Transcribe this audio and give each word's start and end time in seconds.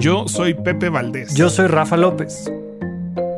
Yo 0.00 0.28
soy 0.28 0.54
Pepe 0.54 0.90
Valdés. 0.90 1.34
Yo 1.34 1.50
soy 1.50 1.66
Rafa 1.66 1.96
López. 1.96 2.48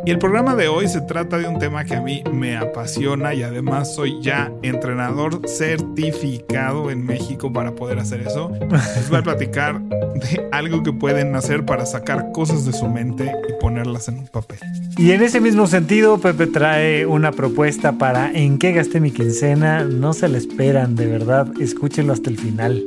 Y 0.04 0.10
el 0.10 0.18
programa 0.18 0.54
de 0.54 0.68
hoy 0.68 0.88
se 0.88 1.00
trata 1.00 1.38
de 1.38 1.48
un 1.48 1.58
tema 1.58 1.86
que 1.86 1.94
a 1.94 2.02
mí 2.02 2.22
me 2.30 2.58
apasiona 2.58 3.32
y 3.32 3.42
además 3.42 3.94
soy 3.94 4.20
ya 4.20 4.52
entrenador 4.60 5.40
certificado 5.48 6.90
en 6.90 7.06
México 7.06 7.50
para 7.50 7.74
poder 7.74 7.98
hacer 7.98 8.20
eso. 8.20 8.52
Les 8.94 9.08
voy 9.08 9.20
a 9.20 9.22
platicar 9.22 9.80
de 9.80 10.48
algo 10.52 10.82
que 10.82 10.92
pueden 10.92 11.34
hacer 11.34 11.64
para 11.64 11.86
sacar 11.86 12.30
cosas 12.32 12.66
de 12.66 12.74
su 12.74 12.88
mente 12.88 13.32
y 13.48 13.58
ponerlas 13.58 14.08
en 14.08 14.18
un 14.18 14.28
papel. 14.28 14.58
Y 14.98 15.12
en 15.12 15.22
ese 15.22 15.40
mismo 15.40 15.66
sentido, 15.66 16.18
Pepe 16.18 16.46
trae 16.46 17.06
una 17.06 17.32
propuesta 17.32 17.92
para 17.92 18.30
en 18.32 18.58
qué 18.58 18.72
gasté 18.72 19.00
mi 19.00 19.12
quincena. 19.12 19.84
No 19.84 20.12
se 20.12 20.28
la 20.28 20.36
esperan, 20.36 20.94
de 20.94 21.06
verdad. 21.06 21.50
Escúchenlo 21.58 22.12
hasta 22.12 22.28
el 22.28 22.36
final. 22.36 22.84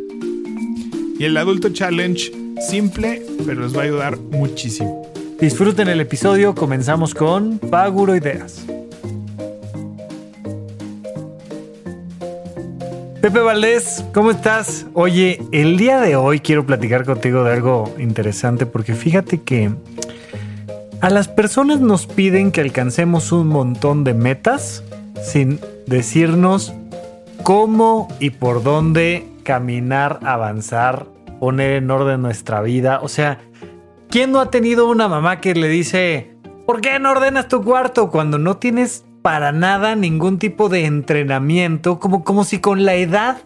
Y 1.18 1.26
el 1.26 1.38
Adulto 1.38 1.70
Challenge, 1.70 2.43
simple, 2.62 3.26
pero 3.46 3.62
les 3.62 3.76
va 3.76 3.82
a 3.82 3.86
ayudar 3.86 4.18
muchísimo. 4.18 5.08
Disfruten 5.40 5.88
el 5.90 6.00
episodio, 6.00 6.56
comenzamos 6.56 7.14
con 7.14 7.60
Paguro 7.60 8.16
Ideas. 8.16 8.66
Pepe 13.22 13.40
Valdés, 13.40 14.04
¿cómo 14.14 14.32
estás? 14.32 14.86
Oye, 14.94 15.42
el 15.54 15.78
día 15.78 16.02
de 16.02 16.18
hoy 16.18 16.42
quiero 16.42 16.66
platicar 16.66 17.06
contigo 17.06 17.46
de 17.46 17.54
algo 17.54 17.94
interesante 17.98 18.66
porque 18.66 18.96
fíjate 18.96 19.42
que 19.42 19.72
a 21.00 21.10
las 21.10 21.30
personas 21.30 21.80
nos 21.80 22.06
piden 22.06 22.52
que 22.52 22.60
alcancemos 22.60 23.32
un 23.32 23.48
montón 23.48 24.04
de 24.04 24.14
metas 24.14 24.84
sin 25.22 25.60
decirnos 25.88 26.74
cómo 27.44 28.10
y 28.20 28.32
por 28.32 28.62
dónde 28.62 29.26
caminar, 29.44 30.20
avanzar, 30.24 31.06
poner 31.44 31.74
en 31.74 31.92
orden 31.92 32.22
nuestra 32.22 32.62
vida. 32.62 33.02
O 33.02 33.10
sea, 33.10 33.38
¿quién 34.10 34.32
no 34.32 34.40
ha 34.40 34.50
tenido 34.50 34.88
una 34.88 35.10
mamá 35.10 35.42
que 35.42 35.54
le 35.54 35.68
dice, 35.68 36.38
¿por 36.66 36.80
qué 36.80 36.98
no 37.00 37.12
ordenas 37.12 37.50
tu 37.50 37.62
cuarto 37.66 38.10
cuando 38.10 38.38
no 38.38 38.56
tienes 38.56 39.04
para 39.22 39.52
nada 39.52 39.94
ningún 39.98 40.40
tipo 40.40 40.70
de 40.70 40.86
entrenamiento? 40.86 42.00
Como, 42.00 42.24
como 42.24 42.46
si 42.46 42.60
con 42.60 42.86
la 42.86 42.96
edad 42.96 43.42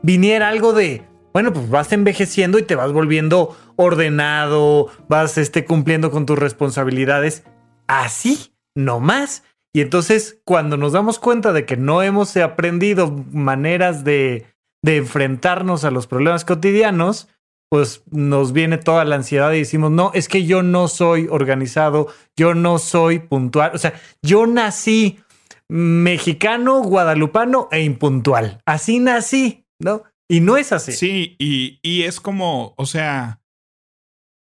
viniera 0.00 0.46
algo 0.46 0.72
de, 0.72 1.02
bueno, 1.32 1.52
pues 1.52 1.68
vas 1.68 1.92
envejeciendo 1.92 2.56
y 2.60 2.62
te 2.62 2.76
vas 2.76 2.92
volviendo 2.92 3.56
ordenado, 3.74 4.86
vas 5.08 5.36
este, 5.36 5.64
cumpliendo 5.64 6.12
con 6.12 6.26
tus 6.26 6.38
responsabilidades. 6.38 7.42
Así, 7.88 8.54
no 8.76 9.00
más. 9.00 9.42
Y 9.72 9.80
entonces, 9.80 10.40
cuando 10.44 10.76
nos 10.76 10.92
damos 10.92 11.18
cuenta 11.18 11.52
de 11.52 11.66
que 11.66 11.76
no 11.76 12.00
hemos 12.04 12.36
aprendido 12.36 13.10
maneras 13.32 14.04
de, 14.04 14.46
de 14.82 14.98
enfrentarnos 14.98 15.82
a 15.82 15.90
los 15.90 16.06
problemas 16.06 16.44
cotidianos, 16.44 17.26
pues 17.70 18.02
nos 18.10 18.52
viene 18.52 18.78
toda 18.78 19.04
la 19.04 19.14
ansiedad 19.14 19.52
y 19.52 19.60
decimos, 19.60 19.92
no, 19.92 20.10
es 20.12 20.28
que 20.28 20.44
yo 20.44 20.62
no 20.62 20.88
soy 20.88 21.28
organizado, 21.30 22.08
yo 22.36 22.52
no 22.54 22.80
soy 22.80 23.20
puntual, 23.20 23.70
o 23.74 23.78
sea, 23.78 23.94
yo 24.22 24.46
nací 24.46 25.20
mexicano, 25.68 26.82
guadalupano 26.82 27.68
e 27.70 27.84
impuntual, 27.84 28.60
así 28.66 28.98
nací, 28.98 29.64
¿no? 29.78 30.02
Y 30.28 30.40
no 30.40 30.56
es 30.56 30.72
así. 30.72 30.92
Sí, 30.92 31.36
y, 31.38 31.78
y 31.82 32.02
es 32.02 32.20
como, 32.20 32.74
o 32.76 32.86
sea, 32.86 33.40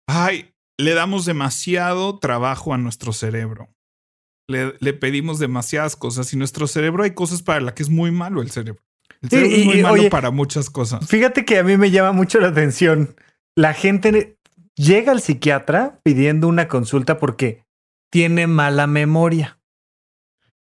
ay, 0.08 0.54
le 0.78 0.94
damos 0.94 1.26
demasiado 1.26 2.18
trabajo 2.18 2.72
a 2.72 2.78
nuestro 2.78 3.12
cerebro. 3.12 3.68
Le, 4.48 4.74
le, 4.80 4.94
pedimos 4.94 5.38
demasiadas 5.38 5.96
cosas 5.96 6.32
y 6.32 6.38
nuestro 6.38 6.66
cerebro 6.66 7.04
hay 7.04 7.10
cosas 7.10 7.42
para 7.42 7.60
las 7.60 7.74
que 7.74 7.82
es 7.82 7.90
muy 7.90 8.10
malo 8.10 8.40
el 8.40 8.50
cerebro. 8.50 8.82
El 9.22 9.30
cerebro 9.30 9.50
sí, 9.50 9.60
es 9.60 9.66
muy 9.66 9.82
malo 9.82 9.94
oye, 9.94 10.10
para 10.10 10.30
muchas 10.30 10.70
cosas. 10.70 11.06
Fíjate 11.06 11.44
que 11.44 11.58
a 11.58 11.64
mí 11.64 11.76
me 11.76 11.90
llama 11.90 12.12
mucho 12.12 12.40
la 12.40 12.48
atención. 12.48 13.16
La 13.56 13.74
gente 13.74 14.38
llega 14.74 15.12
al 15.12 15.20
psiquiatra 15.20 16.00
pidiendo 16.02 16.48
una 16.48 16.68
consulta 16.68 17.18
porque 17.18 17.64
tiene 18.10 18.46
mala 18.46 18.86
memoria. 18.86 19.58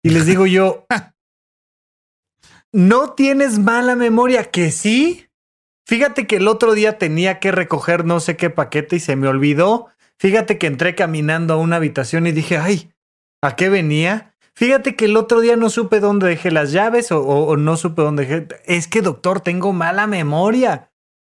Y 0.03 0.11
les 0.11 0.27
digo 0.27 0.47
yo, 0.47 0.87
no 2.73 3.13
tienes 3.13 3.59
mala 3.59 3.97
memoria, 3.97 4.51
que 4.51 4.71
sí. 4.71 5.27
Fíjate 5.87 6.27
que 6.27 6.37
el 6.37 6.49
otro 6.49 6.73
día 6.73 6.99
tenía 6.99 7.41
que 7.41 7.53
recoger 7.53 8.05
no 8.05 8.21
sé 8.21 8.37
qué 8.37 8.49
paquete 8.49 8.97
y 8.97 9.01
se 9.01 9.17
me 9.17 9.29
olvidó. 9.29 9.89
Fíjate 10.19 10.59
que 10.59 10.67
entré 10.67 10.95
caminando 10.95 11.55
a 11.55 11.57
una 11.57 11.77
habitación 11.77 12.27
y 12.27 12.33
dije, 12.33 12.57
ay, 12.59 12.93
¿a 13.43 13.57
qué 13.57 13.69
venía? 13.69 14.30
Fíjate 14.55 14.97
que 14.97 15.07
el 15.07 15.17
otro 15.17 15.41
día 15.41 15.57
no 15.57 15.71
supe 15.71 16.01
dónde 16.01 16.29
dejé 16.29 16.51
las 16.51 16.73
llaves 16.73 17.11
o, 17.13 17.57
no 17.57 17.77
supe 17.77 18.03
dónde 18.03 18.27
dejé. 18.27 18.49
Es 18.67 18.89
que, 18.89 19.03
doctor, 19.03 19.41
tengo 19.41 19.73
mala 19.73 20.07
memoria. 20.07 20.91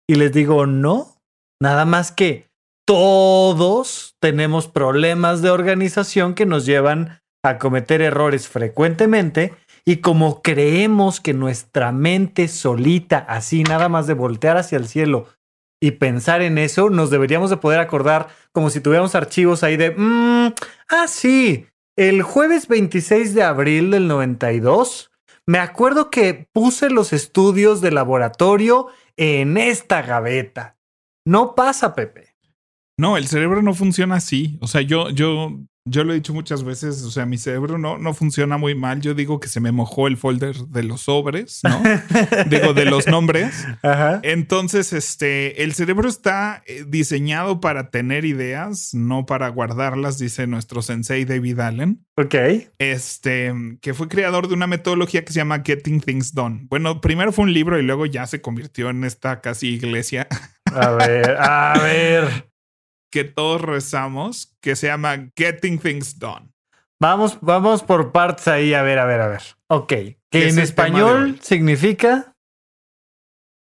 Y 0.08 0.14
les 0.14 0.32
digo, 0.32 0.66
no, 0.66 1.16
nada 1.60 1.84
más 1.84 2.12
que 2.12 2.48
todos 2.86 4.16
tenemos 4.20 4.68
problemas 4.68 5.42
de 5.42 5.50
organización 5.50 6.34
que 6.34 6.46
nos 6.46 6.64
llevan 6.66 7.20
a 7.42 7.58
cometer 7.58 8.00
errores 8.00 8.48
frecuentemente. 8.48 9.54
Y 9.84 9.96
como 9.98 10.42
creemos 10.42 11.20
que 11.20 11.32
nuestra 11.32 11.92
mente 11.92 12.48
solita, 12.48 13.18
así 13.18 13.62
nada 13.62 13.88
más 13.88 14.06
de 14.06 14.14
voltear 14.14 14.56
hacia 14.56 14.78
el 14.78 14.88
cielo 14.88 15.26
y 15.80 15.92
pensar 15.92 16.42
en 16.42 16.58
eso, 16.58 16.90
nos 16.90 17.10
deberíamos 17.10 17.50
de 17.50 17.56
poder 17.58 17.80
acordar 17.80 18.28
como 18.52 18.70
si 18.70 18.80
tuviéramos 18.80 19.14
archivos 19.14 19.62
ahí 19.62 19.76
de, 19.76 19.90
mmm, 19.90 20.52
ah, 20.88 21.06
sí, 21.06 21.66
el 21.96 22.22
jueves 22.22 22.68
26 22.68 23.34
de 23.34 23.42
abril 23.42 23.90
del 23.90 24.06
92, 24.06 25.10
me 25.46 25.58
acuerdo 25.58 26.10
que 26.10 26.48
puse 26.52 26.90
los 26.90 27.12
estudios 27.12 27.80
de 27.80 27.90
laboratorio 27.90 28.88
en 29.16 29.56
esta 29.56 30.02
gaveta. 30.02 30.76
No 31.24 31.54
pasa, 31.54 31.94
Pepe. 31.94 32.36
No, 32.98 33.16
el 33.16 33.26
cerebro 33.26 33.62
no 33.62 33.74
funciona 33.74 34.16
así. 34.16 34.58
O 34.60 34.66
sea, 34.66 34.80
yo, 34.80 35.10
yo, 35.10 35.58
yo 35.86 36.02
lo 36.02 36.12
he 36.12 36.16
dicho 36.16 36.34
muchas 36.34 36.64
veces. 36.64 37.02
O 37.04 37.10
sea, 37.10 37.26
mi 37.26 37.38
cerebro 37.38 37.78
no, 37.78 37.96
no 37.96 38.12
funciona 38.12 38.58
muy 38.58 38.74
mal. 38.74 39.00
Yo 39.00 39.14
digo 39.14 39.40
que 39.40 39.48
se 39.48 39.60
me 39.60 39.72
mojó 39.72 40.08
el 40.08 40.16
folder 40.16 40.56
de 40.56 40.82
los 40.82 41.02
sobres, 41.02 41.60
¿no? 41.62 41.80
digo, 42.50 42.74
de 42.74 42.84
los 42.84 43.06
nombres. 43.06 43.64
Ajá. 43.82 44.20
Entonces, 44.22 44.92
este, 44.92 45.62
el 45.62 45.74
cerebro 45.74 46.08
está 46.08 46.62
eh, 46.66 46.84
diseñado 46.86 47.60
para 47.60 47.90
tener 47.90 48.24
ideas, 48.24 48.94
no 48.94 49.26
para 49.26 49.48
guardarlas, 49.48 50.18
dice 50.18 50.46
nuestro 50.46 50.82
sensei 50.82 51.24
David 51.24 51.60
Allen. 51.60 52.04
Ok. 52.16 52.34
Este, 52.78 53.54
que 53.80 53.94
fue 53.94 54.08
creador 54.08 54.48
de 54.48 54.54
una 54.54 54.66
metodología 54.66 55.24
que 55.24 55.32
se 55.32 55.38
llama 55.38 55.62
Getting 55.64 56.00
Things 56.00 56.34
Done. 56.34 56.66
Bueno, 56.68 57.00
primero 57.00 57.30
fue 57.30 57.44
un 57.44 57.52
libro 57.52 57.78
y 57.78 57.82
luego 57.82 58.06
ya 58.06 58.26
se 58.26 58.40
convirtió 58.40 58.90
en 58.90 59.04
esta 59.04 59.40
casi 59.40 59.68
iglesia. 59.68 60.26
A 60.72 60.90
ver, 60.90 61.36
a 61.38 61.78
ver. 61.80 62.55
Que 63.16 63.24
todos 63.24 63.62
rezamos, 63.62 64.54
que 64.60 64.76
se 64.76 64.88
llama 64.88 65.30
Getting 65.34 65.78
Things 65.78 66.18
Done. 66.18 66.52
Vamos, 67.00 67.38
vamos 67.40 67.82
por 67.82 68.12
partes 68.12 68.46
ahí, 68.46 68.74
a 68.74 68.82
ver, 68.82 68.98
a 68.98 69.06
ver, 69.06 69.22
a 69.22 69.28
ver. 69.28 69.42
Ok. 69.68 69.88
Que 70.30 70.50
en 70.50 70.58
español 70.58 71.38
significa. 71.40 72.34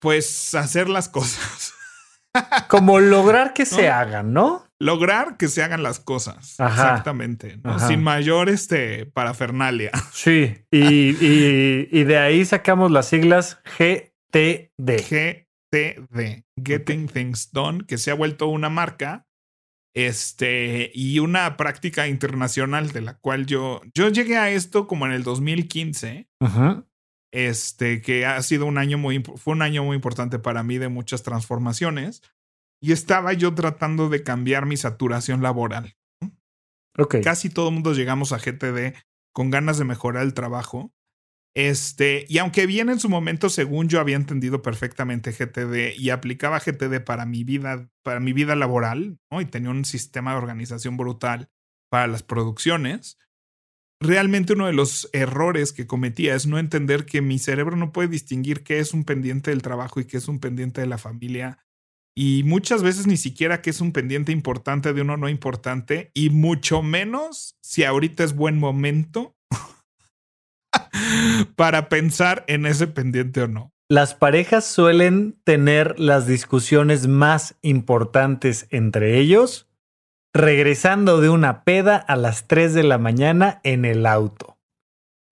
Pues 0.01 0.55
hacer 0.55 0.89
las 0.89 1.11
cosas. 1.11 1.75
Como 2.69 2.99
lograr 2.99 3.53
que 3.53 3.65
¿No? 3.65 3.69
se 3.69 3.91
hagan, 3.91 4.33
¿no? 4.33 4.65
Lograr 4.81 5.37
que 5.37 5.49
se 5.49 5.63
hagan 5.63 5.83
las 5.83 6.01
cosas. 6.01 6.59
Ajá. 6.59 6.93
Exactamente. 6.93 7.61
¿no? 7.63 7.79
Sin 7.79 8.03
mayor 8.03 8.49
este, 8.49 9.05
parafernalia. 9.05 9.91
Sí. 10.13 10.65
Y, 10.71 11.11
y, 11.11 11.89
y, 11.93 12.05
de 12.05 12.17
ahí 12.17 12.43
sacamos 12.47 12.91
las 12.91 13.09
siglas 13.09 13.59
GTD. 13.79 15.03
GTD. 15.11 16.43
Getting 16.65 17.05
okay. 17.05 17.25
Things 17.25 17.53
Done, 17.53 17.85
que 17.87 17.99
se 17.99 18.11
ha 18.11 18.15
vuelto 18.15 18.47
una 18.47 18.71
marca 18.71 19.26
este, 19.97 20.91
y 20.95 21.21
una 21.21 21.57
práctica 21.57 22.07
internacional 22.07 22.93
de 22.93 23.01
la 23.01 23.15
cual 23.15 23.47
yo, 23.47 23.81
yo 23.95 24.11
llegué 24.11 24.37
a 24.37 24.51
esto 24.51 24.87
como 24.87 25.07
en 25.07 25.13
el 25.13 25.23
2015. 25.23 26.29
Uh 26.39 26.47
-huh. 26.47 26.87
Este, 27.33 28.03
que 28.03 28.27
ha 28.27 28.41
sido 28.43 28.67
un 28.67 28.77
año 28.77 28.99
muy, 28.99 29.23
fue 29.23 29.55
un 29.55 29.63
año 29.63 29.85
muy 29.85 29.97
importante 29.97 30.39
para 30.39 30.63
mí 30.63 30.77
de 30.77 30.91
muchas 30.91 31.23
transformaciones. 31.23 32.21
Y 32.79 32.93
estaba 32.93 33.33
yo 33.33 33.55
tratando 33.55 34.11
de 34.11 34.23
cambiar 34.23 34.67
mi 34.67 34.77
saturación 34.77 35.41
laboral. 35.41 35.97
Okay. 36.99 37.23
Casi 37.23 37.49
todo 37.49 37.69
el 37.69 37.75
mundo 37.75 37.95
llegamos 37.95 38.33
a 38.33 38.39
GTD 38.39 38.95
con 39.33 39.51
ganas 39.51 39.79
de 39.79 39.85
mejorar 39.85 40.25
el 40.25 40.35
trabajo. 40.35 40.93
Este, 41.57 42.27
y 42.29 42.37
aunque 42.37 42.67
bien 42.67 42.91
en 42.91 43.01
su 43.01 43.09
momento, 43.09 43.49
según 43.49 43.89
yo 43.89 43.99
había 43.99 44.17
entendido 44.17 44.61
perfectamente 44.61 45.33
GTD 45.33 45.99
y 45.99 46.11
aplicaba 46.11 46.61
GTD 46.61 47.03
para 47.03 47.25
mi 47.25 47.45
vida, 47.45 47.89
para 48.03 48.21
mi 48.21 48.35
vida 48.35 48.55
laboral, 48.57 49.19
¿no? 49.31 49.41
y 49.41 49.47
tenía 49.47 49.71
un 49.71 49.87
sistema 49.87 50.33
de 50.33 50.37
organización 50.37 50.99
brutal 50.99 51.49
para 51.89 52.09
las 52.09 52.23
producciones, 52.23 53.19
realmente 54.03 54.53
uno 54.53 54.67
de 54.67 54.75
los 54.75 55.09
errores 55.15 55.73
que 55.73 55.87
cometía 55.87 56.35
es 56.35 56.47
no 56.47 56.59
entender 56.59 57.07
que 57.07 57.23
mi 57.23 57.39
cerebro 57.39 57.75
no 57.75 57.91
puede 57.91 58.09
distinguir 58.09 58.63
qué 58.63 58.79
es 58.79 58.93
un 58.93 59.05
pendiente 59.05 59.51
del 59.51 59.63
trabajo 59.63 59.99
y 59.99 60.05
qué 60.05 60.19
es 60.19 60.29
un 60.29 60.41
pendiente 60.41 60.83
de 60.83 60.89
la 60.89 60.99
familia. 60.99 61.65
Y 62.15 62.43
muchas 62.45 62.83
veces 62.83 63.07
ni 63.07 63.17
siquiera 63.17 63.63
qué 63.63 63.71
es 63.71 63.81
un 63.81 63.93
pendiente 63.93 64.31
importante 64.31 64.93
de 64.93 65.01
uno 65.01 65.17
no 65.17 65.31
importante, 65.31 66.11
y 66.13 66.29
mucho 66.29 66.83
menos 66.83 67.57
si 67.63 67.85
ahorita 67.85 68.25
es 68.25 68.35
buen 68.35 68.59
momento 68.59 69.36
para 71.57 71.89
pensar 71.89 72.45
en 72.47 72.67
ese 72.67 72.87
pendiente 72.87 73.43
o 73.43 73.49
no. 73.49 73.73
Las 73.89 74.15
parejas 74.15 74.65
suelen 74.65 75.39
tener 75.45 75.99
las 76.01 76.27
discusiones 76.27 77.07
más 77.07 77.55
importantes 77.63 78.67
entre 78.71 79.19
ellos 79.19 79.67
regresando 80.37 81.21
de 81.21 81.31
una 81.31 81.65
peda 81.65 81.97
a 81.97 82.15
las 82.15 82.47
3 82.47 82.75
de 82.75 82.83
la 82.83 82.99
mañana 82.99 83.61
en 83.63 83.85
el 83.85 84.05
auto. 84.05 84.59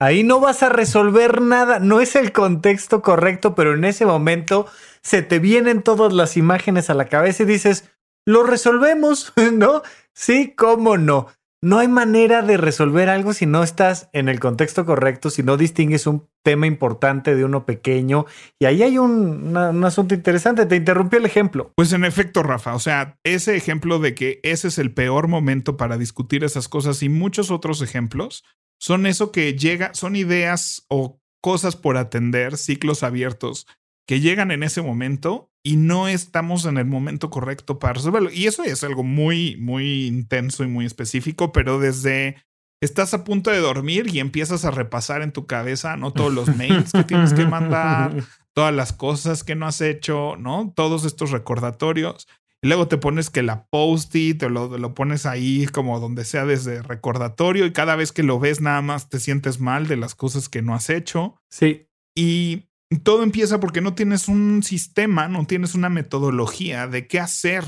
Ahí 0.00 0.24
no 0.24 0.40
vas 0.40 0.62
a 0.62 0.70
resolver 0.70 1.42
nada, 1.42 1.78
no 1.78 2.00
es 2.00 2.16
el 2.16 2.32
contexto 2.32 3.02
correcto, 3.02 3.54
pero 3.54 3.74
en 3.74 3.84
ese 3.84 4.06
momento 4.06 4.66
se 5.02 5.22
te 5.22 5.38
vienen 5.38 5.82
todas 5.82 6.12
las 6.12 6.36
imágenes 6.36 6.90
a 6.90 6.94
la 6.94 7.06
cabeza 7.06 7.42
y 7.42 7.46
dices, 7.46 7.90
lo 8.24 8.44
resolvemos, 8.44 9.32
¿no? 9.52 9.82
Sí, 10.14 10.54
cómo 10.56 10.96
no. 10.96 11.28
No 11.64 11.78
hay 11.78 11.88
manera 11.88 12.42
de 12.42 12.58
resolver 12.58 13.08
algo 13.08 13.32
si 13.32 13.46
no 13.46 13.62
estás 13.62 14.10
en 14.12 14.28
el 14.28 14.38
contexto 14.38 14.84
correcto, 14.84 15.30
si 15.30 15.42
no 15.42 15.56
distingues 15.56 16.06
un 16.06 16.28
tema 16.42 16.66
importante 16.66 17.34
de 17.34 17.42
uno 17.42 17.64
pequeño. 17.64 18.26
Y 18.58 18.66
ahí 18.66 18.82
hay 18.82 18.98
un, 18.98 19.56
asunto 19.82 20.14
interesante. 20.14 20.66
Te 20.66 20.76
interrumpió 20.76 21.18
el 21.18 21.24
ejemplo. 21.24 21.72
Pues 21.74 21.94
en 21.94 22.04
efecto, 22.04 22.42
Rafa, 22.42 22.74
o 22.74 22.78
sea, 22.80 23.18
ese 23.24 23.56
ejemplo 23.56 23.98
de 23.98 24.14
que 24.14 24.40
ese 24.42 24.68
es 24.68 24.76
el 24.76 24.92
peor 24.92 25.26
momento 25.26 25.78
para 25.78 25.96
discutir 25.96 26.44
esas 26.44 26.68
cosas 26.68 27.02
y 27.02 27.08
muchos 27.08 27.50
otros 27.50 27.80
ejemplos 27.80 28.44
son 28.78 29.06
eso 29.06 29.32
que 29.32 29.56
llega, 29.56 29.94
son 29.94 30.16
ideas 30.16 30.84
o 30.90 31.18
cosas 31.40 31.76
por 31.76 31.96
atender, 31.96 32.58
ciclos 32.58 33.02
abiertos 33.02 33.66
que 34.06 34.20
llegan 34.20 34.50
en 34.50 34.62
ese 34.62 34.82
momento 34.82 35.50
y 35.62 35.76
no 35.76 36.08
estamos 36.08 36.66
en 36.66 36.76
el 36.76 36.84
momento 36.84 37.30
correcto 37.30 37.78
para 37.78 37.94
resolverlo. 37.94 38.30
Y 38.30 38.46
eso 38.46 38.62
es 38.64 38.84
algo 38.84 39.02
muy, 39.02 39.56
muy 39.56 40.06
intenso 40.06 40.62
y 40.62 40.68
muy 40.68 40.84
específico, 40.84 41.52
pero 41.52 41.78
desde 41.78 42.36
estás 42.82 43.14
a 43.14 43.24
punto 43.24 43.50
de 43.50 43.58
dormir 43.58 44.08
y 44.12 44.20
empiezas 44.20 44.64
a 44.66 44.70
repasar 44.70 45.22
en 45.22 45.32
tu 45.32 45.46
cabeza, 45.46 45.96
¿no? 45.96 46.12
Todos 46.12 46.32
los 46.32 46.54
mails 46.54 46.92
que 46.92 47.04
tienes 47.04 47.32
que 47.32 47.46
mandar, 47.46 48.14
todas 48.52 48.74
las 48.74 48.92
cosas 48.92 49.42
que 49.42 49.54
no 49.54 49.66
has 49.66 49.80
hecho, 49.80 50.36
¿no? 50.36 50.72
Todos 50.76 51.06
estos 51.06 51.30
recordatorios. 51.30 52.28
Y 52.62 52.68
luego 52.68 52.88
te 52.88 52.98
pones 52.98 53.30
que 53.30 53.42
la 53.42 53.66
post-it 53.66 54.38
te 54.38 54.50
lo, 54.50 54.78
lo 54.78 54.94
pones 54.94 55.26
ahí 55.26 55.66
como 55.66 55.98
donde 56.00 56.24
sea 56.24 56.44
desde 56.44 56.82
recordatorio 56.82 57.66
y 57.66 57.72
cada 57.72 57.96
vez 57.96 58.12
que 58.12 58.22
lo 58.22 58.38
ves 58.38 58.60
nada 58.60 58.80
más 58.80 59.08
te 59.08 59.20
sientes 59.20 59.60
mal 59.60 59.86
de 59.86 59.96
las 59.96 60.14
cosas 60.14 60.48
que 60.48 60.62
no 60.62 60.74
has 60.74 60.90
hecho. 60.90 61.36
Sí. 61.50 61.88
Y 62.14 62.68
todo 63.02 63.22
empieza 63.22 63.60
porque 63.60 63.80
no 63.80 63.94
tienes 63.94 64.28
un 64.28 64.62
sistema, 64.62 65.28
no 65.28 65.46
tienes 65.46 65.74
una 65.74 65.88
metodología 65.88 66.86
de 66.86 67.06
qué 67.06 67.20
hacer 67.20 67.64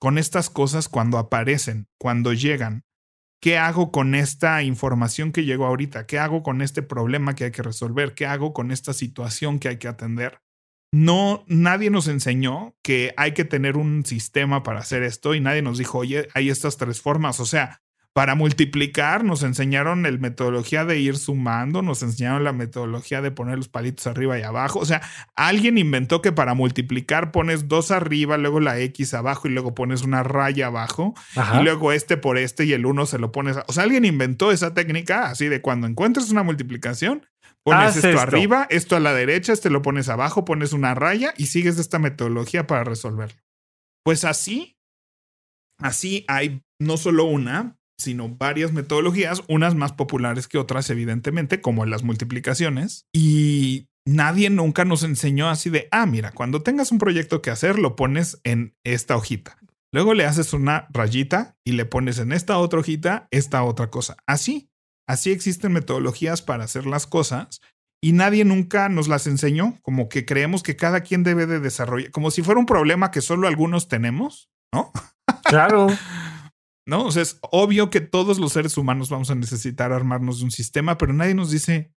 con 0.00 0.18
estas 0.18 0.50
cosas 0.50 0.88
cuando 0.88 1.18
aparecen, 1.18 1.86
cuando 1.98 2.32
llegan. 2.32 2.84
¿Qué 3.40 3.56
hago 3.56 3.90
con 3.90 4.14
esta 4.14 4.62
información 4.62 5.32
que 5.32 5.44
llegó 5.44 5.66
ahorita? 5.66 6.06
¿Qué 6.06 6.18
hago 6.18 6.42
con 6.42 6.60
este 6.60 6.82
problema 6.82 7.34
que 7.34 7.44
hay 7.44 7.50
que 7.52 7.62
resolver? 7.62 8.14
¿Qué 8.14 8.26
hago 8.26 8.52
con 8.52 8.70
esta 8.70 8.92
situación 8.92 9.58
que 9.58 9.68
hay 9.68 9.78
que 9.78 9.88
atender? 9.88 10.40
No, 10.92 11.44
nadie 11.46 11.88
nos 11.88 12.08
enseñó 12.08 12.74
que 12.82 13.14
hay 13.16 13.32
que 13.32 13.44
tener 13.44 13.76
un 13.76 14.04
sistema 14.04 14.62
para 14.62 14.80
hacer 14.80 15.02
esto 15.04 15.34
y 15.34 15.40
nadie 15.40 15.62
nos 15.62 15.78
dijo, 15.78 15.98
oye, 15.98 16.28
hay 16.34 16.50
estas 16.50 16.76
tres 16.76 17.00
formas. 17.00 17.40
O 17.40 17.46
sea, 17.46 17.80
para 18.20 18.34
multiplicar 18.34 19.24
nos 19.24 19.42
enseñaron 19.42 20.02
la 20.02 20.10
metodología 20.10 20.84
de 20.84 20.98
ir 20.98 21.16
sumando, 21.16 21.80
nos 21.80 22.02
enseñaron 22.02 22.44
la 22.44 22.52
metodología 22.52 23.22
de 23.22 23.30
poner 23.30 23.56
los 23.56 23.68
palitos 23.68 24.06
arriba 24.06 24.38
y 24.38 24.42
abajo. 24.42 24.78
O 24.78 24.84
sea, 24.84 25.00
alguien 25.36 25.78
inventó 25.78 26.20
que 26.20 26.30
para 26.30 26.52
multiplicar 26.52 27.32
pones 27.32 27.66
dos 27.66 27.90
arriba, 27.90 28.36
luego 28.36 28.60
la 28.60 28.78
X 28.78 29.14
abajo 29.14 29.48
y 29.48 29.52
luego 29.52 29.74
pones 29.74 30.02
una 30.02 30.22
raya 30.22 30.66
abajo 30.66 31.14
y 31.58 31.62
luego 31.62 31.92
este 31.92 32.18
por 32.18 32.36
este 32.36 32.66
y 32.66 32.74
el 32.74 32.84
uno 32.84 33.06
se 33.06 33.18
lo 33.18 33.32
pones. 33.32 33.56
O 33.68 33.72
sea, 33.72 33.84
alguien 33.84 34.04
inventó 34.04 34.52
esa 34.52 34.74
técnica 34.74 35.30
así 35.30 35.48
de 35.48 35.62
cuando 35.62 35.86
encuentres 35.86 36.30
una 36.30 36.42
multiplicación, 36.42 37.26
pones 37.62 37.96
esto, 37.96 38.10
esto, 38.10 38.20
arriba, 38.20 38.66
esto 38.68 38.96
a 38.96 39.00
la 39.00 39.14
derecha, 39.14 39.54
este 39.54 39.70
lo 39.70 39.80
pones 39.80 40.10
abajo, 40.10 40.44
pones 40.44 40.74
una 40.74 40.94
raya 40.94 41.32
y 41.38 41.46
sigues 41.46 41.78
esta 41.78 41.98
metodología 41.98 42.66
para 42.66 42.84
resolverlo. 42.84 43.40
Pues 44.04 44.26
así, 44.26 44.76
así 45.78 46.26
hay 46.28 46.60
no 46.78 46.98
solo 46.98 47.24
una, 47.24 47.79
sino 48.00 48.28
varias 48.28 48.72
metodologías, 48.72 49.42
unas 49.48 49.74
más 49.74 49.92
populares 49.92 50.48
que 50.48 50.58
otras, 50.58 50.90
evidentemente, 50.90 51.60
como 51.60 51.86
las 51.86 52.02
multiplicaciones. 52.02 53.06
Y 53.12 53.88
nadie 54.04 54.50
nunca 54.50 54.84
nos 54.84 55.02
enseñó 55.02 55.48
así 55.48 55.70
de, 55.70 55.88
ah, 55.90 56.06
mira, 56.06 56.32
cuando 56.32 56.62
tengas 56.62 56.90
un 56.90 56.98
proyecto 56.98 57.42
que 57.42 57.50
hacer, 57.50 57.78
lo 57.78 57.96
pones 57.96 58.40
en 58.44 58.74
esta 58.84 59.16
hojita. 59.16 59.58
Luego 59.92 60.14
le 60.14 60.24
haces 60.24 60.52
una 60.52 60.86
rayita 60.92 61.56
y 61.64 61.72
le 61.72 61.84
pones 61.84 62.18
en 62.18 62.32
esta 62.32 62.58
otra 62.58 62.80
hojita 62.80 63.28
esta 63.30 63.62
otra 63.64 63.90
cosa. 63.90 64.16
Así, 64.26 64.70
así 65.08 65.32
existen 65.32 65.72
metodologías 65.72 66.42
para 66.42 66.64
hacer 66.64 66.86
las 66.86 67.06
cosas 67.06 67.60
y 68.02 68.12
nadie 68.12 68.44
nunca 68.44 68.88
nos 68.88 69.08
las 69.08 69.26
enseñó, 69.26 69.78
como 69.82 70.08
que 70.08 70.24
creemos 70.24 70.62
que 70.62 70.76
cada 70.76 71.02
quien 71.02 71.22
debe 71.22 71.46
de 71.46 71.60
desarrollar, 71.60 72.10
como 72.12 72.30
si 72.30 72.42
fuera 72.42 72.60
un 72.60 72.66
problema 72.66 73.10
que 73.10 73.20
solo 73.20 73.46
algunos 73.46 73.88
tenemos, 73.88 74.48
¿no? 74.72 74.92
Claro. 75.44 75.88
¿no? 76.86 77.06
O 77.06 77.12
sea, 77.12 77.22
es 77.22 77.38
obvio 77.42 77.90
que 77.90 78.00
todos 78.00 78.38
los 78.38 78.52
seres 78.52 78.76
humanos 78.76 79.10
vamos 79.10 79.30
a 79.30 79.34
necesitar 79.34 79.92
armarnos 79.92 80.38
de 80.38 80.44
un 80.44 80.50
sistema, 80.50 80.98
pero 80.98 81.12
nadie 81.12 81.34
nos 81.34 81.50
dice, 81.50 81.92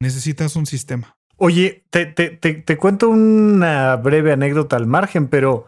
necesitas 0.00 0.56
un 0.56 0.66
sistema. 0.66 1.16
Oye, 1.36 1.84
te, 1.90 2.06
te, 2.06 2.30
te, 2.30 2.76
cuento 2.78 3.10
una 3.10 3.96
breve 3.96 4.32
anécdota 4.32 4.76
al 4.76 4.86
margen, 4.86 5.28
pero 5.28 5.66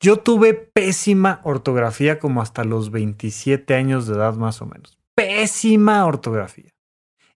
yo 0.00 0.18
tuve 0.18 0.54
pésima 0.54 1.40
ortografía 1.44 2.18
como 2.18 2.40
hasta 2.40 2.64
los 2.64 2.90
27 2.90 3.74
años 3.74 4.06
de 4.06 4.14
edad 4.14 4.34
más 4.36 4.62
o 4.62 4.66
menos. 4.66 4.98
Pésima 5.14 6.06
ortografía. 6.06 6.70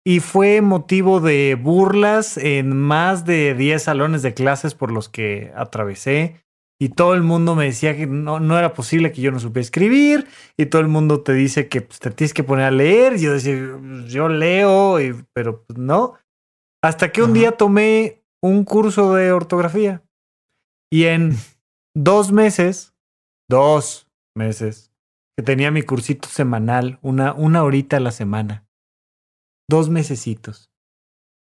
Y 0.04 0.20
fue 0.20 0.62
motivo 0.62 1.20
de 1.20 1.54
burlas 1.60 2.38
en 2.38 2.74
más 2.76 3.26
de 3.26 3.54
10 3.54 3.82
salones 3.82 4.22
de 4.22 4.34
clases 4.34 4.74
por 4.74 4.90
los 4.90 5.08
que 5.08 5.52
atravesé 5.54 6.45
y 6.78 6.90
todo 6.90 7.14
el 7.14 7.22
mundo 7.22 7.54
me 7.54 7.64
decía 7.64 7.96
que 7.96 8.06
no, 8.06 8.38
no 8.38 8.58
era 8.58 8.74
posible 8.74 9.10
que 9.10 9.22
yo 9.22 9.32
no 9.32 9.40
supiera 9.40 9.62
escribir 9.62 10.28
y 10.58 10.66
todo 10.66 10.82
el 10.82 10.88
mundo 10.88 11.22
te 11.22 11.32
dice 11.32 11.68
que 11.68 11.80
pues, 11.80 12.00
te 12.00 12.10
tienes 12.10 12.34
que 12.34 12.44
poner 12.44 12.66
a 12.66 12.70
leer. 12.70 13.14
Y 13.16 13.22
yo 13.22 13.32
decía, 13.32 13.54
yo 14.06 14.28
leo, 14.28 14.98
pero 15.32 15.64
pues, 15.64 15.78
no. 15.78 16.18
Hasta 16.82 17.12
que 17.12 17.22
un 17.22 17.32
día 17.32 17.52
tomé 17.52 18.22
un 18.42 18.64
curso 18.64 19.14
de 19.14 19.32
ortografía 19.32 20.02
y 20.92 21.04
en 21.04 21.34
dos 21.96 22.30
meses, 22.30 22.94
dos 23.48 24.08
meses, 24.36 24.92
que 25.36 25.42
tenía 25.42 25.70
mi 25.70 25.82
cursito 25.82 26.28
semanal, 26.28 26.98
una, 27.02 27.32
una 27.32 27.62
horita 27.62 27.96
a 27.96 28.00
la 28.00 28.10
semana, 28.10 28.66
dos 29.68 29.88
mesecitos, 29.88 30.70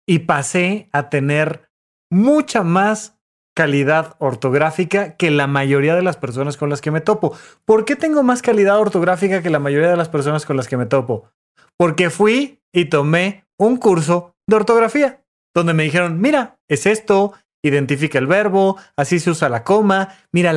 y 0.07 0.19
pasé 0.19 0.89
a 0.91 1.09
tener 1.09 1.69
mucha 2.11 2.63
más 2.63 3.17
calidad 3.53 4.15
ortográfica 4.19 5.15
que 5.15 5.31
la 5.31 5.47
mayoría 5.47 5.95
de 5.95 6.01
las 6.01 6.17
personas 6.17 6.57
con 6.57 6.69
las 6.69 6.81
que 6.81 6.91
me 6.91 7.01
topo. 7.01 7.37
¿Por 7.65 7.85
qué 7.85 7.95
tengo 7.95 8.23
más 8.23 8.41
calidad 8.41 8.79
ortográfica 8.79 9.41
que 9.41 9.49
la 9.49 9.59
mayoría 9.59 9.89
de 9.89 9.97
las 9.97 10.09
personas 10.09 10.45
con 10.45 10.57
las 10.57 10.67
que 10.67 10.77
me 10.77 10.85
topo? 10.85 11.29
Porque 11.77 12.09
fui 12.09 12.61
y 12.73 12.85
tomé 12.85 13.45
un 13.57 13.77
curso 13.77 14.35
de 14.47 14.55
ortografía, 14.55 15.23
donde 15.53 15.73
me 15.73 15.83
dijeron, 15.83 16.19
mira, 16.19 16.57
es 16.67 16.85
esto, 16.85 17.33
identifica 17.63 18.19
el 18.19 18.27
verbo, 18.27 18.77
así 18.97 19.19
se 19.19 19.31
usa 19.31 19.49
la 19.49 19.63
coma, 19.63 20.09
mira, 20.31 20.51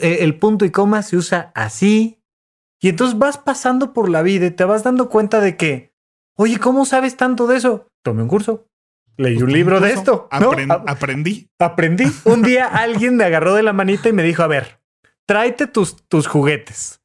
eh, 0.00 0.18
el 0.20 0.38
punto 0.38 0.64
y 0.64 0.70
coma 0.70 1.02
se 1.02 1.16
usa 1.16 1.50
así. 1.54 2.20
Y 2.80 2.90
entonces 2.90 3.18
vas 3.18 3.38
pasando 3.38 3.92
por 3.92 4.10
la 4.10 4.22
vida 4.22 4.46
y 4.46 4.50
te 4.50 4.64
vas 4.64 4.84
dando 4.84 5.08
cuenta 5.08 5.40
de 5.40 5.56
que, 5.56 5.94
oye, 6.36 6.58
¿cómo 6.58 6.84
sabes 6.84 7.16
tanto 7.16 7.46
de 7.46 7.56
eso? 7.56 7.88
Tomé 8.02 8.22
un 8.22 8.28
curso. 8.28 8.66
Leí 9.16 9.42
un 9.42 9.52
libro 9.52 9.80
de 9.80 9.92
esto. 9.92 10.28
aprendí. 10.30 11.48
Aprendí. 11.58 12.04
Un 12.24 12.42
día 12.42 12.66
alguien 12.72 13.16
me 13.16 13.24
agarró 13.24 13.54
de 13.54 13.62
la 13.62 13.72
manita 13.72 14.08
y 14.08 14.12
me 14.12 14.22
dijo, 14.22 14.42
a 14.42 14.48
ver, 14.48 14.80
tráete 15.26 15.66
tus, 15.66 15.96
tus 16.08 16.26
juguetes. 16.26 17.00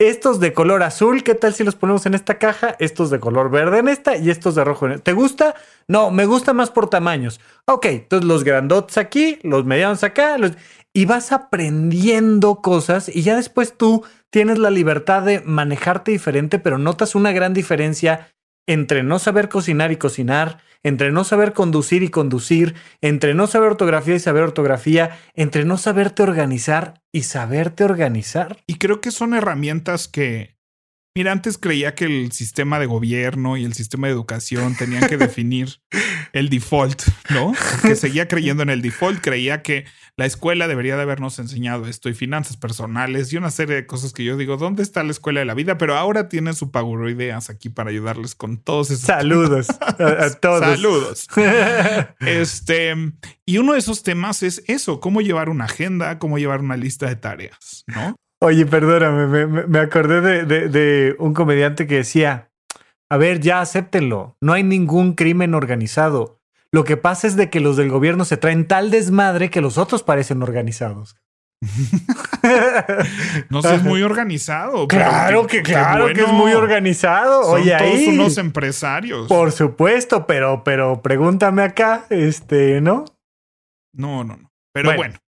Estos 0.00 0.38
de 0.38 0.52
color 0.52 0.84
azul, 0.84 1.24
¿qué 1.24 1.34
tal 1.34 1.54
si 1.54 1.64
los 1.64 1.74
ponemos 1.74 2.06
en 2.06 2.14
esta 2.14 2.38
caja? 2.38 2.76
Estos 2.78 3.10
de 3.10 3.18
color 3.18 3.50
verde 3.50 3.78
en 3.78 3.88
esta 3.88 4.16
y 4.16 4.30
estos 4.30 4.54
de 4.54 4.62
rojo 4.62 4.86
en 4.86 4.92
esta. 4.92 5.04
¿Te 5.04 5.12
gusta? 5.12 5.56
No, 5.88 6.12
me 6.12 6.24
gusta 6.24 6.52
más 6.52 6.70
por 6.70 6.88
tamaños. 6.88 7.40
Ok, 7.64 7.86
entonces 7.86 8.28
los 8.28 8.44
grandotes 8.44 8.96
aquí, 8.96 9.40
los 9.42 9.64
medianos 9.64 10.04
acá, 10.04 10.36
y 10.92 11.04
vas 11.04 11.32
aprendiendo 11.32 12.62
cosas 12.62 13.08
y 13.08 13.22
ya 13.22 13.34
después 13.34 13.76
tú 13.76 14.04
tienes 14.30 14.58
la 14.58 14.70
libertad 14.70 15.22
de 15.22 15.40
manejarte 15.40 16.12
diferente, 16.12 16.60
pero 16.60 16.78
notas 16.78 17.16
una 17.16 17.32
gran 17.32 17.52
diferencia 17.52 18.32
entre 18.68 19.02
no 19.02 19.18
saber 19.18 19.48
cocinar 19.48 19.90
y 19.90 19.96
cocinar, 19.96 20.58
entre 20.84 21.10
no 21.10 21.24
saber 21.24 21.54
conducir 21.54 22.02
y 22.02 22.10
conducir, 22.10 22.74
entre 23.00 23.34
no 23.34 23.46
saber 23.46 23.70
ortografía 23.70 24.14
y 24.14 24.20
saber 24.20 24.44
ortografía, 24.44 25.18
entre 25.34 25.64
no 25.64 25.78
saberte 25.78 26.22
organizar 26.22 27.02
y 27.10 27.22
saberte 27.22 27.82
organizar. 27.82 28.58
Y 28.66 28.74
creo 28.74 29.00
que 29.00 29.10
son 29.10 29.32
herramientas 29.34 30.06
que 30.06 30.57
Mira, 31.18 31.32
antes 31.32 31.58
creía 31.58 31.96
que 31.96 32.04
el 32.04 32.30
sistema 32.30 32.78
de 32.78 32.86
gobierno 32.86 33.56
y 33.56 33.64
el 33.64 33.72
sistema 33.72 34.06
de 34.06 34.12
educación 34.12 34.76
tenían 34.76 35.08
que 35.08 35.16
definir 35.16 35.80
el 36.32 36.48
default, 36.48 37.02
¿no? 37.30 37.54
Porque 37.72 37.96
seguía 37.96 38.28
creyendo 38.28 38.62
en 38.62 38.70
el 38.70 38.82
default, 38.82 39.20
creía 39.20 39.60
que 39.60 39.84
la 40.16 40.26
escuela 40.26 40.68
debería 40.68 40.94
de 40.94 41.02
habernos 41.02 41.40
enseñado 41.40 41.88
esto 41.88 42.08
y 42.08 42.14
finanzas 42.14 42.56
personales 42.56 43.32
y 43.32 43.36
una 43.36 43.50
serie 43.50 43.74
de 43.74 43.84
cosas 43.84 44.12
que 44.12 44.22
yo 44.22 44.36
digo, 44.36 44.58
¿dónde 44.58 44.84
está 44.84 45.02
la 45.02 45.10
escuela 45.10 45.40
de 45.40 45.46
la 45.46 45.54
vida? 45.54 45.76
Pero 45.76 45.96
ahora 45.96 46.28
tienen 46.28 46.54
su 46.54 46.70
ideas 47.08 47.50
aquí 47.50 47.68
para 47.68 47.90
ayudarles 47.90 48.36
con 48.36 48.56
todos 48.56 48.92
esos 48.92 49.06
saludos 49.06 49.66
a, 49.80 50.30
todos. 50.40 50.60
Saludos. 50.60 51.26
este, 52.20 52.94
y 53.44 53.58
uno 53.58 53.72
de 53.72 53.80
esos 53.80 54.04
temas 54.04 54.44
es 54.44 54.62
eso, 54.68 55.00
cómo 55.00 55.20
llevar 55.20 55.48
una 55.48 55.64
agenda, 55.64 56.20
cómo 56.20 56.38
llevar 56.38 56.60
una 56.60 56.76
lista 56.76 57.08
de 57.08 57.16
tareas, 57.16 57.82
¿no? 57.88 58.14
Oye, 58.40 58.66
perdóname, 58.66 59.46
me, 59.46 59.78
acordé 59.80 60.44
de, 60.44 61.16
un 61.18 61.34
comediante 61.34 61.88
que 61.88 61.96
decía, 61.96 62.50
a 63.08 63.16
ver, 63.16 63.40
ya 63.40 63.60
acéptenlo, 63.60 64.36
no 64.40 64.52
hay 64.52 64.62
ningún 64.62 65.14
crimen 65.14 65.54
organizado. 65.54 66.40
Lo 66.70 66.84
que 66.84 66.96
pasa 66.96 67.26
es 67.26 67.34
de 67.34 67.50
que 67.50 67.60
los 67.60 67.76
del 67.76 67.90
gobierno 67.90 68.24
se 68.24 68.36
traen 68.36 68.68
tal 68.68 68.90
desmadre 68.90 69.50
que 69.50 69.60
los 69.60 69.76
otros 69.76 70.04
parecen 70.04 70.42
organizados. 70.42 71.16
no 73.50 73.62
sé, 73.62 73.74
es 73.74 73.82
muy 73.82 74.02
organizado. 74.02 74.86
Claro 74.86 75.48
que, 75.48 75.62
claro 75.62 76.06
que 76.06 76.20
es 76.20 76.32
muy 76.32 76.52
organizado. 76.52 77.42
Son 77.42 77.60
Oye, 77.60 77.76
todos 77.76 78.06
unos 78.06 78.38
empresarios. 78.38 79.26
Por 79.26 79.50
supuesto, 79.50 80.26
pero, 80.26 80.62
pero 80.62 81.02
pregúntame 81.02 81.62
acá, 81.62 82.04
este, 82.10 82.80
¿no? 82.80 83.04
No, 83.92 84.22
no, 84.22 84.36
no. 84.36 84.52
Pero 84.82 84.96
bueno 84.96 85.18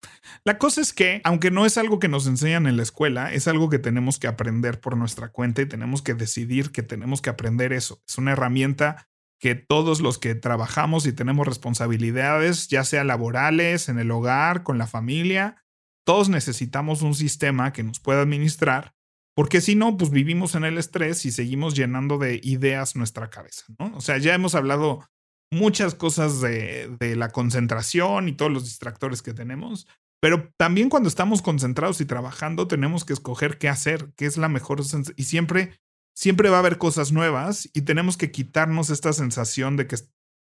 la 0.43 0.57
cosa 0.57 0.81
es 0.81 0.91
que, 0.93 1.21
aunque 1.23 1.51
no 1.51 1.65
es 1.65 1.77
algo 1.77 1.99
que 1.99 2.07
nos 2.07 2.25
enseñan 2.25 2.65
en 2.65 2.77
la 2.77 2.83
escuela, 2.83 3.31
es 3.31 3.47
algo 3.47 3.69
que 3.69 3.79
tenemos 3.79 4.17
que 4.17 4.27
aprender 4.27 4.79
por 4.79 4.97
nuestra 4.97 5.29
cuenta 5.29 5.61
y 5.61 5.67
tenemos 5.67 6.01
que 6.01 6.15
decidir 6.15 6.71
que 6.71 6.81
tenemos 6.81 7.21
que 7.21 7.29
aprender 7.29 7.73
eso. 7.73 8.01
Es 8.07 8.17
una 8.17 8.31
herramienta 8.31 9.07
que 9.39 9.55
todos 9.55 10.01
los 10.01 10.17
que 10.17 10.35
trabajamos 10.35 11.05
y 11.05 11.13
tenemos 11.13 11.47
responsabilidades, 11.47 12.67
ya 12.69 12.83
sea 12.83 13.03
laborales, 13.03 13.89
en 13.89 13.99
el 13.99 14.11
hogar, 14.11 14.63
con 14.63 14.77
la 14.77 14.87
familia, 14.87 15.63
todos 16.05 16.29
necesitamos 16.29 17.01
un 17.01 17.13
sistema 17.13 17.71
que 17.73 17.83
nos 17.83 17.99
pueda 17.99 18.21
administrar, 18.21 18.93
porque 19.35 19.61
si 19.61 19.75
no, 19.75 19.97
pues 19.97 20.09
vivimos 20.09 20.55
en 20.55 20.63
el 20.63 20.77
estrés 20.77 21.25
y 21.25 21.31
seguimos 21.31 21.75
llenando 21.75 22.17
de 22.17 22.39
ideas 22.43 22.95
nuestra 22.95 23.29
cabeza, 23.29 23.65
¿no? 23.79 23.95
O 23.95 24.01
sea, 24.01 24.17
ya 24.17 24.33
hemos 24.33 24.55
hablado 24.55 25.07
muchas 25.51 25.95
cosas 25.95 26.41
de, 26.41 26.95
de 26.99 27.15
la 27.15 27.29
concentración 27.29 28.29
y 28.29 28.33
todos 28.33 28.51
los 28.51 28.63
distractores 28.63 29.21
que 29.21 29.33
tenemos, 29.33 29.87
pero 30.21 30.53
también 30.55 30.89
cuando 30.89 31.09
estamos 31.09 31.41
concentrados 31.41 31.99
y 31.99 32.05
trabajando, 32.05 32.67
tenemos 32.67 33.03
que 33.05 33.13
escoger 33.13 33.57
qué 33.57 33.67
hacer, 33.67 34.11
qué 34.15 34.27
es 34.27 34.37
la 34.37 34.49
mejor 34.49 34.79
y 35.17 35.23
siempre, 35.23 35.79
siempre 36.15 36.49
va 36.49 36.57
a 36.57 36.59
haber 36.59 36.77
cosas 36.77 37.11
nuevas 37.11 37.69
y 37.73 37.81
tenemos 37.81 38.17
que 38.17 38.31
quitarnos 38.31 38.91
esta 38.91 39.13
sensación 39.13 39.77
de 39.77 39.87
que, 39.87 39.97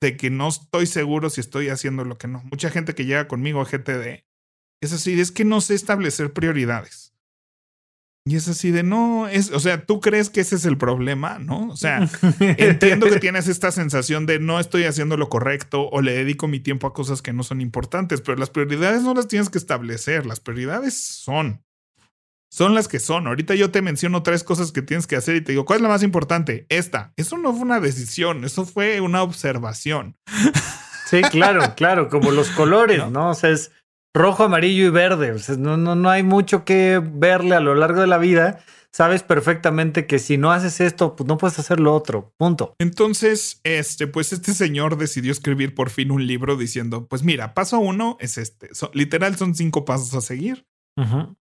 de 0.01 0.17
que 0.17 0.31
no 0.31 0.49
estoy 0.49 0.87
seguro 0.87 1.29
si 1.29 1.43
estoy 1.43 1.69
haciendo 1.69 2.05
lo 2.05 2.17
que 2.17 2.29
no. 2.29 2.43
Mucha 2.45 2.71
gente 2.71 2.95
que 2.95 3.05
llega 3.05 3.29
conmigo 3.29 3.61
a 3.61 3.67
GTD 3.67 4.25
es 4.81 4.93
así, 4.95 5.21
es 5.21 5.33
que 5.33 5.45
no 5.45 5.61
sé 5.61 5.75
establecer 5.75 6.33
prioridades. 6.33 7.13
Y 8.29 8.37
es 8.37 8.47
así 8.47 8.71
de 8.71 8.83
no, 8.83 9.27
es, 9.27 9.51
o 9.53 9.59
sea, 9.59 9.87
tú 9.87 10.01
crees 10.01 10.29
que 10.29 10.43
ese 10.43 10.57
es 10.57 10.67
el 10.67 10.77
problema, 10.77 11.39
¿no? 11.39 11.69
O 11.69 11.77
sea, 11.77 12.07
entiendo 12.41 13.09
que 13.09 13.19
tienes 13.21 13.49
esta 13.49 13.73
sensación 13.73 14.27
de 14.27 14.39
no 14.39 14.61
estoy 14.61 14.85
haciendo 14.85 15.17
lo 15.17 15.31
correcto 15.31 15.89
o 15.89 16.03
le 16.03 16.13
dedico 16.13 16.47
mi 16.47 16.61
tiempo 16.61 16.87
a 16.87 16.93
cosas 16.93 17.23
que 17.23 17.33
no 17.33 17.43
son 17.43 17.63
importantes, 17.63 18.21
pero 18.21 18.37
las 18.37 18.51
prioridades 18.51 19.03
no 19.03 19.15
las 19.15 19.29
tienes 19.29 19.49
que 19.49 19.57
establecer, 19.57 20.27
las 20.27 20.41
prioridades 20.41 20.95
son. 21.03 21.65
Son 22.51 22.75
las 22.75 22.87
que 22.87 22.99
son. 22.99 23.27
Ahorita 23.27 23.55
yo 23.55 23.71
te 23.71 23.81
menciono 23.81 24.23
tres 24.23 24.45
cosas 24.45 24.73
que 24.73 24.83
tienes 24.83 25.07
que 25.07 25.17
hacer 25.17 25.37
y 25.37 25.41
te 25.41 25.53
digo, 25.53 25.65
¿cuál 25.65 25.79
es 25.79 25.83
la 25.83 25.89
más 25.89 26.03
importante? 26.03 26.67
Esta. 26.69 27.15
Eso 27.17 27.39
no 27.39 27.55
fue 27.55 27.63
una 27.63 27.81
decisión, 27.81 28.45
eso 28.45 28.67
fue 28.67 29.01
una 29.01 29.23
observación. 29.23 30.19
Sí, 31.07 31.23
claro, 31.31 31.75
claro, 31.77 32.11
como 32.11 32.31
los 32.31 32.51
colores, 32.51 32.99
¿no? 32.99 33.11
¿no? 33.11 33.31
O 33.31 33.35
sea, 33.35 33.49
es, 33.49 33.71
rojo, 34.19 34.45
amarillo 34.45 34.87
y 34.87 34.91
verde. 34.91 35.35
no, 35.57 35.77
no, 35.77 35.95
no 35.95 36.11
hay 36.11 36.23
mucho 36.23 36.65
que 36.65 37.01
verle 37.03 37.55
a 37.55 37.61
lo 37.61 37.75
largo 37.75 38.01
de 38.01 38.07
la 38.07 38.19
vida. 38.19 38.61
Sabes 38.91 39.23
perfectamente 39.23 40.07
que 40.07 40.19
si 40.19 40.39
no 40.39 40.51
haces 40.51 40.81
esto, 40.81 41.15
pues 41.15 41.29
no 41.29 41.37
puedes 41.37 41.59
hacer 41.59 41.79
lo 41.79 41.95
otro. 41.95 42.33
Punto. 42.37 42.75
Entonces, 42.79 43.61
este, 43.63 44.07
pues 44.07 44.33
este 44.33 44.55
señor 44.55 44.97
decidió 44.97 45.31
escribir 45.31 45.75
por 45.75 45.91
fin 45.91 46.11
un 46.11 46.27
libro 46.27 46.57
diciendo: 46.57 47.07
Pues 47.07 47.23
mira, 47.23 47.55
paso 47.55 47.79
uno 47.79 48.17
es 48.21 48.39
este. 48.39 48.71
literal 48.95 49.37
son 49.37 49.55
cinco 49.55 49.85
pasos 49.85 50.15
a 50.15 50.21
seguir. 50.21 50.67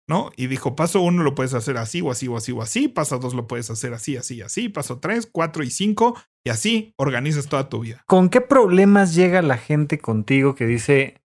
¿No? 0.08 0.32
Y 0.36 0.48
dijo, 0.48 0.74
paso 0.74 1.00
uno 1.00 1.22
lo 1.22 1.36
puedes 1.36 1.54
hacer 1.54 1.76
así 1.76 2.00
o 2.00 2.10
así 2.10 2.26
o 2.26 2.36
así 2.36 2.50
o 2.50 2.60
así, 2.60 2.88
paso 2.88 3.20
dos 3.20 3.34
lo 3.34 3.46
puedes 3.46 3.70
hacer 3.70 3.94
así, 3.94 4.16
así, 4.16 4.42
así, 4.42 4.68
paso 4.68 4.98
tres, 4.98 5.28
cuatro 5.30 5.62
y 5.62 5.70
cinco, 5.70 6.20
y 6.44 6.50
así 6.50 6.92
organizas 6.96 7.46
toda 7.46 7.68
tu 7.68 7.78
vida. 7.78 8.02
¿Con 8.06 8.30
qué 8.30 8.40
problemas 8.40 9.14
llega 9.14 9.42
la 9.42 9.56
gente 9.56 9.98
contigo 9.98 10.56
que 10.56 10.66
dice, 10.66 11.22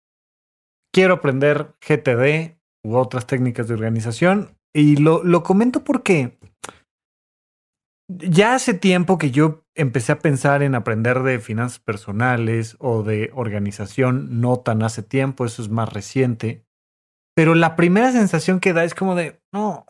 quiero 0.93 1.15
aprender 1.15 1.75
GTD 1.81 2.57
u 2.83 2.95
otras 2.95 3.27
técnicas 3.27 3.67
de 3.67 3.73
organización. 3.73 4.57
Y 4.73 4.97
lo, 4.97 5.23
lo 5.23 5.43
comento 5.43 5.83
porque 5.83 6.37
ya 8.09 8.55
hace 8.55 8.73
tiempo 8.73 9.17
que 9.17 9.31
yo 9.31 9.63
empecé 9.75 10.11
a 10.11 10.19
pensar 10.19 10.63
en 10.63 10.75
aprender 10.75 11.21
de 11.21 11.39
finanzas 11.39 11.79
personales 11.79 12.75
o 12.79 13.03
de 13.03 13.31
organización, 13.33 14.41
no 14.41 14.57
tan 14.57 14.83
hace 14.83 15.03
tiempo, 15.03 15.45
eso 15.45 15.61
es 15.61 15.69
más 15.69 15.91
reciente. 15.91 16.65
Pero 17.35 17.55
la 17.55 17.75
primera 17.75 18.11
sensación 18.11 18.59
que 18.59 18.73
da 18.73 18.83
es 18.83 18.95
como 18.95 19.15
de, 19.15 19.39
no, 19.53 19.85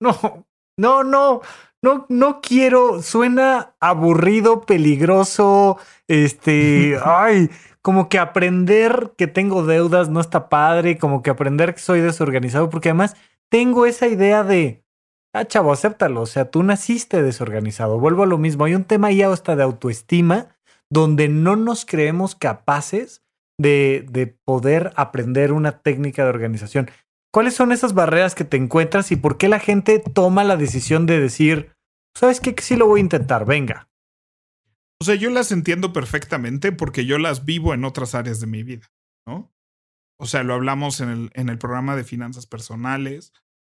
no, 0.00 0.46
no, 0.78 1.04
no, 1.04 1.40
no, 1.84 2.06
no 2.08 2.40
quiero, 2.40 3.02
suena 3.02 3.74
aburrido, 3.78 4.62
peligroso, 4.62 5.76
este, 6.08 6.98
ay, 7.04 7.50
como 7.82 8.08
que 8.08 8.18
aprender 8.18 9.12
que 9.18 9.26
tengo 9.26 9.66
deudas 9.66 10.08
no 10.08 10.20
está 10.20 10.48
padre, 10.48 10.96
como 10.96 11.22
que 11.22 11.28
aprender 11.28 11.74
que 11.74 11.80
soy 11.80 12.00
desorganizado, 12.00 12.70
porque 12.70 12.88
además 12.88 13.16
tengo 13.50 13.84
esa 13.84 14.06
idea 14.06 14.42
de, 14.44 14.82
ah, 15.34 15.44
chavo, 15.44 15.72
acéptalo, 15.72 16.22
o 16.22 16.26
sea, 16.26 16.50
tú 16.50 16.62
naciste 16.62 17.22
desorganizado. 17.22 18.00
Vuelvo 18.00 18.22
a 18.22 18.26
lo 18.26 18.38
mismo, 18.38 18.64
hay 18.64 18.74
un 18.74 18.84
tema 18.84 19.08
ahí 19.08 19.20
hasta 19.20 19.54
de 19.54 19.62
autoestima 19.62 20.56
donde 20.88 21.28
no 21.28 21.54
nos 21.54 21.84
creemos 21.84 22.34
capaces 22.34 23.22
de, 23.60 24.06
de 24.10 24.26
poder 24.26 24.94
aprender 24.96 25.52
una 25.52 25.82
técnica 25.82 26.22
de 26.22 26.30
organización. 26.30 26.90
¿Cuáles 27.34 27.54
son 27.54 27.72
esas 27.72 27.92
barreras 27.94 28.34
que 28.34 28.44
te 28.44 28.56
encuentras 28.56 29.12
y 29.12 29.16
por 29.16 29.36
qué 29.36 29.48
la 29.48 29.58
gente 29.58 29.98
toma 29.98 30.44
la 30.44 30.56
decisión 30.56 31.04
de 31.04 31.20
decir, 31.20 31.73
sabes 32.14 32.40
qué, 32.40 32.54
que 32.54 32.62
sí 32.62 32.76
lo 32.76 32.86
voy 32.86 33.00
a 33.00 33.04
intentar, 33.04 33.44
venga? 33.44 33.88
O 35.00 35.04
sea, 35.04 35.14
yo 35.14 35.30
las 35.30 35.52
entiendo 35.52 35.92
perfectamente 35.92 36.72
porque 36.72 37.04
yo 37.04 37.18
las 37.18 37.44
vivo 37.44 37.74
en 37.74 37.84
otras 37.84 38.14
áreas 38.14 38.40
de 38.40 38.46
mi 38.46 38.62
vida, 38.62 38.90
¿no? 39.26 39.52
O 40.18 40.26
sea, 40.26 40.42
lo 40.44 40.54
hablamos 40.54 41.00
en 41.00 41.08
el, 41.10 41.30
en 41.34 41.48
el 41.48 41.58
programa 41.58 41.96
de 41.96 42.04
finanzas 42.04 42.46
personales. 42.46 43.32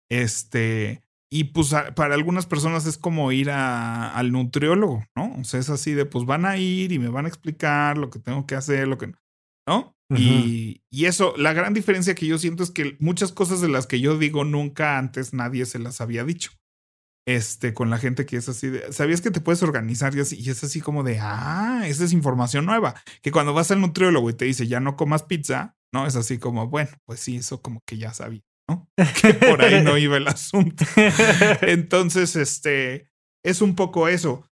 Este, 0.09 1.01
y 1.29 1.45
pues 1.45 1.73
para 1.95 2.13
algunas 2.13 2.45
personas 2.45 2.85
es 2.85 2.97
como 2.97 3.31
ir 3.31 3.49
a, 3.49 4.15
al 4.15 4.31
nutriólogo, 4.31 5.03
¿no? 5.15 5.35
O 5.39 5.43
sea, 5.43 5.59
es 5.59 5.69
así 5.69 5.93
de, 5.93 6.05
pues 6.05 6.25
van 6.25 6.45
a 6.45 6.57
ir 6.57 6.91
y 6.91 6.99
me 6.99 7.09
van 7.09 7.25
a 7.25 7.27
explicar 7.29 7.97
lo 7.97 8.09
que 8.09 8.19
tengo 8.19 8.45
que 8.45 8.55
hacer, 8.55 8.87
lo 8.87 8.97
que, 8.97 9.13
¿no? 9.67 9.95
y, 10.15 10.81
y, 10.89 11.05
eso, 11.05 11.33
la 11.35 11.51
gran 11.51 11.73
diferencia 11.73 12.15
que 12.15 12.27
yo 12.27 12.37
siento 12.37 12.63
es 12.63 12.71
que 12.71 12.95
muchas 13.01 13.33
cosas 13.33 13.59
de 13.59 13.67
las 13.67 13.87
que 13.87 13.99
yo 13.99 14.17
digo 14.17 14.45
nunca 14.45 14.97
antes 14.97 15.33
nadie 15.33 15.65
se 15.65 15.79
las 15.79 15.99
había 15.99 16.23
dicho 16.23 16.51
este, 17.27 17.73
con 17.73 17.89
la 17.89 17.97
gente 17.97 18.25
que 18.25 18.37
es 18.37 18.47
así 18.47 18.69
de, 18.69 18.91
¿sabías 18.93 19.19
que 19.19 19.31
te 19.31 19.41
puedes 19.41 19.61
organizar? 19.61 20.15
Y, 20.15 20.21
así, 20.21 20.37
y 20.39 20.49
es 20.49 20.63
así 20.63 20.79
como 20.79 21.03
de, 21.03 21.19
ah, 21.19 21.83
esa 21.85 22.05
es 22.05 22.13
información 22.13 22.65
nueva. 22.65 22.95
Que 23.21 23.31
cuando 23.31 23.53
vas 23.53 23.69
al 23.69 23.81
nutriólogo 23.81 24.29
y 24.29 24.33
te 24.33 24.45
dice, 24.45 24.65
ya 24.65 24.79
no 24.79 24.95
comas 24.95 25.23
pizza, 25.23 25.75
¿no? 25.93 26.07
Es 26.07 26.15
así 26.15 26.37
como, 26.37 26.69
bueno, 26.69 26.91
pues 27.05 27.19
sí, 27.19 27.35
eso 27.35 27.61
como 27.61 27.81
que 27.85 27.97
ya 27.97 28.13
sabía, 28.13 28.43
¿no? 28.69 28.89
Que 29.21 29.33
por 29.33 29.61
ahí 29.61 29.83
no 29.83 29.97
iba 29.97 30.15
el 30.15 30.27
asunto. 30.27 30.85
Entonces, 31.61 32.37
este, 32.37 33.09
es 33.43 33.61
un 33.61 33.75
poco 33.75 34.07
eso. 34.07 34.49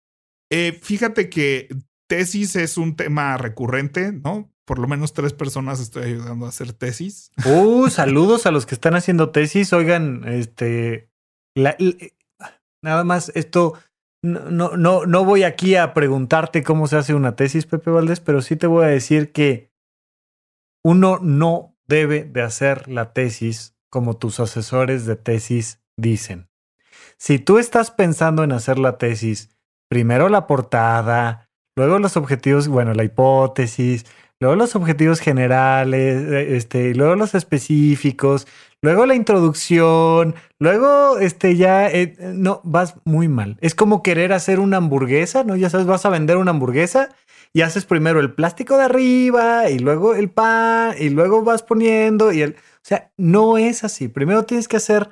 Eh, 0.51 0.77
fíjate 0.83 1.31
que 1.31 1.69
tesis 2.09 2.57
es 2.57 2.77
un 2.77 2.97
tema 2.97 3.37
recurrente, 3.37 4.11
¿no? 4.11 4.53
Por 4.65 4.81
lo 4.81 4.89
menos 4.89 5.13
tres 5.13 5.33
personas 5.33 5.79
estoy 5.79 6.07
ayudando 6.07 6.47
a 6.47 6.49
hacer 6.49 6.73
tesis. 6.73 7.31
Uh, 7.45 7.89
saludos 7.89 8.47
a 8.47 8.51
los 8.51 8.67
que 8.67 8.75
están 8.75 8.97
haciendo 8.97 9.31
tesis. 9.31 9.73
Oigan, 9.73 10.27
este, 10.27 11.09
la, 11.55 11.77
Nada 12.85 13.03
más, 13.03 13.33
esto 13.35 13.79
no, 14.23 14.77
no, 14.77 15.07
no 15.07 15.25
voy 15.25 15.43
aquí 15.43 15.75
a 15.75 15.95
preguntarte 15.95 16.63
cómo 16.63 16.87
se 16.87 16.99
hace 16.99 17.15
una 17.15 17.35
tesis, 17.35 17.65
Pepe 17.65 17.91
Valdés, 17.91 18.21
pero 18.21 18.43
sí 18.43 18.57
te 18.57 18.67
voy 18.67 18.85
a 18.85 18.89
decir 18.89 19.33
que 19.33 19.73
uno 20.85 21.19
no 21.23 21.75
debe 21.87 22.25
de 22.25 22.43
hacer 22.43 22.87
la 22.89 23.15
tesis 23.15 23.75
como 23.89 24.19
tus 24.19 24.39
asesores 24.39 25.07
de 25.07 25.17
tesis 25.17 25.83
dicen. 25.97 26.51
Si 27.17 27.39
tú 27.39 27.57
estás 27.59 27.91
pensando 27.91 28.45
en 28.45 28.53
hacer 28.53 28.79
la 28.79 28.99
tesis, 28.99 29.57
primero 29.89 30.29
la 30.29 30.47
portada, 30.47 31.49
luego 31.77 31.99
los 31.99 32.19
objetivos, 32.19 32.69
bueno, 32.69 32.93
la 32.93 33.05
hipótesis, 33.05 34.05
luego 34.45 34.57
los 34.57 34.77
objetivos 34.77 35.21
generales, 35.21 36.23
eh, 36.31 36.57
este, 36.57 36.95
luego 36.95 37.17
los 37.17 37.35
específicos, 37.35 38.47
luego 38.83 39.07
la 39.07 39.15
introducción, 39.15 40.35
luego 40.59 41.19
este 41.19 41.57
ya 41.57 41.89
eh, 41.89 42.15
no 42.35 42.61
vas 42.63 42.97
muy 43.07 43.27
mal. 43.27 43.57
Es 43.63 43.75
como 43.75 44.03
querer 44.03 44.35
hacer 44.35 44.61
una 44.61 44.77
hamburguesa, 44.77 45.45
¿no? 45.45 45.57
Ya 45.57 45.71
sabes, 45.71 45.87
vas 45.87 46.05
a 46.05 46.11
vender 46.11 46.37
una 46.37 46.51
hamburguesa 46.51 47.09
y 47.55 47.63
haces 47.63 47.87
primero 47.87 48.21
el 48.21 48.35
plástico 48.35 48.77
de 48.77 48.85
arriba 48.85 49.71
y 49.71 49.79
luego 49.79 50.15
el 50.15 50.29
pan 50.29 50.95
y 50.99 51.09
luego 51.09 51.43
vas 51.43 51.63
poniendo 51.63 52.31
y 52.31 52.43
el, 52.43 52.51
o 52.51 52.83
sea, 52.83 53.13
no 53.17 53.57
es 53.57 53.83
así. 53.83 54.09
Primero 54.09 54.45
tienes 54.45 54.69
que 54.69 54.77
hacer 54.77 55.09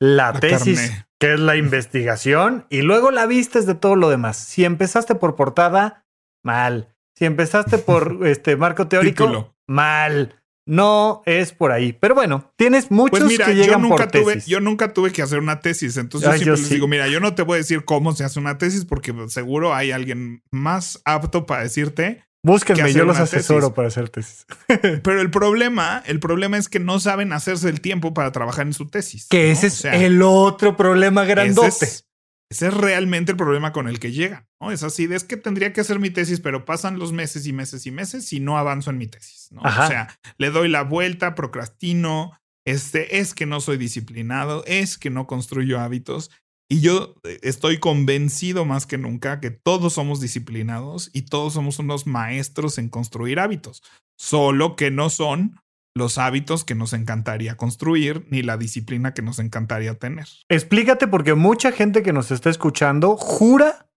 la, 0.00 0.32
tesis, 0.32 1.06
que 1.20 1.34
es 1.34 1.40
la 1.40 1.54
investigación, 1.54 2.66
y 2.70 2.82
luego 2.82 3.12
la 3.12 3.26
vistes 3.26 3.66
de 3.66 3.76
todo 3.76 3.94
lo 3.94 4.10
demás. 4.10 4.36
Si 4.36 4.64
empezaste 4.64 5.14
por 5.14 5.36
portada, 5.36 6.04
mal. 6.44 6.88
Si 7.18 7.24
empezaste 7.24 7.78
por 7.78 8.20
este 8.26 8.56
marco 8.56 8.86
teórico, 8.86 9.54
mal. 9.66 10.34
No 10.66 11.22
es 11.24 11.52
por 11.52 11.72
ahí. 11.72 11.94
Pero 11.94 12.14
bueno, 12.14 12.52
tienes 12.56 12.90
muchos 12.90 13.20
pues 13.20 13.38
que 13.38 13.54
llegan 13.54 13.80
yo 13.82 13.88
nunca 13.88 14.08
por 14.08 14.20
tuve, 14.20 14.40
Yo 14.46 14.60
nunca 14.60 14.92
tuve 14.92 15.12
que 15.12 15.22
hacer 15.22 15.38
una 15.38 15.60
tesis. 15.60 15.96
Entonces 15.96 16.28
yo 16.28 16.36
siempre 16.36 16.60
les 16.60 16.68
digo, 16.68 16.86
mira, 16.88 17.08
yo 17.08 17.20
no 17.20 17.34
te 17.34 17.42
voy 17.42 17.54
a 17.54 17.58
decir 17.58 17.86
cómo 17.86 18.14
se 18.14 18.24
hace 18.24 18.38
una 18.38 18.58
tesis 18.58 18.84
porque 18.84 19.14
seguro 19.28 19.74
hay 19.74 19.92
alguien 19.92 20.42
más 20.50 21.00
apto 21.06 21.46
para 21.46 21.62
decirte 21.62 22.28
Búsquenme, 22.42 22.92
yo 22.92 23.04
los 23.04 23.18
asesoro 23.18 23.74
para 23.74 23.88
hacer 23.88 24.08
tesis. 24.10 24.46
Pero 25.02 25.20
el 25.20 25.30
problema, 25.30 26.02
el 26.06 26.20
problema 26.20 26.56
es 26.56 26.68
que 26.68 26.78
no 26.78 27.00
saben 27.00 27.32
hacerse 27.32 27.68
el 27.68 27.80
tiempo 27.80 28.14
para 28.14 28.30
trabajar 28.30 28.66
en 28.66 28.72
su 28.72 28.86
tesis. 28.86 29.26
Que 29.28 29.50
ese 29.50 29.66
es 29.66 29.84
el 29.84 30.22
otro 30.22 30.76
problema 30.76 31.24
grandote. 31.24 31.68
Ese 31.68 31.84
es, 31.84 32.07
realmente 32.50 33.32
el 33.32 33.38
problema 33.38 33.72
con 33.72 33.88
el 33.88 34.00
que 34.00 34.12
llegan. 34.12 34.46
¿no? 34.60 34.70
Es 34.70 34.82
así, 34.82 35.04
es 35.04 35.24
que 35.24 35.36
tendría 35.36 35.72
que 35.72 35.80
hacer 35.80 35.98
mi 35.98 36.10
tesis, 36.10 36.40
pero 36.40 36.64
pasan 36.64 36.98
los 36.98 37.12
meses 37.12 37.46
y 37.46 37.52
meses 37.52 37.86
y 37.86 37.90
meses 37.90 38.32
y 38.32 38.40
no 38.40 38.58
avanzo 38.58 38.90
en 38.90 38.98
mi 38.98 39.06
tesis. 39.06 39.48
¿no? 39.52 39.60
O 39.60 39.86
sea, 39.86 40.18
le 40.38 40.50
doy 40.50 40.68
la 40.68 40.82
vuelta, 40.82 41.34
procrastino, 41.34 42.32
este, 42.66 43.18
es 43.18 43.34
que 43.34 43.46
no 43.46 43.60
soy 43.60 43.76
disciplinado, 43.76 44.64
es 44.66 44.98
que 44.98 45.10
no 45.10 45.26
construyo 45.26 45.80
hábitos. 45.80 46.30
Y 46.70 46.80
yo 46.80 47.14
eh, 47.24 47.38
estoy 47.42 47.78
convencido 47.78 48.64
más 48.64 48.86
que 48.86 48.98
nunca 48.98 49.40
que 49.40 49.50
todos 49.50 49.94
somos 49.94 50.20
disciplinados 50.20 51.10
y 51.12 51.22
todos 51.22 51.54
somos 51.54 51.78
unos 51.78 52.06
maestros 52.06 52.78
en 52.78 52.90
construir 52.90 53.40
hábitos, 53.40 53.82
solo 54.18 54.76
que 54.76 54.90
no 54.90 55.08
son 55.08 55.60
los 55.98 56.16
hábitos 56.16 56.64
que 56.64 56.74
nos 56.74 56.94
encantaría 56.94 57.56
construir 57.56 58.26
ni 58.30 58.42
la 58.42 58.56
disciplina 58.56 59.12
que 59.12 59.22
nos 59.22 59.38
encantaría 59.38 59.98
tener. 59.98 60.26
Explícate 60.48 61.08
porque 61.08 61.34
mucha 61.34 61.72
gente 61.72 62.02
que 62.02 62.12
nos 62.14 62.30
está 62.30 62.48
escuchando 62.48 63.16
jura 63.16 63.90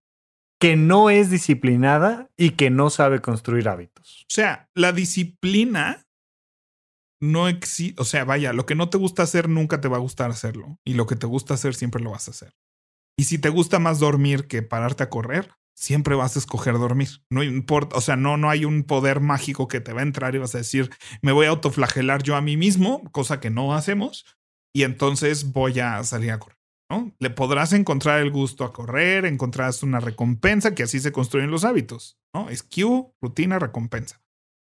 que 0.59 0.75
no 0.75 1.09
es 1.09 1.31
disciplinada 1.31 2.29
y 2.37 2.51
que 2.51 2.69
no 2.69 2.89
sabe 2.89 3.21
construir 3.21 3.67
hábitos. 3.69 4.25
O 4.29 4.33
sea, 4.33 4.69
la 4.75 4.91
disciplina 4.91 6.05
no 7.19 7.47
existe, 7.47 7.99
o 8.01 8.05
sea, 8.05 8.25
vaya, 8.25 8.51
lo 8.51 8.65
que 8.65 8.75
no 8.75 8.89
te 8.89 8.97
gusta 8.97 9.23
hacer 9.23 9.47
nunca 9.47 9.79
te 9.79 9.87
va 9.87 9.97
a 9.97 10.01
gustar 10.01 10.29
hacerlo 10.31 10.79
y 10.83 10.95
lo 10.95 11.07
que 11.07 11.15
te 11.15 11.27
gusta 11.27 11.53
hacer 11.53 11.73
siempre 11.75 12.03
lo 12.03 12.11
vas 12.11 12.27
a 12.27 12.31
hacer. 12.31 12.53
Y 13.17 13.25
si 13.25 13.37
te 13.37 13.49
gusta 13.49 13.79
más 13.79 13.99
dormir 13.99 14.47
que 14.47 14.63
pararte 14.63 15.03
a 15.03 15.09
correr, 15.09 15.51
siempre 15.75 16.15
vas 16.15 16.35
a 16.35 16.39
escoger 16.39 16.77
dormir. 16.77 17.09
No 17.29 17.43
importa, 17.43 17.97
o 17.97 18.01
sea, 18.01 18.15
no, 18.15 18.37
no 18.37 18.49
hay 18.49 18.65
un 18.65 18.83
poder 18.83 19.19
mágico 19.19 19.67
que 19.67 19.81
te 19.81 19.93
va 19.93 20.01
a 20.01 20.03
entrar 20.03 20.35
y 20.35 20.39
vas 20.39 20.55
a 20.55 20.59
decir, 20.59 20.89
me 21.21 21.31
voy 21.31 21.45
a 21.45 21.49
autoflagelar 21.49 22.23
yo 22.23 22.35
a 22.35 22.41
mí 22.41 22.57
mismo, 22.57 23.03
cosa 23.11 23.39
que 23.39 23.49
no 23.49 23.73
hacemos, 23.73 24.25
y 24.73 24.83
entonces 24.83 25.51
voy 25.51 25.79
a 25.79 26.03
salir 26.03 26.31
a 26.31 26.39
correr. 26.39 26.57
¿no? 26.89 27.13
Le 27.19 27.29
podrás 27.29 27.71
encontrar 27.71 28.19
el 28.19 28.31
gusto 28.31 28.65
a 28.65 28.73
correr, 28.73 29.25
encontrarás 29.25 29.81
una 29.81 30.01
recompensa, 30.01 30.75
que 30.75 30.83
así 30.83 30.99
se 30.99 31.13
construyen 31.13 31.49
los 31.49 31.63
hábitos, 31.63 32.19
¿no? 32.33 32.49
Es 32.49 32.63
cue, 32.63 33.13
rutina, 33.21 33.59
recompensa. 33.59 34.21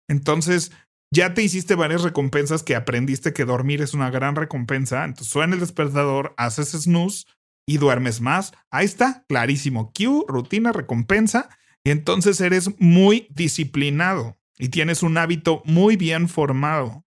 Entonces, 0.08 0.70
ya 1.12 1.34
te 1.34 1.42
hiciste 1.42 1.74
varias 1.74 2.02
recompensas 2.02 2.62
que 2.62 2.76
aprendiste 2.76 3.32
que 3.32 3.44
dormir 3.44 3.82
es 3.82 3.92
una 3.92 4.08
gran 4.10 4.34
recompensa. 4.34 5.04
Entonces 5.04 5.28
suena 5.28 5.54
el 5.54 5.60
despertador, 5.60 6.32
haces 6.38 6.70
snooze 6.70 7.26
y 7.66 7.78
duermes 7.78 8.20
más. 8.20 8.52
Ahí 8.70 8.84
está, 8.84 9.24
clarísimo. 9.28 9.92
Q, 9.92 10.26
rutina, 10.28 10.72
recompensa. 10.72 11.48
Y 11.84 11.90
entonces 11.90 12.40
eres 12.40 12.70
muy 12.78 13.28
disciplinado 13.30 14.38
y 14.58 14.68
tienes 14.68 15.02
un 15.02 15.18
hábito 15.18 15.62
muy 15.64 15.96
bien 15.96 16.28
formado 16.28 17.04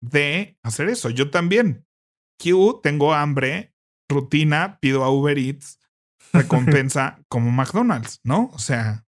de 0.00 0.58
hacer 0.62 0.88
eso. 0.88 1.10
Yo 1.10 1.30
también. 1.30 1.86
Q, 2.42 2.80
tengo 2.82 3.14
hambre, 3.14 3.74
rutina, 4.08 4.78
pido 4.80 5.04
a 5.04 5.10
Uber 5.10 5.38
Eats, 5.38 5.78
recompensa 6.32 7.20
como 7.28 7.50
McDonald's, 7.50 8.20
¿no? 8.24 8.50
O 8.52 8.58
sea, 8.58 9.04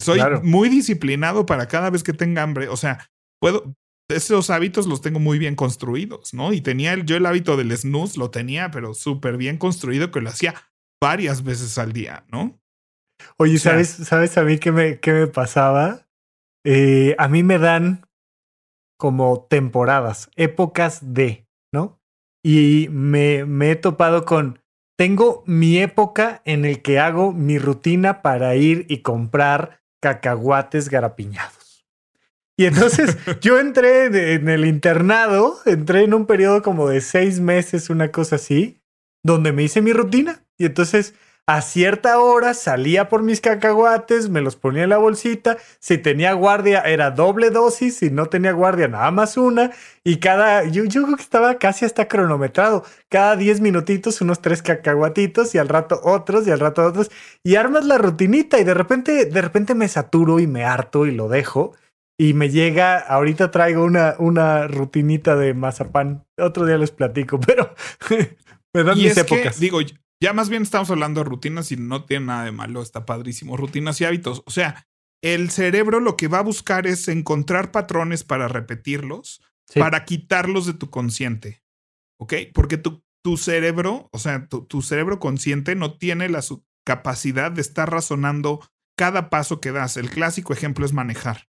soy 0.00 0.20
muy 0.42 0.68
disciplinado 0.68 1.46
para 1.46 1.66
cada 1.68 1.90
vez 1.90 2.02
que 2.02 2.12
tenga 2.12 2.42
hambre. 2.42 2.68
O 2.68 2.76
sea, 2.76 3.10
puedo, 3.40 3.74
esos 4.08 4.50
hábitos 4.50 4.86
los 4.86 5.00
tengo 5.00 5.20
muy 5.20 5.38
bien 5.38 5.56
construidos, 5.56 6.34
¿no? 6.34 6.52
Y 6.52 6.60
tenía 6.60 6.96
yo 6.96 7.16
el 7.16 7.26
hábito 7.26 7.56
del 7.56 7.76
snooze, 7.76 8.18
lo 8.18 8.30
tenía, 8.30 8.70
pero 8.70 8.94
súper 8.94 9.36
bien 9.36 9.56
construido 9.58 10.10
que 10.10 10.20
lo 10.20 10.28
hacía 10.28 10.54
varias 11.00 11.42
veces 11.42 11.78
al 11.78 11.92
día, 11.92 12.24
¿no? 12.30 12.60
Oye, 13.36 13.58
¿sabes, 13.58 13.88
¿sabes 13.88 14.36
a 14.38 14.42
mí 14.42 14.58
qué 14.58 14.72
me, 14.72 15.00
qué 15.00 15.12
me 15.12 15.26
pasaba? 15.26 16.06
Eh, 16.64 17.14
a 17.18 17.28
mí 17.28 17.42
me 17.42 17.58
dan 17.58 18.06
como 18.98 19.46
temporadas, 19.48 20.30
épocas 20.36 21.14
de, 21.14 21.46
¿no? 21.72 22.00
Y 22.42 22.88
me, 22.90 23.44
me 23.44 23.70
he 23.70 23.76
topado 23.76 24.24
con, 24.24 24.60
tengo 24.96 25.42
mi 25.46 25.78
época 25.78 26.42
en 26.44 26.64
el 26.64 26.82
que 26.82 26.98
hago 26.98 27.32
mi 27.32 27.58
rutina 27.58 28.22
para 28.22 28.54
ir 28.56 28.86
y 28.88 29.02
comprar 29.02 29.80
cacahuates 30.00 30.88
garapiñados. 30.88 31.53
Y 32.56 32.66
entonces 32.66 33.16
yo 33.40 33.58
entré 33.58 34.34
en 34.34 34.48
el 34.48 34.64
internado, 34.64 35.58
entré 35.66 36.04
en 36.04 36.14
un 36.14 36.26
periodo 36.26 36.62
como 36.62 36.88
de 36.88 37.00
seis 37.00 37.40
meses, 37.40 37.90
una 37.90 38.10
cosa 38.12 38.36
así, 38.36 38.80
donde 39.22 39.52
me 39.52 39.64
hice 39.64 39.82
mi 39.82 39.92
rutina. 39.92 40.44
Y 40.56 40.66
entonces 40.66 41.14
a 41.46 41.60
cierta 41.60 42.20
hora 42.20 42.54
salía 42.54 43.10
por 43.10 43.22
mis 43.22 43.42
cacahuates, 43.42 44.30
me 44.30 44.40
los 44.40 44.56
ponía 44.56 44.84
en 44.84 44.88
la 44.88 44.96
bolsita. 44.96 45.58
Si 45.78 45.98
tenía 45.98 46.32
guardia 46.32 46.80
era 46.80 47.10
doble 47.10 47.50
dosis, 47.50 47.98
si 47.98 48.08
no 48.10 48.26
tenía 48.26 48.52
guardia 48.52 48.88
nada 48.88 49.10
más 49.10 49.36
una. 49.36 49.70
Y 50.04 50.20
cada, 50.20 50.64
yo, 50.64 50.84
yo 50.84 51.02
creo 51.02 51.16
que 51.16 51.22
estaba 51.22 51.58
casi 51.58 51.84
hasta 51.84 52.08
cronometrado. 52.08 52.84
Cada 53.10 53.36
diez 53.36 53.60
minutitos 53.60 54.22
unos 54.22 54.40
tres 54.40 54.62
cacahuatitos 54.62 55.54
y 55.54 55.58
al 55.58 55.68
rato 55.68 56.00
otros 56.02 56.46
y 56.46 56.50
al 56.50 56.60
rato 56.60 56.82
otros. 56.82 57.10
Y 57.42 57.56
armas 57.56 57.84
la 57.84 57.98
rutinita 57.98 58.58
y 58.58 58.64
de 58.64 58.72
repente, 58.72 59.26
de 59.26 59.42
repente 59.42 59.74
me 59.74 59.88
saturo 59.88 60.40
y 60.40 60.46
me 60.46 60.64
harto 60.64 61.04
y 61.04 61.10
lo 61.10 61.28
dejo 61.28 61.74
y 62.18 62.34
me 62.34 62.50
llega, 62.50 62.98
ahorita 62.98 63.50
traigo 63.50 63.84
una, 63.84 64.14
una 64.18 64.68
rutinita 64.68 65.36
de 65.36 65.54
mazapán. 65.54 66.24
Otro 66.38 66.66
día 66.66 66.78
les 66.78 66.90
platico, 66.90 67.40
pero 67.46 67.74
me 68.72 68.84
dan 68.84 68.98
mis 68.98 69.16
épocas. 69.16 69.58
digo, 69.58 69.80
ya 70.20 70.32
más 70.32 70.48
bien 70.48 70.62
estamos 70.62 70.90
hablando 70.90 71.20
de 71.20 71.28
rutinas 71.28 71.72
y 71.72 71.76
no 71.76 72.04
tiene 72.04 72.26
nada 72.26 72.44
de 72.44 72.52
malo, 72.52 72.82
está 72.82 73.04
padrísimo. 73.04 73.56
Rutinas 73.56 74.00
y 74.00 74.04
hábitos. 74.04 74.42
O 74.46 74.50
sea, 74.50 74.86
el 75.22 75.50
cerebro 75.50 76.00
lo 76.00 76.16
que 76.16 76.28
va 76.28 76.38
a 76.38 76.42
buscar 76.42 76.86
es 76.86 77.08
encontrar 77.08 77.72
patrones 77.72 78.24
para 78.24 78.46
repetirlos, 78.46 79.42
para 79.74 80.04
quitarlos 80.04 80.66
de 80.66 80.74
tu 80.74 80.90
consciente. 80.90 81.62
¿Ok? 82.20 82.34
Porque 82.52 82.76
tu, 82.76 83.02
tu 83.24 83.36
cerebro, 83.36 84.08
o 84.12 84.18
sea, 84.18 84.46
tu, 84.46 84.64
tu 84.66 84.82
cerebro 84.82 85.18
consciente 85.18 85.74
no 85.74 85.98
tiene 85.98 86.28
la 86.28 86.42
capacidad 86.84 87.50
de 87.50 87.60
estar 87.60 87.90
razonando 87.90 88.60
cada 88.96 89.30
paso 89.30 89.60
que 89.60 89.72
das. 89.72 89.96
El 89.96 90.10
clásico 90.10 90.52
ejemplo 90.52 90.86
es 90.86 90.92
manejar. 90.92 91.48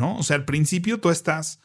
¿No? 0.00 0.16
O 0.16 0.24
sea, 0.24 0.36
al 0.36 0.44
principio 0.44 0.98
tú 0.98 1.10
estás 1.10 1.60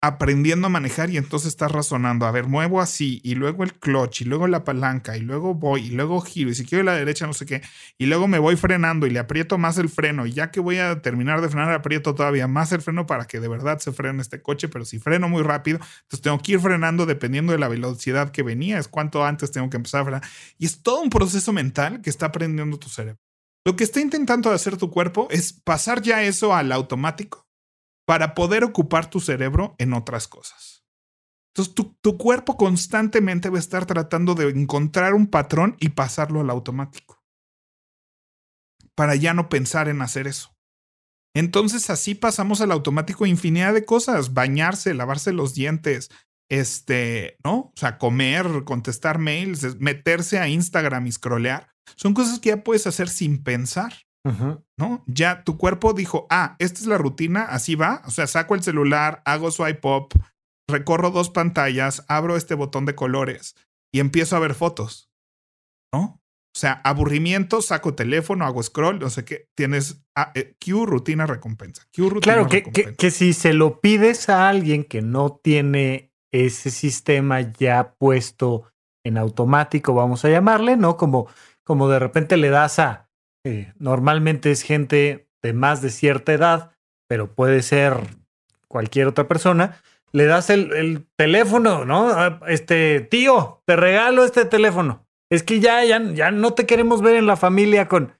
aprendiendo 0.00 0.68
a 0.68 0.70
manejar 0.70 1.10
y 1.10 1.16
entonces 1.16 1.48
estás 1.48 1.72
razonando, 1.72 2.24
a 2.24 2.30
ver, 2.30 2.46
muevo 2.46 2.80
así 2.80 3.20
y 3.24 3.34
luego 3.34 3.64
el 3.64 3.74
clutch 3.74 4.20
y 4.20 4.24
luego 4.26 4.46
la 4.46 4.62
palanca 4.62 5.16
y 5.16 5.20
luego 5.20 5.54
voy 5.54 5.86
y 5.86 5.90
luego 5.90 6.20
giro 6.20 6.50
y 6.50 6.54
si 6.54 6.64
quiero 6.64 6.82
a 6.82 6.84
la 6.84 6.94
derecha 6.94 7.26
no 7.26 7.32
sé 7.32 7.46
qué 7.46 7.62
y 7.98 8.06
luego 8.06 8.28
me 8.28 8.38
voy 8.38 8.54
frenando 8.54 9.08
y 9.08 9.10
le 9.10 9.18
aprieto 9.18 9.58
más 9.58 9.76
el 9.76 9.88
freno 9.88 10.24
y 10.24 10.32
ya 10.32 10.52
que 10.52 10.60
voy 10.60 10.78
a 10.78 11.02
terminar 11.02 11.40
de 11.40 11.48
frenar 11.48 11.72
aprieto 11.72 12.14
todavía 12.14 12.46
más 12.46 12.70
el 12.70 12.80
freno 12.80 13.06
para 13.06 13.26
que 13.26 13.40
de 13.40 13.48
verdad 13.48 13.80
se 13.80 13.90
frene 13.90 14.22
este 14.22 14.40
coche, 14.40 14.68
pero 14.68 14.84
si 14.84 15.00
freno 15.00 15.28
muy 15.28 15.42
rápido, 15.42 15.78
entonces 15.78 16.20
tengo 16.22 16.38
que 16.38 16.52
ir 16.52 16.60
frenando 16.60 17.04
dependiendo 17.04 17.52
de 17.52 17.58
la 17.58 17.66
velocidad 17.66 18.30
que 18.30 18.44
venía, 18.44 18.78
es 18.78 18.86
cuánto 18.86 19.24
antes 19.24 19.50
tengo 19.50 19.68
que 19.68 19.78
empezar 19.78 20.02
a 20.02 20.04
frenar 20.04 20.22
y 20.58 20.66
es 20.66 20.80
todo 20.80 21.00
un 21.00 21.10
proceso 21.10 21.52
mental 21.52 22.02
que 22.02 22.10
está 22.10 22.26
aprendiendo 22.26 22.78
tu 22.78 22.88
cerebro. 22.88 23.20
Lo 23.64 23.74
que 23.74 23.82
está 23.82 24.00
intentando 24.00 24.52
hacer 24.52 24.76
tu 24.76 24.90
cuerpo 24.92 25.26
es 25.30 25.52
pasar 25.52 26.02
ya 26.02 26.22
eso 26.22 26.54
al 26.54 26.70
automático 26.70 27.47
para 28.08 28.34
poder 28.34 28.64
ocupar 28.64 29.10
tu 29.10 29.20
cerebro 29.20 29.74
en 29.76 29.92
otras 29.92 30.28
cosas. 30.28 30.82
Entonces, 31.54 31.74
tu, 32.00 32.16
cuerpo 32.16 32.56
constantemente 32.56 33.50
va 33.50 33.58
a 33.58 33.60
estar 33.60 33.84
tratando 33.84 34.34
de 34.34 34.48
encontrar 34.48 35.12
un 35.12 35.26
patrón 35.26 35.76
y 35.78 35.90
pasarlo 35.90 36.40
al 36.40 36.48
automático. 36.48 37.22
Para 38.94 39.14
ya 39.14 39.34
no 39.34 39.50
pensar 39.50 39.90
en 39.90 40.00
hacer 40.00 40.26
eso. 40.26 40.56
Entonces, 41.34 41.90
así 41.90 42.14
pasamos 42.14 42.62
al 42.62 42.72
automático 42.72 43.26
infinidad 43.26 43.74
de 43.74 43.84
cosas. 43.84 44.32
Bañarse, 44.32 44.94
lavarse 44.94 45.34
los 45.34 45.52
dientes, 45.52 46.08
este, 46.48 47.36
¿no? 47.44 47.56
O 47.56 47.72
sea, 47.76 47.98
comer, 47.98 48.64
contestar 48.64 49.18
mails, 49.18 49.78
meterse 49.80 50.38
a 50.38 50.48
Instagram 50.48 51.06
y 51.06 51.12
scrollear. 51.12 51.68
Son 51.94 52.14
cosas 52.14 52.38
que 52.38 52.48
ya 52.48 52.64
puedes 52.64 52.86
hacer 52.86 53.10
sin 53.10 53.42
pensar. 53.42 53.92
¿No? 54.24 55.04
Ya 55.06 55.44
tu 55.44 55.56
cuerpo 55.56 55.94
dijo, 55.94 56.26
ah, 56.30 56.56
esta 56.58 56.80
es 56.80 56.86
la 56.86 56.98
rutina, 56.98 57.44
así 57.44 57.74
va. 57.74 58.02
O 58.06 58.10
sea, 58.10 58.26
saco 58.26 58.54
el 58.54 58.62
celular, 58.62 59.22
hago 59.24 59.50
swipe 59.50 59.88
up, 59.88 60.08
recorro 60.68 61.10
dos 61.10 61.30
pantallas, 61.30 62.04
abro 62.08 62.36
este 62.36 62.54
botón 62.54 62.84
de 62.84 62.94
colores 62.94 63.56
y 63.92 64.00
empiezo 64.00 64.36
a 64.36 64.40
ver 64.40 64.54
fotos, 64.54 65.10
¿no? 65.92 66.20
O 66.54 66.58
sea, 66.58 66.80
aburrimiento, 66.84 67.62
saco 67.62 67.94
teléfono, 67.94 68.44
hago 68.44 68.62
scroll, 68.62 68.98
no 68.98 69.10
sé 69.10 69.24
qué. 69.24 69.48
Tienes 69.54 70.02
ah, 70.16 70.32
eh, 70.34 70.56
Q, 70.58 70.86
rutina, 70.86 71.26
recompensa. 71.26 71.86
Q, 71.94 72.10
rutina, 72.10 72.34
claro, 72.34 72.48
que, 72.48 72.64
que, 72.64 72.96
que, 72.96 73.10
si 73.10 73.32
se 73.32 73.52
lo 73.52 73.80
pides 73.80 74.28
a 74.28 74.48
alguien 74.48 74.82
que 74.82 75.00
no 75.00 75.40
tiene 75.42 76.12
ese 76.32 76.70
sistema 76.70 77.40
ya 77.40 77.94
puesto 77.98 78.64
en 79.04 79.18
automático, 79.18 79.94
vamos 79.94 80.24
a 80.24 80.30
llamarle, 80.30 80.76
¿no? 80.76 80.96
Como, 80.96 81.28
como 81.62 81.88
de 81.88 82.00
repente 82.00 82.36
le 82.36 82.50
das 82.50 82.78
a, 82.80 83.07
eh, 83.48 83.72
normalmente 83.78 84.50
es 84.50 84.62
gente 84.62 85.28
de 85.42 85.52
más 85.52 85.80
de 85.80 85.90
cierta 85.90 86.32
edad, 86.32 86.72
pero 87.08 87.34
puede 87.34 87.62
ser 87.62 87.94
cualquier 88.68 89.06
otra 89.06 89.26
persona, 89.26 89.80
le 90.12 90.26
das 90.26 90.50
el, 90.50 90.72
el 90.72 91.06
teléfono, 91.16 91.84
¿no? 91.84 92.08
Ah, 92.08 92.40
este, 92.48 93.00
tío, 93.00 93.62
te 93.64 93.76
regalo 93.76 94.24
este 94.24 94.44
teléfono. 94.44 95.06
Es 95.30 95.42
que 95.42 95.60
ya, 95.60 95.84
ya, 95.84 96.02
ya 96.12 96.30
no 96.30 96.54
te 96.54 96.66
queremos 96.66 97.02
ver 97.02 97.16
en 97.16 97.26
la 97.26 97.36
familia 97.36 97.88
con... 97.88 98.14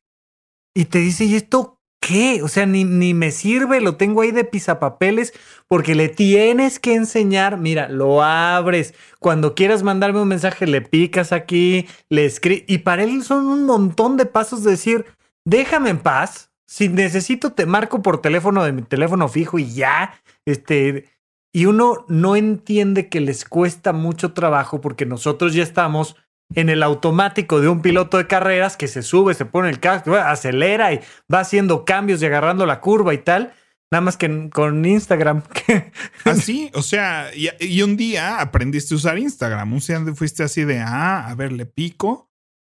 Y 0.74 0.86
te 0.86 0.98
dice, 0.98 1.24
¿y 1.24 1.34
esto 1.34 1.80
qué? 2.00 2.42
O 2.42 2.48
sea, 2.48 2.66
ni, 2.66 2.84
ni 2.84 3.14
me 3.14 3.30
sirve, 3.30 3.80
lo 3.80 3.96
tengo 3.96 4.22
ahí 4.22 4.30
de 4.30 4.44
pisapapeles 4.44 5.32
porque 5.66 5.94
le 5.94 6.08
tienes 6.08 6.78
que 6.78 6.94
enseñar, 6.94 7.58
mira, 7.58 7.88
lo 7.88 8.22
abres. 8.22 8.94
Cuando 9.18 9.54
quieras 9.54 9.82
mandarme 9.82 10.20
un 10.20 10.28
mensaje, 10.28 10.66
le 10.66 10.82
picas 10.82 11.32
aquí, 11.32 11.86
le 12.08 12.26
escribes. 12.26 12.64
Y 12.68 12.78
para 12.78 13.02
él 13.02 13.22
son 13.22 13.46
un 13.46 13.64
montón 13.64 14.16
de 14.16 14.26
pasos 14.26 14.62
de 14.62 14.72
decir, 14.72 15.06
déjame 15.48 15.90
en 15.90 15.98
paz. 15.98 16.52
Si 16.66 16.88
necesito, 16.88 17.52
te 17.52 17.64
marco 17.64 18.02
por 18.02 18.20
teléfono 18.20 18.62
de 18.62 18.72
mi 18.72 18.82
teléfono 18.82 19.28
fijo 19.28 19.58
y 19.58 19.72
ya. 19.72 20.20
Este, 20.44 21.06
y 21.52 21.64
uno 21.66 22.04
no 22.08 22.36
entiende 22.36 23.08
que 23.08 23.20
les 23.20 23.44
cuesta 23.46 23.92
mucho 23.92 24.34
trabajo 24.34 24.80
porque 24.80 25.06
nosotros 25.06 25.54
ya 25.54 25.62
estamos 25.62 26.16
en 26.54 26.68
el 26.68 26.82
automático 26.82 27.60
de 27.60 27.68
un 27.68 27.82
piloto 27.82 28.18
de 28.18 28.26
carreras 28.26 28.76
que 28.76 28.88
se 28.88 29.02
sube, 29.02 29.34
se 29.34 29.44
pone 29.44 29.70
el 29.70 29.80
casco, 29.80 30.14
acelera 30.14 30.92
y 30.92 31.00
va 31.32 31.40
haciendo 31.40 31.84
cambios 31.84 32.22
y 32.22 32.26
agarrando 32.26 32.66
la 32.66 32.80
curva 32.80 33.14
y 33.14 33.18
tal. 33.18 33.52
Nada 33.90 34.02
más 34.02 34.18
que 34.18 34.50
con 34.50 34.84
Instagram. 34.84 35.42
Así, 36.24 36.70
o 36.74 36.82
sea, 36.82 37.30
y, 37.34 37.80
un 37.80 37.96
día 37.96 38.40
aprendiste 38.40 38.92
a 38.92 38.98
usar 38.98 39.18
Instagram. 39.18 39.72
Un 39.72 39.78
día 39.80 40.14
fuiste 40.14 40.42
así 40.42 40.64
de, 40.64 40.80
ah, 40.80 41.26
a 41.26 41.34
ver, 41.34 41.52
le 41.52 41.64
pico, 41.64 42.27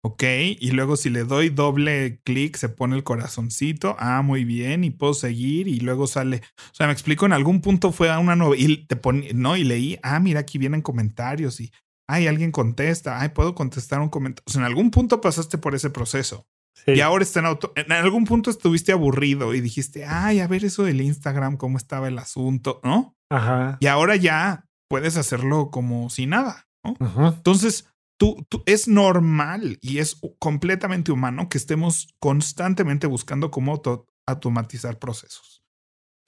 ok, 0.03 0.23
y 0.59 0.71
luego 0.73 0.97
si 0.97 1.11
le 1.11 1.25
doy 1.25 1.51
doble 1.51 2.21
clic 2.25 2.57
se 2.57 2.69
pone 2.69 2.97
el 2.97 3.05
corazoncito, 3.05 3.97
ah, 3.99 4.23
muy 4.23 4.45
bien, 4.45 4.85
y 4.85 4.91
puedo 4.91 5.15
seguir, 5.15 5.69
y 5.69 5.81
luego 5.81 6.07
sale, 6.07 6.43
o 6.71 6.75
sea, 6.75 6.87
me 6.87 6.93
explico, 6.93 7.27
en 7.27 7.33
algún 7.33 7.61
punto 7.61 7.93
fue 7.93 8.11
a 8.11 8.19
una 8.19 8.37
novela, 8.37 8.63
y 8.63 8.87
te 8.87 8.97
pone, 8.97 9.33
no, 9.35 9.57
y 9.57 9.65
leí, 9.65 9.99
ah, 10.03 10.21
mira, 10.21 10.41
aquí 10.41 10.59
vienen 10.59 10.83
comentarios, 10.83 11.61
y 11.61 11.71
ay, 12.09 12.27
alguien 12.27 12.51
contesta, 12.51 13.21
ay, 13.21 13.29
puedo 13.31 13.55
contestar 13.55 14.01
un 14.01 14.09
comentario. 14.09 14.45
O 14.47 14.51
sea, 14.51 14.61
en 14.61 14.67
algún 14.67 14.91
punto 14.91 15.21
pasaste 15.21 15.59
por 15.59 15.75
ese 15.75 15.91
proceso. 15.91 16.47
Y 16.87 17.01
ahora 17.01 17.23
está 17.23 17.41
en 17.41 17.47
auto. 17.47 17.73
En 17.77 17.93
algún 17.93 18.25
punto 18.25 18.51
estuviste 18.51 18.93
aburrido 18.93 19.55
y 19.55 19.61
dijiste, 19.61 20.07
ay, 20.07 20.41
a 20.41 20.49
ver 20.49 20.65
eso 20.65 20.83
del 20.83 21.03
Instagram, 21.03 21.57
cómo 21.57 21.77
estaba 21.77 22.09
el 22.09 22.19
asunto, 22.19 22.81
¿no? 22.83 23.17
Ajá. 23.31 23.77
Y 23.81 23.87
ahora 23.87 24.17
ya 24.17 24.67
puedes 24.89 25.17
hacerlo 25.17 25.71
como 25.71 26.11
si 26.11 26.27
nada, 26.27 26.69
¿no? 26.85 26.97
Entonces, 27.29 27.87
tú, 28.21 28.47
tú, 28.51 28.63
es 28.67 28.87
normal 28.87 29.79
y 29.81 29.99
es 29.99 30.21
completamente 30.39 31.11
humano 31.11 31.49
que 31.49 31.57
estemos 31.57 32.15
constantemente 32.21 33.07
buscando 33.07 33.51
cómo 33.51 33.81
automatizar 34.27 34.99
procesos. 34.99 35.65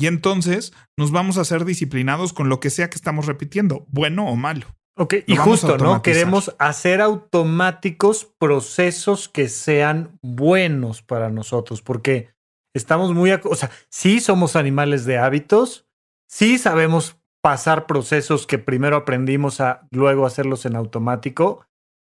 Y 0.01 0.07
entonces 0.07 0.73
nos 0.97 1.11
vamos 1.13 1.37
a 1.37 1.45
ser 1.45 1.67
disciplinados 1.67 2.33
con 2.33 2.49
lo 2.49 2.61
que 2.61 2.71
sea 2.71 2.89
que 2.89 2.97
estamos 2.97 3.27
repitiendo, 3.27 3.85
bueno 3.91 4.27
o 4.27 4.37
malo. 4.37 4.67
Ok, 4.97 5.17
y 5.27 5.37
justo, 5.37 5.77
¿no? 5.77 6.03
Queremos 6.03 6.55
hacer 6.59 7.03
automáticos 7.03 8.25
procesos 8.39 9.29
que 9.29 9.49
sean 9.49 10.19
buenos 10.23 11.03
para 11.03 11.29
nosotros, 11.29 11.83
porque 11.83 12.31
estamos 12.75 13.13
muy, 13.13 13.33
o 13.33 13.55
sea, 13.55 13.71
sí 13.91 14.21
somos 14.21 14.57
animales 14.57 15.05
de 15.05 15.19
hábitos, 15.19 15.87
sí 16.27 16.57
sabemos 16.57 17.19
pasar 17.43 17.87
procesos 17.87 18.47
que 18.47 18.59
primero 18.59 18.97
aprendimos 18.97 19.61
a 19.61 19.87
luego 19.91 20.25
hacerlos 20.25 20.65
en 20.65 20.77
automático. 20.77 21.67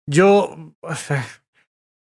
Yo 0.08 0.74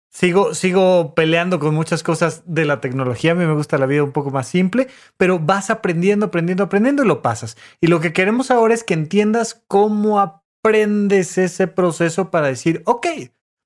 sigo, 0.10 0.54
sigo 0.54 1.16
peleando 1.16 1.60
con 1.60 1.74
muchas 1.74 2.04
cosas 2.04 2.44
de 2.46 2.66
la 2.66 2.80
tecnología. 2.82 3.32
A 3.32 3.36
mí 3.36 3.46
me 3.46 3.54
gusta 3.54 3.78
la 3.78 3.86
vida 3.86 4.04
un 4.04 4.12
poco 4.12 4.32
más 4.32 4.48
simple, 4.48 4.88
pero 5.18 5.40
vas 5.40 5.70
aprendiendo, 5.70 6.28
aprendiendo, 6.28 6.64
aprendiendo 6.64 7.04
y 7.04 7.08
lo 7.08 7.22
pasas. 7.22 7.58
Y 7.82 7.88
lo 7.88 8.00
que 8.00 8.14
queremos 8.14 8.52
ahora 8.52 8.74
es 8.74 8.84
que 8.84 8.94
entiendas 8.94 9.64
cómo 9.68 10.20
aprendes 10.20 11.38
ese 11.38 11.68
proceso 11.68 12.32
para 12.32 12.48
decir, 12.48 12.82
ok, 12.86 13.08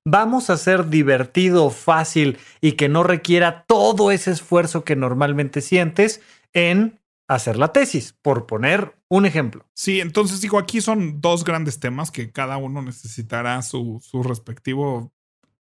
vamos 0.06 0.50
a 0.50 0.58
ser 0.58 0.90
divertido, 0.90 1.70
fácil 1.70 2.38
y 2.62 2.74
que 2.74 2.90
no 2.90 3.04
requiera 3.04 3.66
todo 3.68 4.12
ese 4.12 4.32
esfuerzo 4.32 4.84
que 4.84 4.96
normalmente 4.96 5.62
sientes 5.62 6.22
en 6.54 6.99
hacer 7.30 7.58
la 7.58 7.72
tesis, 7.72 8.16
por 8.22 8.48
poner 8.48 9.00
un 9.08 9.26
ejemplo. 9.26 9.70
Sí, 9.76 10.02
entonces 10.02 10.42
digo, 10.42 10.58
aquí 10.58 10.82
son 10.82 11.22
dos 11.22 11.46
grandes 11.46 11.80
temas 11.80 12.10
que 12.12 12.32
cada 12.32 12.58
uno 12.58 12.82
necesitará 12.82 13.62
su, 13.62 14.02
su 14.04 14.24
respectivo 14.24 15.14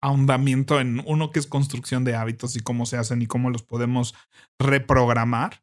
ahondamiento 0.03 0.79
en 0.79 1.03
uno 1.07 1.31
que 1.31 1.39
es 1.39 1.47
construcción 1.47 2.05
de 2.05 2.15
hábitos 2.15 2.55
y 2.55 2.61
cómo 2.61 2.85
se 2.85 2.99
hacen 2.99 3.23
y 3.23 3.27
cómo 3.27 3.49
los 3.49 3.63
podemos 3.63 4.15
reprogramar. 4.59 5.63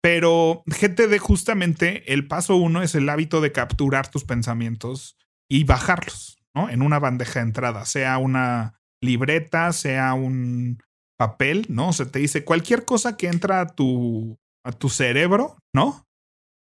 Pero 0.00 0.62
GTD 0.66 1.18
justamente 1.18 2.12
el 2.12 2.28
paso 2.28 2.56
uno 2.56 2.82
es 2.82 2.94
el 2.94 3.08
hábito 3.08 3.40
de 3.40 3.50
capturar 3.50 4.08
tus 4.08 4.24
pensamientos 4.24 5.16
y 5.48 5.64
bajarlos, 5.64 6.38
¿no? 6.54 6.70
En 6.70 6.82
una 6.82 7.00
bandeja 7.00 7.40
de 7.40 7.46
entrada, 7.46 7.84
sea 7.84 8.18
una 8.18 8.80
libreta, 9.00 9.72
sea 9.72 10.14
un 10.14 10.80
papel, 11.16 11.66
¿no? 11.68 11.92
Se 11.92 12.06
te 12.06 12.20
dice 12.20 12.44
cualquier 12.44 12.84
cosa 12.84 13.16
que 13.16 13.26
entra 13.26 13.60
a 13.60 13.66
tu, 13.66 14.38
a 14.64 14.72
tu 14.72 14.88
cerebro, 14.88 15.58
¿no? 15.74 16.06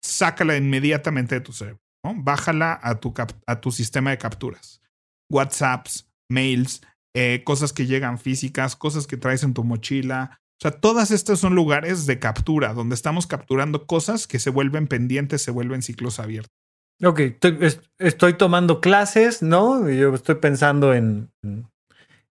Sácala 0.03 0.57
inmediatamente 0.57 1.37
de 1.37 1.41
tu 1.41 1.53
cerebro, 1.53 1.81
¿no? 2.05 2.15
Bájala 2.17 2.79
a 2.83 3.01
tu, 3.01 3.15
a 3.47 3.61
tu 3.61 3.71
sistema 3.71 4.11
de 4.11 4.19
capturas. 4.19 4.81
WhatsApps, 5.31 6.09
mails, 6.31 6.83
eh, 7.15 7.43
cosas 7.45 7.73
que 7.73 7.87
llegan 7.87 8.19
físicas, 8.19 8.77
cosas 8.77 9.07
que 9.07 9.17
traes 9.17 9.43
en 9.43 9.55
tu 9.55 9.65
mochila, 9.65 10.41
o 10.63 10.63
sea, 10.63 10.71
todas 10.71 11.11
estas 11.11 11.41
son 11.41 11.57
lugares 11.57 12.07
de 12.07 12.21
captura, 12.21 12.73
donde 12.73 12.95
estamos 12.95 13.27
capturando 13.27 13.85
cosas 13.85 14.29
que 14.29 14.39
se 14.39 14.49
vuelven 14.49 14.87
pendientes, 14.87 15.43
se 15.43 15.51
vuelven 15.51 15.83
ciclos 15.83 16.21
abiertos. 16.21 16.53
Ok, 17.03 17.21
estoy, 17.99 18.35
tomando 18.35 18.81
clases, 18.81 19.43
¿no? 19.43 19.91
Yo 19.91 20.15
estoy 20.15 20.37
pensando 20.37 20.95
en, 20.95 21.33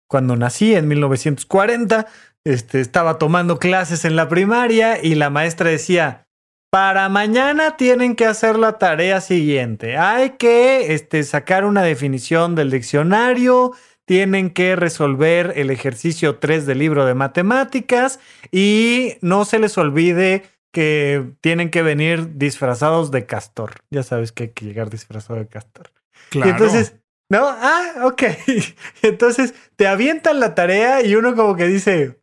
cuando 0.07 0.37
nací, 0.37 0.77
en 0.77 0.87
1940, 0.87 2.07
este, 2.44 2.81
estaba 2.81 3.18
tomando 3.18 3.59
clases 3.59 4.05
en 4.05 4.16
la 4.16 4.29
primaria 4.29 5.03
y 5.03 5.14
la 5.14 5.31
maestra 5.31 5.70
decía, 5.70 6.26
para 6.70 7.09
mañana 7.09 7.76
tienen 7.76 8.14
que 8.14 8.26
hacer 8.26 8.57
la 8.57 8.79
tarea 8.79 9.20
siguiente. 9.20 9.96
Hay 9.96 10.31
que 10.31 10.94
este, 10.94 11.24
sacar 11.24 11.64
una 11.64 11.83
definición 11.83 12.55
del 12.55 12.70
diccionario 12.70 13.72
tienen 14.07 14.50
que 14.50 14.74
resolver 14.74 15.53
el 15.57 15.70
ejercicio 15.70 16.38
3 16.38 16.66
del 16.66 16.79
libro 16.79 17.07
de 17.07 17.14
matemáticas 17.14 18.18
y 18.50 19.14
no 19.20 19.44
se 19.44 19.61
les 19.61 19.79
olvide 19.79 20.42
que 20.72 21.33
tienen 21.40 21.70
que 21.70 21.83
venir 21.83 22.37
disfrazados 22.37 23.11
de 23.11 23.26
castor. 23.26 23.74
Ya 23.90 24.03
sabes 24.03 24.33
que 24.33 24.44
hay 24.44 24.48
que 24.50 24.64
llegar 24.64 24.90
disfrazado 24.90 25.38
de 25.38 25.46
castor. 25.46 25.92
Claro. 26.31 26.48
Y 26.48 26.53
entonces, 26.53 26.94
no, 27.29 27.40
ah, 27.44 28.03
ok. 28.05 28.22
entonces 29.03 29.55
te 29.76 29.87
avientan 29.87 30.40
la 30.40 30.55
tarea 30.55 31.03
y 31.03 31.14
uno 31.14 31.35
como 31.37 31.55
que 31.57 31.66
dice, 31.66 32.19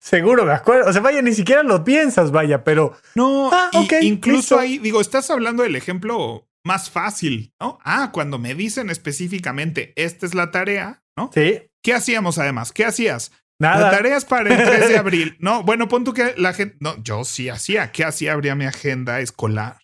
seguro 0.00 0.44
me 0.44 0.52
acuerdo. 0.52 0.88
O 0.88 0.92
sea, 0.92 1.02
vaya, 1.02 1.22
ni 1.22 1.32
siquiera 1.34 1.62
lo 1.62 1.84
piensas, 1.84 2.32
vaya, 2.32 2.64
pero. 2.64 2.96
No, 3.14 3.50
ah, 3.52 3.70
incluso 4.00 4.58
ahí, 4.58 4.78
digo, 4.78 5.00
estás 5.00 5.30
hablando 5.30 5.62
del 5.62 5.76
ejemplo 5.76 6.48
más 6.64 6.90
fácil, 6.90 7.54
¿no? 7.60 7.78
Ah, 7.84 8.10
cuando 8.12 8.38
me 8.38 8.54
dicen 8.54 8.90
específicamente, 8.90 9.92
esta 9.96 10.26
es 10.26 10.34
la 10.34 10.50
tarea, 10.50 11.02
¿no? 11.16 11.30
Sí. 11.32 11.62
¿Qué 11.82 11.94
hacíamos 11.94 12.38
además? 12.38 12.72
¿Qué 12.72 12.84
hacías? 12.84 13.32
Nada. 13.58 13.90
La 13.90 13.90
tarea 13.90 14.16
es 14.16 14.24
para 14.24 14.54
el 14.54 14.64
3 14.64 14.88
de 14.88 14.98
abril. 14.98 15.36
No, 15.38 15.62
bueno, 15.62 15.88
pon 15.88 16.04
tú 16.04 16.14
que 16.14 16.34
la 16.36 16.52
gente. 16.54 16.76
No, 16.80 17.02
yo 17.02 17.24
sí 17.24 17.48
hacía. 17.48 17.92
¿Qué 17.92 18.04
hacía? 18.04 18.32
Abría 18.32 18.54
mi 18.54 18.64
agenda 18.64 19.20
escolar. 19.20 19.78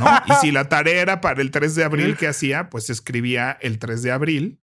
¿no? 0.00 0.06
Y 0.26 0.32
si 0.40 0.50
la 0.50 0.68
tarea 0.68 1.00
era 1.00 1.20
para 1.20 1.40
el 1.42 1.50
3 1.50 1.74
de 1.74 1.84
abril, 1.84 2.16
¿qué 2.18 2.28
hacía? 2.28 2.70
Pues 2.70 2.90
escribía 2.90 3.56
el 3.60 3.78
3 3.78 4.02
de 4.02 4.10
abril, 4.10 4.60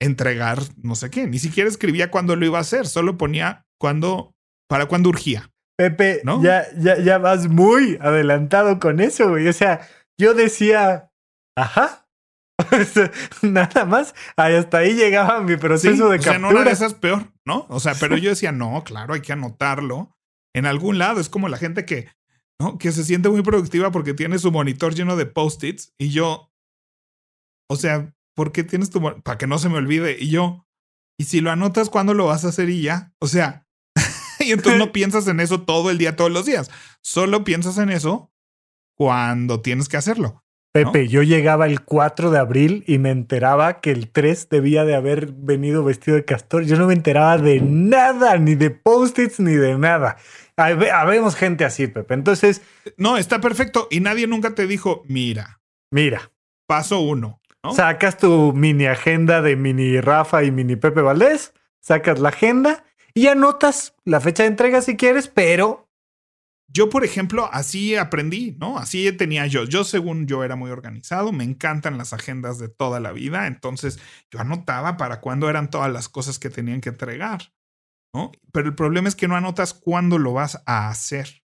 entregar 0.00 0.60
no 0.82 0.94
sé 0.94 1.10
qué. 1.10 1.26
Ni 1.26 1.38
siquiera 1.38 1.68
escribía 1.68 2.10
cuándo 2.10 2.36
lo 2.36 2.46
iba 2.46 2.58
a 2.58 2.62
hacer, 2.62 2.86
solo 2.86 3.16
ponía 3.16 3.66
cuándo, 3.78 4.34
para 4.68 4.86
cuándo 4.86 5.08
urgía. 5.08 5.50
Pepe, 5.76 6.20
¿no? 6.24 6.42
ya, 6.42 6.66
ya, 6.78 6.98
ya 6.98 7.18
vas 7.18 7.48
muy 7.48 7.98
adelantado 8.00 8.78
con 8.78 9.00
eso, 9.00 9.28
güey. 9.30 9.48
O 9.48 9.52
sea, 9.52 9.88
yo 10.18 10.34
decía, 10.34 11.10
ajá. 11.56 12.06
Nada 13.42 13.84
más. 13.84 14.14
Hasta 14.36 14.78
ahí 14.78 14.94
llegaba 14.94 15.40
mi 15.40 15.56
proceso 15.56 16.08
de 16.08 16.18
captura. 16.18 16.36
O 16.36 16.40
sea, 16.40 16.48
en 16.48 16.56
una 16.56 16.64
de 16.64 16.70
esas 16.70 16.94
peor. 16.94 17.34
¿no? 17.46 17.66
O 17.68 17.80
sea, 17.80 17.94
pero 17.98 18.16
yo 18.16 18.30
decía, 18.30 18.52
no, 18.52 18.82
claro, 18.84 19.14
hay 19.14 19.20
que 19.20 19.32
anotarlo 19.32 20.16
en 20.54 20.66
algún 20.66 20.98
lado. 20.98 21.20
Es 21.20 21.28
como 21.28 21.48
la 21.48 21.58
gente 21.58 21.84
que, 21.84 22.08
¿no? 22.60 22.78
Que 22.78 22.92
se 22.92 23.04
siente 23.04 23.28
muy 23.28 23.42
productiva 23.42 23.90
porque 23.90 24.14
tiene 24.14 24.38
su 24.38 24.50
monitor 24.50 24.94
lleno 24.94 25.16
de 25.16 25.26
post-its 25.26 25.92
y 25.98 26.10
yo, 26.10 26.50
o 27.68 27.76
sea, 27.76 28.13
¿por 28.34 28.52
qué 28.52 28.64
tienes 28.64 28.90
tu 28.90 29.00
para 29.22 29.38
que 29.38 29.46
no 29.46 29.58
se 29.58 29.68
me 29.68 29.78
olvide? 29.78 30.16
Y 30.18 30.30
yo, 30.30 30.66
y 31.18 31.24
si 31.24 31.40
lo 31.40 31.50
anotas, 31.50 31.90
¿cuándo 31.90 32.14
lo 32.14 32.26
vas 32.26 32.44
a 32.44 32.48
hacer 32.48 32.68
y 32.70 32.82
ya? 32.82 33.12
O 33.18 33.26
sea, 33.26 33.66
y 34.40 34.52
entonces 34.52 34.78
no 34.78 34.92
piensas 34.92 35.26
en 35.28 35.40
eso 35.40 35.62
todo 35.62 35.90
el 35.90 35.98
día, 35.98 36.16
todos 36.16 36.30
los 36.30 36.46
días. 36.46 36.70
Solo 37.02 37.44
piensas 37.44 37.78
en 37.78 37.90
eso 37.90 38.32
cuando 38.96 39.60
tienes 39.60 39.88
que 39.88 39.96
hacerlo. 39.96 40.44
Pepe, 40.74 41.06
yo 41.06 41.22
llegaba 41.22 41.66
el 41.66 41.82
4 41.82 42.32
de 42.32 42.38
abril 42.38 42.82
y 42.88 42.98
me 42.98 43.10
enteraba 43.10 43.80
que 43.80 43.92
el 43.92 44.10
3 44.10 44.48
debía 44.48 44.84
de 44.84 44.96
haber 44.96 45.30
venido 45.30 45.84
vestido 45.84 46.16
de 46.16 46.24
castor. 46.24 46.64
Yo 46.64 46.76
no 46.76 46.88
me 46.88 46.94
enteraba 46.94 47.38
de 47.38 47.60
nada, 47.60 48.38
ni 48.38 48.56
de 48.56 48.70
post-its, 48.70 49.38
ni 49.38 49.52
de 49.52 49.78
nada. 49.78 50.16
Habemos 50.56 51.36
gente 51.36 51.64
así, 51.64 51.86
Pepe. 51.86 52.14
Entonces. 52.14 52.60
No, 52.96 53.16
está 53.16 53.40
perfecto. 53.40 53.86
Y 53.88 54.00
nadie 54.00 54.26
nunca 54.26 54.56
te 54.56 54.66
dijo, 54.66 55.04
mira. 55.06 55.60
Mira. 55.92 56.32
Paso 56.66 56.98
uno. 56.98 57.40
Sacas 57.72 58.18
tu 58.18 58.52
mini 58.52 58.86
agenda 58.86 59.40
de 59.40 59.56
mini 59.56 60.00
Rafa 60.00 60.44
y 60.44 60.50
mini 60.50 60.76
Pepe 60.76 61.00
Valdés, 61.00 61.54
sacas 61.80 62.18
la 62.18 62.30
agenda 62.30 62.84
y 63.14 63.28
anotas 63.28 63.94
la 64.04 64.20
fecha 64.20 64.42
de 64.42 64.50
entrega 64.50 64.82
si 64.82 64.96
quieres, 64.96 65.28
pero 65.28 65.88
yo, 66.66 66.90
por 66.90 67.04
ejemplo, 67.04 67.48
así 67.52 67.94
aprendí, 67.94 68.56
¿no? 68.58 68.78
Así 68.78 69.10
tenía 69.12 69.46
yo. 69.46 69.62
Yo, 69.64 69.84
según 69.84 70.26
yo, 70.26 70.42
era 70.42 70.56
muy 70.56 70.72
organizado, 70.72 71.30
me 71.30 71.44
encantan 71.44 71.98
las 71.98 72.12
agendas 72.12 72.58
de 72.58 72.68
toda 72.68 72.98
la 72.98 73.12
vida, 73.12 73.46
entonces 73.46 74.00
yo 74.30 74.40
anotaba 74.40 74.96
para 74.96 75.20
cuándo 75.20 75.48
eran 75.48 75.70
todas 75.70 75.92
las 75.92 76.08
cosas 76.08 76.40
que 76.40 76.50
tenían 76.50 76.80
que 76.80 76.88
entregar, 76.88 77.52
¿no? 78.12 78.32
Pero 78.52 78.68
el 78.68 78.74
problema 78.74 79.08
es 79.08 79.14
que 79.14 79.28
no 79.28 79.36
anotas 79.36 79.72
cuándo 79.72 80.18
lo 80.18 80.32
vas 80.32 80.62
a 80.66 80.88
hacer. 80.88 81.43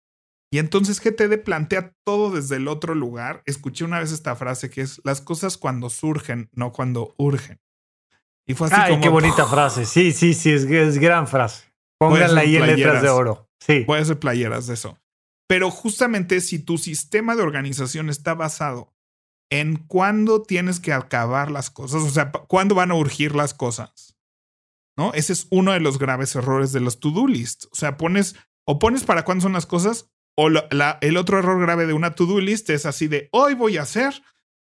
Y 0.52 0.60
entonces 0.60 1.02
GTD 1.02 1.44
plantea 1.44 1.94
todo 2.06 2.32
desde 2.32 2.56
el 2.56 2.68
otro 2.68 2.96
lugar. 2.96 3.44
Escuché 3.46 3.84
una 3.84 4.00
vez 4.00 4.12
esta 4.12 4.36
frase 4.36 4.70
que 4.70 4.82
es 4.82 5.02
las 5.04 5.22
cosas 5.22 5.58
cuando 5.58 5.90
surgen, 5.90 6.50
no 6.54 6.72
cuando 6.72 7.14
urgen. 7.18 7.60
Y 8.48 8.54
fue 8.54 8.68
así 8.68 8.76
Ay, 8.78 9.00
qué 9.02 9.10
bonita 9.10 9.46
frase. 9.46 9.86
Sí, 9.86 10.14
sí, 10.14 10.34
sí, 10.34 10.52
es, 10.52 10.64
es 10.64 10.98
gran 11.00 11.28
frase. 11.28 11.66
Pónganla 12.00 12.42
ahí 12.42 12.56
en 12.56 12.66
letras 12.66 13.02
de 13.02 13.10
oro. 13.10 13.50
Sí. 13.60 13.82
Puede 13.82 14.06
ser 14.06 14.20
playeras 14.20 14.68
de 14.68 14.76
eso. 14.76 14.98
Pero 15.48 15.70
justamente 15.72 16.40
si 16.42 16.60
tu 16.60 16.78
sistema 16.78 17.36
de 17.36 17.42
organización 17.42 18.10
está 18.10 18.34
basado 18.34 18.94
en 19.50 19.78
cuándo 19.78 20.44
tienes 20.44 20.80
que 20.80 20.94
acabar 20.94 21.52
las 21.52 21.70
cosas, 21.70 22.04
o 22.04 22.10
sea, 22.10 22.32
cuándo 22.32 22.76
van 22.76 22.92
a 22.92 22.96
urgir 22.96 23.36
las 23.36 23.54
cosas, 23.54 24.18
¿no? 24.98 25.14
Ese 25.14 25.34
es 25.34 25.48
uno 25.50 25.72
de 25.72 25.80
los 25.80 26.00
graves 26.00 26.36
errores 26.36 26.74
de 26.74 26.82
los 26.82 27.00
to-do 27.00 27.28
list. 27.28 27.66
O 27.72 27.76
sea, 27.76 27.98
pones 27.98 28.36
o 28.66 28.80
pones 28.80 29.04
para 29.04 29.24
cuándo 29.24 29.44
son 29.44 29.54
las 29.54 29.66
cosas, 29.66 30.10
o 30.38 30.50
el 30.50 31.18
otro 31.18 31.40
error 31.40 31.60
grave 31.60 31.88
de 31.88 31.94
una 31.94 32.14
to-do 32.14 32.40
list 32.40 32.70
es 32.70 32.86
así 32.86 33.08
de 33.08 33.28
hoy 33.32 33.56
voy 33.56 33.78
a 33.78 33.82
hacer 33.82 34.22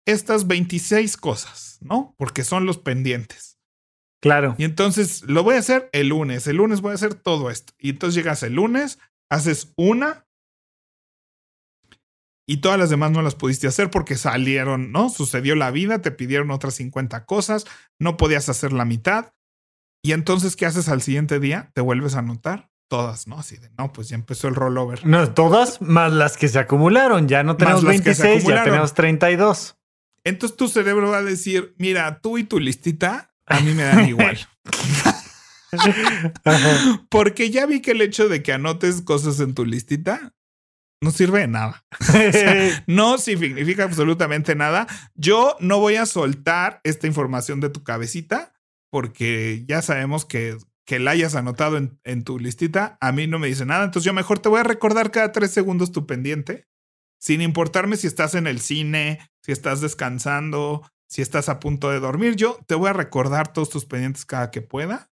estas 0.05 0.47
26 0.47 1.17
cosas, 1.17 1.77
¿no? 1.81 2.15
Porque 2.17 2.43
son 2.43 2.65
los 2.65 2.77
pendientes. 2.77 3.59
Claro. 4.21 4.55
Y 4.57 4.63
entonces 4.63 5.23
lo 5.23 5.43
voy 5.43 5.55
a 5.55 5.59
hacer 5.59 5.89
el 5.91 6.09
lunes. 6.09 6.47
El 6.47 6.57
lunes 6.57 6.81
voy 6.81 6.91
a 6.91 6.95
hacer 6.95 7.13
todo 7.13 7.49
esto. 7.49 7.73
Y 7.77 7.89
entonces 7.89 8.15
llegas 8.15 8.41
el 8.43 8.53
lunes, 8.53 8.99
haces 9.29 9.73
una, 9.75 10.25
y 12.47 12.61
todas 12.61 12.79
las 12.79 12.89
demás 12.89 13.11
no 13.11 13.21
las 13.21 13.35
pudiste 13.35 13.67
hacer 13.67 13.91
porque 13.91 14.15
salieron, 14.15 14.91
¿no? 14.91 15.09
Sucedió 15.09 15.55
la 15.55 15.69
vida, 15.69 16.01
te 16.01 16.09
pidieron 16.09 16.49
otras 16.49 16.73
50 16.73 17.25
cosas, 17.25 17.67
no 17.99 18.17
podías 18.17 18.49
hacer 18.49 18.73
la 18.73 18.85
mitad. 18.85 19.33
Y 20.03 20.13
entonces, 20.13 20.55
¿qué 20.55 20.65
haces 20.65 20.89
al 20.89 21.03
siguiente 21.03 21.39
día? 21.39 21.69
Te 21.75 21.81
vuelves 21.81 22.15
a 22.15 22.19
anotar 22.19 22.71
todas, 22.89 23.27
¿no? 23.27 23.39
Así 23.39 23.55
de, 23.55 23.69
no, 23.77 23.93
pues 23.93 24.09
ya 24.09 24.15
empezó 24.15 24.49
el 24.49 24.55
rollover. 24.55 25.05
No, 25.05 25.33
todas 25.33 25.81
más 25.81 26.11
las 26.11 26.35
que 26.35 26.49
se 26.49 26.59
acumularon. 26.59 27.29
Ya 27.29 27.43
no 27.43 27.55
tenemos 27.55 27.85
26, 27.85 28.43
ya 28.43 28.63
tenemos 28.65 28.93
32. 28.93 29.77
Entonces 30.25 30.57
tu 30.57 30.67
cerebro 30.67 31.09
va 31.09 31.19
a 31.19 31.23
decir, 31.23 31.73
mira, 31.77 32.19
tú 32.19 32.37
y 32.37 32.43
tu 32.43 32.59
listita 32.59 33.33
a 33.45 33.61
mí 33.61 33.73
me 33.73 33.83
dan 33.83 34.07
igual. 34.07 34.37
Porque 37.09 37.49
ya 37.49 37.65
vi 37.65 37.81
que 37.81 37.91
el 37.91 38.01
hecho 38.01 38.27
de 38.27 38.43
que 38.43 38.53
anotes 38.53 39.01
cosas 39.01 39.39
en 39.39 39.53
tu 39.53 39.65
listita 39.65 40.33
no 41.01 41.11
sirve 41.11 41.41
de 41.41 41.47
nada. 41.47 41.85
no 42.87 43.17
significa 43.17 43.83
absolutamente 43.83 44.55
nada. 44.55 44.87
Yo 45.15 45.55
no 45.59 45.79
voy 45.79 45.95
a 45.95 46.05
soltar 46.05 46.81
esta 46.83 47.07
información 47.07 47.59
de 47.59 47.69
tu 47.69 47.83
cabecita 47.83 48.53
porque 48.91 49.63
ya 49.67 49.81
sabemos 49.81 50.25
que, 50.25 50.57
que 50.89 50.97
la 50.97 51.11
hayas 51.11 51.35
anotado 51.35 51.77
en, 51.77 51.99
en, 52.03 52.23
tu 52.23 52.39
listita. 52.39 52.97
A 52.99 53.11
mí 53.11 53.27
no 53.27 53.37
me 53.37 53.45
dice 53.45 53.63
nada. 53.63 53.85
Entonces 53.85 54.05
yo 54.05 54.11
mejor 54.11 54.39
te 54.39 54.49
voy 54.49 54.59
a 54.59 54.63
recordar 54.63 55.11
cada 55.11 55.31
tres 55.31 55.51
segundos 55.51 55.91
tu 55.91 56.07
pendiente, 56.07 56.67
sin 57.19 57.43
importarme 57.43 57.95
si 57.95 58.07
estás 58.07 58.33
en 58.33 58.47
el 58.47 58.59
cine, 58.59 59.19
si 59.43 59.51
estás 59.51 59.81
descansando, 59.81 60.81
si 61.07 61.21
estás 61.21 61.47
a 61.47 61.59
punto 61.59 61.91
de 61.91 61.99
dormir. 61.99 62.35
Yo 62.35 62.57
te 62.65 62.73
voy 62.73 62.89
a 62.89 62.93
recordar 62.93 63.53
todos 63.53 63.69
tus 63.69 63.85
pendientes 63.85 64.25
cada 64.25 64.49
que 64.49 64.63
pueda 64.63 65.11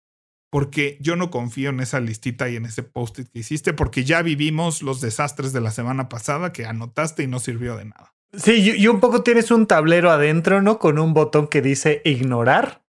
porque 0.50 0.98
yo 1.00 1.16
no 1.16 1.32
confío 1.32 1.70
en 1.70 1.80
esa 1.80 2.02
listita 2.02 2.50
y 2.50 2.58
en 2.58 2.66
ese 2.66 2.84
post-it 2.84 3.30
que 3.30 3.40
hiciste, 3.40 3.72
porque 3.72 4.04
ya 4.04 4.22
vivimos 4.22 4.82
los 4.82 5.00
desastres 5.00 5.54
de 5.54 5.62
la 5.62 5.72
semana 5.72 6.10
pasada 6.10 6.52
que 6.52 6.66
anotaste 6.66 7.24
y 7.24 7.28
no 7.28 7.40
sirvió 7.40 7.78
de 7.78 7.86
nada. 7.86 8.14
Sí, 8.34 8.76
y 8.78 8.88
un 8.88 9.00
poco 9.00 9.24
tienes 9.24 9.50
un 9.52 9.66
tablero 9.66 10.12
adentro, 10.12 10.62
¿no? 10.62 10.78
Con 10.78 11.00
un 11.00 11.14
botón 11.14 11.48
que 11.48 11.62
dice 11.62 12.02
ignorar, 12.04 12.84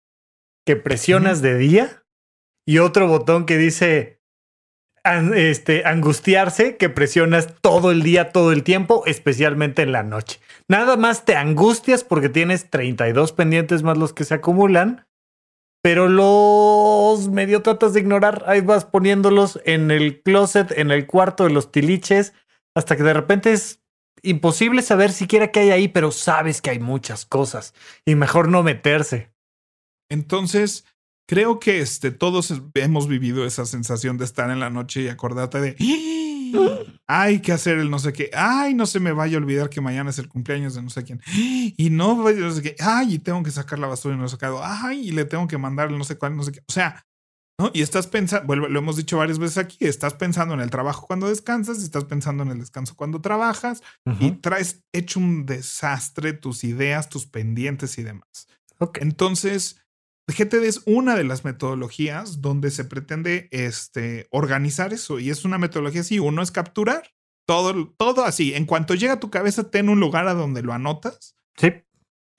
que 0.67 0.75
presionas 0.75 1.43
de 1.43 1.57
día, 1.57 2.02
y 2.67 2.79
otro 2.79 3.09
botón 3.09 3.47
que 3.47 3.57
dice 3.57 4.21
este, 5.35 5.85
angustiarse, 5.85 6.77
que 6.77 6.89
presionas 6.89 7.55
todo 7.61 7.91
el 7.91 8.03
día, 8.03 8.31
todo 8.31 8.53
el 8.53 8.63
tiempo, 8.63 9.03
especialmente 9.07 9.83
en 9.83 9.93
la 9.93 10.03
noche. 10.03 10.41
Nada 10.69 10.97
más 10.97 11.25
te 11.25 11.37
angustias 11.37 12.05
porque 12.05 12.29
tienes 12.29 12.71
32 12.71 13.33
pendientes 13.33 13.83
más 13.83 13.99
los 13.99 14.13
que 14.13 14.25
se 14.25 14.35
acumulan 14.35 15.07
pero 15.83 16.09
los 16.09 17.29
medio 17.29 17.61
tratas 17.61 17.93
de 17.93 18.01
ignorar. 18.01 18.45
Ahí 18.47 18.61
vas 18.61 18.85
poniéndolos 18.85 19.61
en 19.65 19.91
el 19.91 20.23
closet, 20.23 20.71
en 20.79 20.93
el 20.93 21.07
cuarto 21.07 21.45
de 21.45 21.51
los 21.51 21.73
tiliches, 21.73 22.33
hasta 22.75 22.97
que 22.97 23.03
de 23.03 23.13
repente 23.13 23.53
es 23.53 23.83
imposible 24.23 24.83
saber 24.83 25.11
siquiera 25.11 25.51
qué 25.51 25.61
hay 25.61 25.71
ahí, 25.71 25.89
pero 25.89 26.13
sabes 26.13 26.63
que 26.63 26.71
hay 26.71 26.79
muchas 26.79 27.27
cosas 27.27 27.75
y 28.07 28.15
mejor 28.15 28.49
no 28.49 28.63
meterse. 28.63 29.35
Entonces, 30.09 30.87
creo 31.33 31.59
que 31.59 31.81
este, 31.81 32.11
todos 32.11 32.53
hemos 32.75 33.09
vivido 33.09 33.47
esa 33.47 33.65
sensación 33.65 34.19
de 34.19 34.27
estar 34.27 34.51
en 34.51 34.61
la 34.61 34.69
noche 34.69 35.01
y 35.01 35.09
acordarte 35.09 35.63
de 35.63 35.77
hay 37.07 37.41
que 37.41 37.53
hacer 37.53 37.79
el 37.79 37.89
no 37.89 37.99
sé 37.99 38.13
qué, 38.13 38.29
ay, 38.35 38.75
no 38.75 38.85
se 38.85 39.01
me 39.01 39.13
vaya 39.13 39.39
a 39.39 39.41
olvidar 39.41 39.71
que 39.71 39.81
mañana 39.81 40.11
es 40.11 40.19
el 40.19 40.29
cumpleaños 40.29 40.75
de 40.75 40.83
no 40.83 40.91
sé 40.91 41.05
quién, 41.05 41.23
y 41.35 41.89
no, 41.89 42.31
no 42.31 42.53
sé 42.53 42.61
qué, 42.61 42.77
ay, 42.81 43.15
y 43.15 43.19
tengo 43.19 43.43
que 43.43 43.51
sacar 43.51 43.79
la 43.79 43.87
basura 43.87 44.15
y 44.15 44.19
no 44.19 44.27
he 44.27 44.29
sacado, 44.29 44.61
ay, 44.63 45.09
y 45.09 45.13
le 45.13 45.25
tengo 45.25 45.49
que 45.49 45.57
mandar 45.57 45.89
el 45.89 45.97
no 45.97 46.05
sé 46.05 46.19
cuál, 46.19 46.37
no 46.37 46.43
sé 46.43 46.53
qué, 46.53 46.61
o 46.69 46.73
sea, 46.73 47.03
¿no? 47.59 47.71
Y 47.73 47.81
estás 47.81 48.09
pensando, 48.09 48.47
bueno, 48.47 48.69
lo 48.69 48.81
hemos 48.81 48.99
dicho 48.99 49.17
varias 49.17 49.39
veces 49.39 49.57
aquí, 49.57 49.79
estás 49.87 50.13
pensando 50.13 50.53
en 50.53 50.61
el 50.61 50.69
trabajo 50.69 51.07
cuando 51.07 51.31
descansas, 51.31 51.81
y 51.81 51.85
estás 51.85 52.05
pensando 52.05 52.43
en 52.43 52.51
el 52.51 52.59
descanso 52.59 52.95
cuando 52.95 53.23
trabajas, 53.23 53.83
y 54.21 54.33
traes 54.33 54.85
hecho 54.93 55.19
un 55.19 55.47
desastre 55.47 56.35
tus 56.35 56.63
ideas, 56.63 57.09
tus 57.09 57.25
pendientes 57.25 57.97
y 57.97 58.03
demás. 58.03 58.49
Entonces, 59.01 59.82
GTD 60.29 60.65
es 60.65 60.83
una 60.87 61.17
de 61.17 61.25
las 61.25 61.45
metodologías 61.45 62.41
donde 62.41 62.71
se 62.71 62.85
pretende 62.85 63.49
este, 63.51 64.27
organizar 64.31 64.93
eso 64.93 65.19
y 65.19 65.31
es 65.31 65.45
una 65.45 65.59
metodología 65.59 66.03
así. 66.03 66.19
Uno 66.19 66.43
es 66.43 66.51
capturar 66.51 67.03
todo, 67.47 67.93
todo 67.97 68.25
así. 68.25 68.55
En 68.55 68.67
cuanto 68.67 68.95
llega 68.95 69.15
a 69.15 69.21
tu 69.21 69.31
cabeza, 69.31 69.71
ten 69.71 69.89
un 69.89 70.01
lugar 70.01 70.29
a 70.29 70.35
donde 70.35 70.63
lo 70.63 70.73
anotas. 70.73 71.37
Sí. 71.57 71.73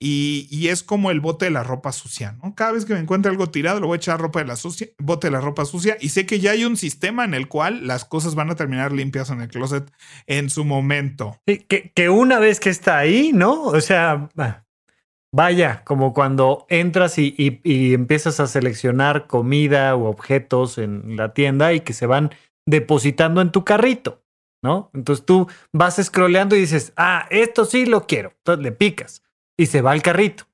Y, 0.00 0.48
y, 0.50 0.68
es 0.68 0.82
como 0.82 1.10
el 1.10 1.20
bote 1.20 1.46
de 1.46 1.50
la 1.50 1.62
ropa 1.62 1.92
sucia, 1.92 2.36
¿no? 2.42 2.54
Cada 2.54 2.72
vez 2.72 2.84
que 2.84 2.92
me 2.92 3.00
encuentre 3.00 3.30
algo 3.30 3.50
tirado, 3.50 3.80
lo 3.80 3.86
voy 3.86 3.94
a 3.94 3.98
echar 3.98 4.20
ropa 4.20 4.40
de 4.40 4.44
la 4.44 4.56
sucia, 4.56 4.88
bote 4.98 5.28
de 5.28 5.30
la 5.30 5.40
ropa 5.40 5.64
sucia 5.64 5.96
y 6.00 6.10
sé 6.10 6.26
que 6.26 6.40
ya 6.40 6.50
hay 6.50 6.64
un 6.64 6.76
sistema 6.76 7.24
en 7.24 7.32
el 7.32 7.48
cual 7.48 7.86
las 7.86 8.04
cosas 8.04 8.34
van 8.34 8.50
a 8.50 8.56
terminar 8.56 8.92
limpias 8.92 9.30
en 9.30 9.40
el 9.40 9.48
closet 9.48 9.90
en 10.26 10.50
su 10.50 10.64
momento. 10.64 11.40
Sí, 11.46 11.58
que, 11.58 11.92
que 11.94 12.10
una 12.10 12.38
vez 12.38 12.60
que 12.60 12.70
está 12.70 12.98
ahí, 12.98 13.30
¿no? 13.32 13.62
O 13.62 13.80
sea, 13.80 14.28
Vaya, 15.36 15.82
como 15.82 16.14
cuando 16.14 16.64
entras 16.68 17.18
y, 17.18 17.60
empiezas 17.64 18.38
a 18.38 18.46
seleccionar 18.46 19.26
comida 19.26 19.96
u 19.96 20.04
objetos 20.04 20.78
en 20.78 21.16
la 21.16 21.34
tienda 21.34 21.72
y 21.72 21.80
que 21.80 21.92
se 21.92 22.06
van 22.06 22.30
depositando 22.68 23.40
en 23.40 23.50
tu 23.50 23.64
carrito, 23.64 24.22
¿no? 24.62 24.92
Entonces 24.94 25.26
tú 25.26 25.48
vas 25.72 25.96
scrolleando 26.00 26.54
y 26.54 26.60
dices, 26.60 26.92
ah, 26.96 27.26
esto 27.30 27.64
sí 27.64 27.84
lo 27.84 28.06
quiero. 28.06 28.32
Entonces 28.36 28.62
le 28.62 28.70
picas 28.70 29.24
y 29.58 29.66
se 29.66 29.82
va 29.82 29.90
al 29.90 30.02
carrito. 30.02 30.44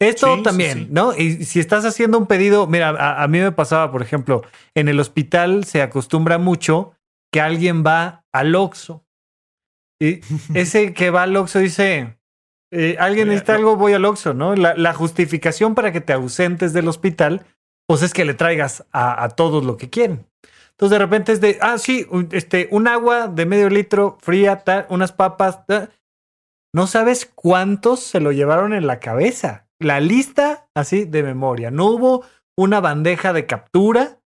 Esto 0.00 0.40
también, 0.44 0.86
¿no? 0.92 1.12
Y 1.12 1.44
si 1.44 1.58
estás 1.58 1.84
haciendo 1.84 2.16
un 2.16 2.28
pedido, 2.28 2.68
mira, 2.68 2.90
a, 2.90 3.24
a, 3.24 3.26
mí 3.26 3.40
me 3.40 3.50
pasaba, 3.50 3.90
por 3.90 4.00
ejemplo, 4.00 4.44
en 4.76 4.88
el 4.88 5.00
hospital 5.00 5.64
se 5.64 5.82
acostumbra 5.82 6.38
mucho 6.38 6.92
que 7.32 7.40
alguien 7.40 7.82
va 7.84 8.24
al 8.30 8.54
Oxxo. 8.54 9.04
Y 10.00 10.20
ese 10.54 10.94
que 10.94 11.10
va 11.10 11.24
al 11.24 11.36
Oxxo 11.36 11.58
dice, 11.58 12.19
eh, 12.70 12.96
alguien 12.98 13.28
necesita 13.28 13.54
algo, 13.54 13.76
voy 13.76 13.92
al 13.92 14.04
Oxxo, 14.04 14.34
¿no? 14.34 14.54
La, 14.54 14.94
justificación 14.94 15.74
para 15.74 15.92
que 15.92 16.00
te 16.00 16.12
ausentes 16.12 16.72
del 16.72 16.88
hospital, 16.88 17.44
pues 17.86 18.02
es 18.02 18.12
que 18.12 18.24
le 18.24 18.34
traigas 18.34 18.86
a, 18.92 19.28
todos 19.30 19.64
lo 19.64 19.76
que 19.76 19.90
quieren. 19.90 20.26
Entonces 20.70 20.90
de 20.90 21.04
repente 21.04 21.32
es 21.32 21.40
de, 21.40 21.58
ah, 21.60 21.78
sí, 21.78 22.06
este, 22.30 22.68
un 22.70 22.88
agua 22.88 23.28
de 23.28 23.44
medio 23.44 23.68
litro 23.68 24.18
fría, 24.20 24.62
unas 24.88 25.12
papas. 25.12 25.60
No 26.72 26.86
sabes 26.86 27.30
cuántos 27.34 28.00
se 28.00 28.20
lo 28.20 28.32
llevaron 28.32 28.72
en 28.72 28.86
la 28.86 29.00
cabeza. 29.00 29.66
La 29.78 29.98
lista 29.98 30.68
así 30.74 31.04
de 31.04 31.22
memoria. 31.22 31.70
No 31.70 31.86
hubo 31.86 32.24
una 32.56 32.80
bandeja 32.80 33.32
de 33.32 33.46
captura 33.46 34.20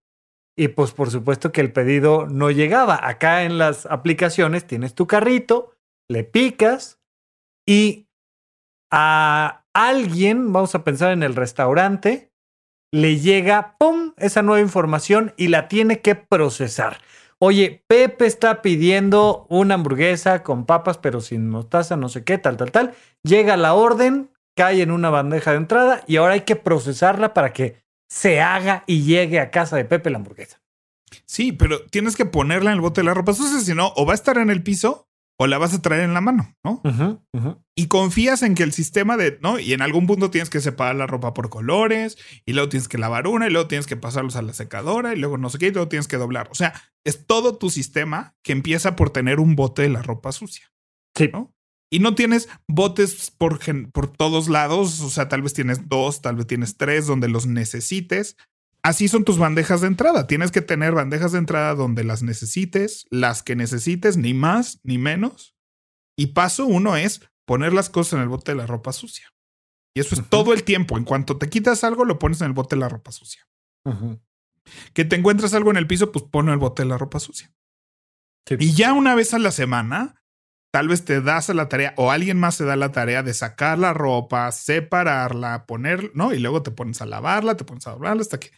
y 0.57 0.69
pues 0.69 0.93
por 0.93 1.11
supuesto 1.11 1.53
que 1.53 1.61
el 1.61 1.73
pedido 1.73 2.27
no 2.27 2.51
llegaba. 2.51 2.99
Acá 3.07 3.45
en 3.45 3.59
las 3.59 3.87
aplicaciones 3.87 4.67
tienes 4.67 4.95
tu 4.95 5.07
carrito, 5.07 5.73
le 6.09 6.25
picas 6.25 6.99
y 7.67 8.02
a 8.93 9.65
alguien, 9.73 10.53
vamos 10.53 10.75
a 10.75 10.85
pensar 10.85 11.13
en 11.13 11.23
el 11.23 11.35
restaurante, 11.35 12.31
le 12.93 13.19
llega, 13.19 13.77
¡pum!, 13.79 14.13
esa 14.19 14.43
nueva 14.43 14.61
información 14.61 15.33
y 15.37 15.49
la 15.49 15.67
tiene 15.67 16.01
que 16.01 16.15
procesar. 16.15 16.99
Oye, 17.39 17.83
Pepe 17.89 18.27
está 18.27 18.63
pidiendo 18.63 19.47
una 19.49 19.75
hamburguesa 19.75 20.45
con 20.45 20.65
papas 20.67 20.99
pero 20.99 21.21
sin 21.21 21.49
mostaza, 21.49 21.97
no 21.97 22.09
sé 22.09 22.23
qué, 22.23 22.39
tal, 22.39 22.57
tal, 22.57 22.71
tal. 22.71 22.95
Llega 23.25 23.57
la 23.57 23.75
orden, 23.75 24.31
cae 24.55 24.83
en 24.83 24.93
una 24.93 25.11
bandeja 25.11 25.53
de 25.53 25.57
entrada 25.57 26.05
y 26.07 26.17
ahora 26.17 26.35
hay 26.35 26.43
que 26.43 26.55
procesarla 26.55 27.35
para 27.35 27.53
que 27.53 27.83
se 28.09 28.43
haga 28.43 28.85
y 28.87 29.03
llegue 29.03 29.41
a 29.41 29.51
casa 29.51 29.77
de 29.77 29.87
Pepe 29.87 30.11
la 30.11 30.19
hamburguesa. 30.19 30.61
Sí, 31.25 31.53
pero 31.53 31.85
tienes 31.87 32.15
que 32.15 32.27
ponerla 32.27 32.71
en 32.71 32.77
el 32.77 32.83
bote 32.83 33.01
de 33.01 33.07
la 33.07 33.15
ropa 33.15 33.33
sucia, 33.33 33.59
si 33.61 33.75
no, 33.75 33.93
o 33.97 34.07
va 34.07 34.13
a 34.13 34.15
estar 34.15 34.39
en 34.39 34.51
el 34.51 34.63
piso 34.63 35.09
o 35.39 35.47
la 35.47 35.59
vas 35.59 35.75
a 35.75 35.83
traer 35.83 36.03
en 36.03 36.15
la 36.15 36.21
mano, 36.21 36.55
¿no? 36.63 36.83
Y 37.75 37.87
confías 37.89 38.43
en 38.43 38.55
que 38.55 38.63
el 38.63 38.73
sistema 38.73 39.17
de, 39.17 39.39
¿no? 39.43 39.59
Y 39.59 39.73
en 39.73 39.83
algún 39.83 40.07
punto 40.07 40.31
tienes 40.31 40.51
que 40.51 40.61
separar 40.61 40.95
la 40.97 41.07
ropa 41.07 41.35
por 41.35 41.49
colores, 41.49 42.19
y 42.45 42.53
luego 42.53 42.69
tienes 42.69 42.89
que 42.89 42.99
lavar 42.99 43.27
una, 43.27 43.47
y 43.47 43.51
luego 43.51 43.69
tienes 43.69 43.87
que 43.87 43.97
pasarlos 43.97 44.37
a 44.37 44.43
la 44.43 44.53
secadora, 44.53 45.15
y 45.15 45.19
luego 45.19 45.39
no 45.39 45.51
sé 45.51 45.59
qué, 45.59 45.69
y 45.69 45.71
luego 45.73 45.89
tienes 45.89 46.09
que 46.09 46.17
doblar. 46.17 46.49
O 46.51 46.55
sea, 46.55 46.75
es 47.05 47.27
todo 47.27 47.59
tu 47.59 47.71
sistema 47.71 48.37
que 48.43 48.53
empieza 48.53 48.95
por 48.95 49.11
tener 49.11 49.41
un 49.41 49.57
bote 49.57 49.83
de 49.83 49.89
la 49.89 50.03
ropa 50.03 50.33
sucia. 50.33 50.73
Sí. 51.17 51.29
¿no? 51.33 51.55
Y 51.93 51.99
no 51.99 52.15
tienes 52.15 52.49
botes 52.69 53.31
por, 53.31 53.61
por 53.93 54.11
todos 54.11 54.49
lados, 54.49 55.01
o 55.01 55.11
sea, 55.11 55.29
tal 55.29 55.43
vez 55.43 55.53
tienes 55.53 55.89
dos, 55.91 56.23
tal 56.23 56.37
vez 56.37 56.47
tienes 56.47 56.79
tres 56.79 57.07
donde 57.07 57.29
los 57.29 57.47
necesites. 57.47 58.37
Así 58.85 59.07
son 59.07 59.25
tus 59.25 59.39
bandejas 59.39 59.81
de 59.81 59.87
entrada. 59.87 60.27
Tienes 60.27 60.51
que 60.51 60.61
tener 60.61 60.93
bandejas 60.93 61.33
de 61.33 61.39
entrada 61.39 61.75
donde 61.75 62.03
las 62.03 62.23
necesites, 62.23 63.07
las 63.11 63.43
que 63.43 63.55
necesites, 63.55 64.17
ni 64.17 64.35
más 64.35 64.81
ni 64.83 64.99
menos. 64.99 65.55
Y 66.17 66.29
paso 66.29 66.67
uno 66.67 66.97
es 66.97 67.21
poner 67.47 67.73
las 67.73 67.91
cosas 67.91 68.15
en 68.15 68.21
el 68.21 68.29
bote 68.29 68.53
de 68.53 68.59
la 68.59 68.67
ropa 68.67 68.93
sucia. 68.93 69.33
Y 69.95 70.01
eso 70.01 70.15
es 70.15 70.29
todo 70.29 70.53
el 70.53 70.65
tiempo. 70.65 70.97
En 70.97 71.05
cuanto 71.05 71.39
te 71.39 71.49
quitas 71.49 71.85
algo, 71.85 72.05
lo 72.05 72.19
pones 72.19 72.41
en 72.41 72.49
el 72.49 72.53
bote 72.55 72.77
de 72.77 72.81
la 72.81 72.89
ropa 72.89 73.13
sucia. 73.13 73.47
Que 74.95 75.05
te 75.05 75.17
encuentras 75.17 75.55
algo 75.55 75.71
en 75.71 75.77
el 75.77 75.87
piso, 75.87 76.11
pues 76.13 76.25
pon 76.25 76.49
el 76.49 76.59
bote 76.59 76.83
de 76.83 76.89
la 76.89 76.99
ropa 76.99 77.21
sucia. 77.21 77.53
Y 78.49 78.73
ya 78.73 78.93
una 78.93 79.15
vez 79.15 79.35
a 79.35 79.39
la 79.39 79.53
semana, 79.53 80.23
tal 80.73 80.89
vez 80.89 81.05
te 81.05 81.21
das 81.21 81.51
a 81.51 81.55
la 81.55 81.69
tarea 81.69 81.95
o 81.97 82.11
alguien 82.11 82.39
más 82.39 82.57
se 82.57 82.65
da 82.65 82.75
la 82.77 82.91
tarea 82.91 83.23
de 83.23 83.35
sacar 83.35 83.79
la 83.79 83.93
ropa, 83.93 84.51
separarla, 84.51 85.67
poner, 85.67 86.11
¿no? 86.15 86.33
Y 86.33 86.39
luego 86.39 86.63
te 86.63 86.71
pones 86.71 87.01
a 87.03 87.07
lavarla, 87.07 87.57
te 87.57 87.65
pones 87.65 87.87
a 87.87 87.93
doblarla 87.93 88.23
hasta 88.23 88.41
que... 88.41 88.51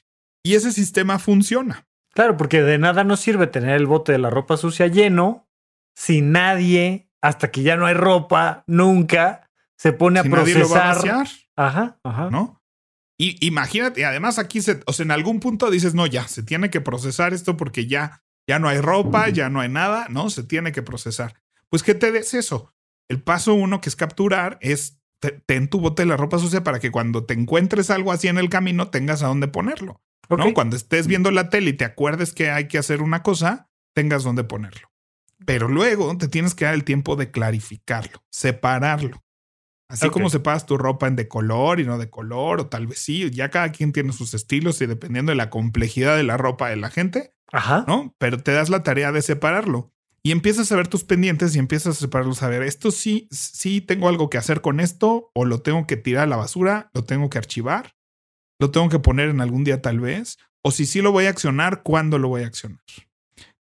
Y 0.44 0.54
ese 0.54 0.70
sistema 0.72 1.18
funciona. 1.18 1.88
Claro, 2.12 2.36
porque 2.36 2.62
de 2.62 2.78
nada 2.78 3.02
nos 3.02 3.18
sirve 3.20 3.48
tener 3.48 3.74
el 3.76 3.86
bote 3.86 4.12
de 4.12 4.18
la 4.18 4.30
ropa 4.30 4.56
sucia 4.56 4.86
lleno 4.86 5.48
si 5.96 6.20
nadie, 6.20 7.08
hasta 7.20 7.50
que 7.50 7.62
ya 7.62 7.76
no 7.76 7.86
hay 7.86 7.94
ropa, 7.94 8.64
nunca 8.66 9.50
se 9.76 9.92
pone 9.92 10.20
a 10.20 10.24
procesar. 10.24 11.26
Ajá, 11.56 11.98
ajá. 12.04 12.30
¿No? 12.30 12.62
Y 13.18 13.44
imagínate, 13.46 14.04
además 14.04 14.38
aquí 14.38 14.60
se, 14.60 14.80
o 14.86 14.92
sea, 14.92 15.04
en 15.04 15.12
algún 15.12 15.40
punto 15.40 15.70
dices, 15.70 15.94
no, 15.94 16.06
ya, 16.06 16.26
se 16.26 16.42
tiene 16.42 16.68
que 16.68 16.80
procesar 16.80 17.32
esto 17.32 17.56
porque 17.56 17.86
ya, 17.86 18.22
ya 18.46 18.58
no 18.58 18.68
hay 18.68 18.78
ropa, 18.78 19.28
ya 19.28 19.48
no 19.48 19.60
hay 19.60 19.68
nada, 19.68 20.06
¿no? 20.10 20.30
Se 20.30 20.42
tiene 20.42 20.72
que 20.72 20.82
procesar. 20.82 21.40
Pues 21.68 21.82
que 21.82 21.94
te 21.94 22.12
des 22.12 22.34
eso. 22.34 22.74
El 23.08 23.22
paso 23.22 23.54
uno 23.54 23.80
que 23.80 23.88
es 23.88 23.96
capturar 23.96 24.58
es 24.60 24.98
ten 25.46 25.68
tu 25.68 25.80
bote 25.80 26.02
de 26.02 26.06
la 26.06 26.16
ropa 26.16 26.38
sucia 26.38 26.64
para 26.64 26.80
que 26.80 26.90
cuando 26.90 27.24
te 27.24 27.34
encuentres 27.34 27.90
algo 27.90 28.12
así 28.12 28.28
en 28.28 28.38
el 28.38 28.50
camino 28.50 28.88
tengas 28.88 29.22
a 29.22 29.28
dónde 29.28 29.48
ponerlo. 29.48 30.02
¿No? 30.28 30.54
Cuando 30.54 30.76
estés 30.76 31.06
viendo 31.06 31.30
la 31.30 31.50
tele 31.50 31.70
y 31.70 31.74
te 31.74 31.84
acuerdes 31.84 32.32
que 32.32 32.50
hay 32.50 32.68
que 32.68 32.78
hacer 32.78 33.02
una 33.02 33.22
cosa, 33.22 33.70
tengas 33.94 34.24
dónde 34.24 34.44
ponerlo. 34.44 34.90
Pero 35.46 35.68
luego 35.68 36.16
te 36.16 36.28
tienes 36.28 36.54
que 36.54 36.64
dar 36.64 36.74
el 36.74 36.84
tiempo 36.84 37.16
de 37.16 37.30
clarificarlo, 37.30 38.22
separarlo. 38.30 39.22
Así 39.88 40.08
como 40.08 40.30
separas 40.30 40.66
tu 40.66 40.78
ropa 40.78 41.06
en 41.06 41.14
de 41.14 41.28
color 41.28 41.78
y 41.78 41.84
no 41.84 41.98
de 41.98 42.08
color, 42.08 42.60
o 42.60 42.66
tal 42.66 42.86
vez 42.86 42.98
sí, 42.98 43.30
ya 43.30 43.50
cada 43.50 43.70
quien 43.70 43.92
tiene 43.92 44.12
sus 44.12 44.32
estilos 44.34 44.80
y 44.80 44.86
dependiendo 44.86 45.30
de 45.30 45.36
la 45.36 45.50
complejidad 45.50 46.16
de 46.16 46.22
la 46.22 46.36
ropa 46.36 46.70
de 46.70 46.76
la 46.76 46.90
gente, 46.90 47.34
Ajá. 47.52 47.84
¿no? 47.86 48.14
Pero 48.18 48.38
te 48.38 48.52
das 48.52 48.70
la 48.70 48.82
tarea 48.82 49.12
de 49.12 49.22
separarlo 49.22 49.92
y 50.26 50.32
empiezas 50.32 50.72
a 50.72 50.76
ver 50.76 50.88
tus 50.88 51.04
pendientes 51.04 51.54
y 51.54 51.58
empiezas 51.58 51.98
a 51.98 52.00
separarlos 52.00 52.42
a 52.42 52.48
ver, 52.48 52.62
esto 52.62 52.90
sí, 52.90 53.28
sí 53.30 53.82
tengo 53.82 54.08
algo 54.08 54.30
que 54.30 54.38
hacer 54.38 54.62
con 54.62 54.80
esto 54.80 55.30
o 55.34 55.44
lo 55.44 55.60
tengo 55.60 55.86
que 55.86 55.98
tirar 55.98 56.24
a 56.24 56.28
la 56.28 56.36
basura, 56.36 56.90
lo 56.94 57.04
tengo 57.04 57.28
que 57.28 57.36
archivar, 57.36 57.94
lo 58.60 58.70
tengo 58.70 58.88
que 58.88 58.98
poner 58.98 59.28
en 59.28 59.40
algún 59.40 59.64
día 59.64 59.82
tal 59.82 60.00
vez, 60.00 60.38
o 60.62 60.70
si 60.70 60.86
sí 60.86 61.02
lo 61.02 61.12
voy 61.12 61.26
a 61.26 61.30
accionar, 61.30 61.82
¿cuándo 61.82 62.18
lo 62.18 62.28
voy 62.28 62.42
a 62.42 62.46
accionar? 62.46 62.80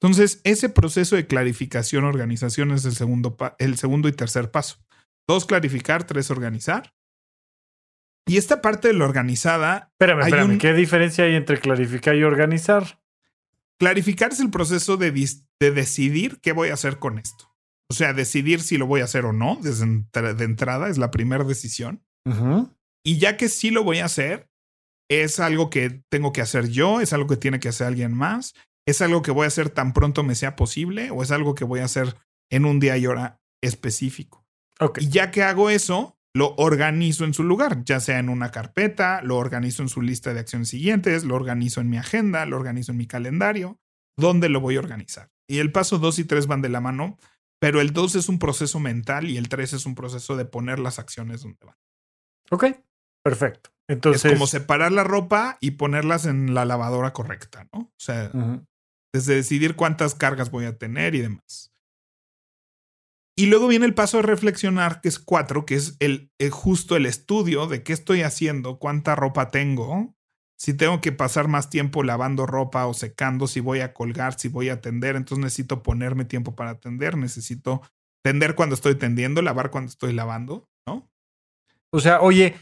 Entonces, 0.02 0.42
ese 0.44 0.70
proceso 0.70 1.16
de 1.16 1.28
clarificación, 1.28 2.04
organización 2.04 2.72
es 2.72 2.84
el 2.84 2.94
segundo, 2.94 3.38
el 3.58 3.78
segundo 3.78 4.10
y 4.10 4.12
tercer 4.12 4.52
paso. 4.52 4.78
Dos, 5.28 5.46
clarificar, 5.46 6.06
tres, 6.06 6.30
organizar. 6.30 6.94
Y 8.28 8.38
esta 8.38 8.62
parte 8.62 8.90
de 8.90 8.94
la 8.94 9.06
organizada. 9.06 9.92
Espérame, 9.94 10.22
espérame, 10.22 10.58
¿qué 10.58 10.74
diferencia 10.74 11.26
hay 11.26 11.36
entre 11.36 11.60
clarificar 11.60 12.16
y 12.16 12.24
organizar? 12.24 13.02
Clarificar 13.80 14.32
es 14.32 14.40
el 14.40 14.50
proceso 14.50 14.98
de, 14.98 15.12
decidir 15.60 16.40
qué 16.42 16.52
voy 16.52 16.70
a 16.70 16.74
hacer 16.74 17.00
con 17.00 17.18
esto. 17.18 17.54
O 17.90 17.94
sea, 17.94 18.14
decidir 18.14 18.62
si 18.62 18.78
lo 18.78 18.88
voy 18.88 19.02
a 19.02 19.06
hacer 19.06 19.26
o 19.26 19.34
no 19.34 19.58
desde 19.62 19.86
de 19.86 20.44
entrada 20.44 20.90
es 20.90 20.98
la 20.98 21.12
primera 21.12 21.44
decisión. 21.44 22.04
Y 23.04 23.20
ya 23.20 23.36
que 23.36 23.50
sí 23.50 23.72
lo 23.72 23.84
voy 23.84 24.00
a 24.00 24.06
hacer, 24.06 24.50
es 25.22 25.40
algo 25.40 25.70
que 25.70 26.04
tengo 26.10 26.34
que 26.34 26.42
hacer 26.42 26.70
yo, 26.70 27.02
es 27.02 27.14
algo 27.14 27.28
que 27.28 27.38
tiene 27.38 27.60
que 27.60 27.70
hacer 27.70 27.88
alguien 27.88 28.14
más, 28.14 28.54
es 28.86 29.02
algo 29.02 29.22
que 29.22 29.32
voy 29.32 29.46
a 29.46 29.48
hacer 29.48 29.70
tan 29.70 29.94
pronto 29.94 30.24
me 30.24 30.36
sea 30.36 30.56
posible 30.56 31.12
o 31.12 31.24
es 31.24 31.32
algo 31.32 31.56
que 31.56 31.66
voy 31.66 31.80
a 31.80 31.86
hacer 31.86 32.16
en 32.50 32.66
un 32.66 32.80
día 32.80 32.98
y 32.98 33.08
hora 33.08 33.42
específico. 33.62 34.46
Y 34.98 35.10
ya 35.10 35.32
que 35.32 35.44
hago 35.44 35.70
eso, 35.70 36.18
lo 36.34 36.56
organizo 36.58 37.26
en 37.26 37.34
su 37.34 37.44
lugar, 37.44 37.84
ya 37.86 38.00
sea 38.00 38.20
en 38.20 38.30
una 38.30 38.52
carpeta, 38.52 39.22
lo 39.22 39.38
organizo 39.38 39.84
en 39.84 39.90
su 39.90 40.02
lista 40.02 40.34
de 40.34 40.40
acciones 40.40 40.70
siguientes, 40.70 41.24
lo 41.24 41.36
organizo 41.36 41.80
en 41.80 41.90
mi 41.90 41.98
agenda, 41.98 42.46
lo 42.46 42.58
organizo 42.58 42.92
en 42.92 42.98
mi 42.98 43.08
calendario, 43.08 43.80
¿dónde 44.18 44.50
lo 44.50 44.60
voy 44.60 44.76
a 44.76 44.80
organizar? 44.80 45.30
Y 45.48 45.60
el 45.60 45.72
paso 45.72 46.00
2 46.00 46.20
y 46.20 46.24
3 46.26 46.48
van 46.48 46.62
de 46.62 46.70
la 46.70 46.82
mano, 46.82 47.18
pero 47.60 47.82
el 47.82 47.94
2 47.94 48.16
es 48.16 48.30
un 48.30 48.40
proceso 48.40 48.80
mental 48.80 49.30
y 49.30 49.38
el 49.38 49.48
3 49.48 49.74
es 49.74 49.86
un 49.86 49.96
proceso 49.96 50.36
de 50.36 50.46
poner 50.46 50.80
las 50.80 51.00
acciones 51.00 51.42
donde 51.44 51.66
van. 51.66 51.78
Ok, 52.50 52.66
perfecto. 53.24 53.72
Entonces... 53.88 54.26
Es 54.26 54.34
como 54.34 54.48
separar 54.48 54.92
la 54.92 55.04
ropa 55.04 55.58
y 55.60 55.72
ponerlas 55.72 56.26
en 56.26 56.54
la 56.54 56.66
lavadora 56.66 57.14
correcta, 57.14 57.68
¿no? 57.74 57.82
O 57.82 58.00
sea, 58.00 58.32
desde 59.14 59.36
decidir 59.36 59.76
cuántas 59.76 60.16
cargas 60.16 60.52
voy 60.52 60.66
a 60.66 60.78
tener 60.78 61.16
y 61.16 61.22
demás. 61.22 61.72
Y 63.36 63.48
luego 63.48 63.68
viene 63.68 63.86
el 63.86 63.96
paso 63.96 64.18
de 64.18 64.24
reflexionar, 64.24 65.02
que 65.02 65.10
es 65.10 65.18
cuatro, 65.18 65.66
que 65.66 65.76
es 65.76 65.98
el, 66.00 66.32
justo 66.52 66.96
el 66.96 67.08
estudio 67.08 67.68
de 67.68 67.82
qué 67.82 67.94
estoy 67.94 68.22
haciendo, 68.22 68.78
cuánta 68.78 69.16
ropa 69.16 69.50
tengo, 69.50 70.16
si 70.56 70.76
tengo 70.76 71.02
que 71.02 71.12
pasar 71.12 71.48
más 71.48 71.70
tiempo 71.70 72.04
lavando 72.04 72.46
ropa 72.46 72.86
o 72.86 72.94
secando, 72.94 73.48
si 73.48 73.60
voy 73.60 73.80
a 73.80 73.94
colgar, 73.94 74.40
si 74.40 74.50
voy 74.50 74.70
a 74.70 74.82
tender, 74.82 75.16
entonces 75.16 75.44
necesito 75.44 75.82
ponerme 75.82 76.26
tiempo 76.26 76.56
para 76.56 76.80
tender, 76.80 77.18
necesito 77.18 77.82
tender 78.24 78.54
cuando 78.56 78.76
estoy 78.76 78.96
tendiendo, 78.96 79.42
lavar 79.42 79.72
cuando 79.72 79.90
estoy 79.90 80.14
lavando, 80.14 80.70
¿no? 80.88 81.10
O 81.92 82.00
sea, 82.00 82.22
oye, 82.22 82.56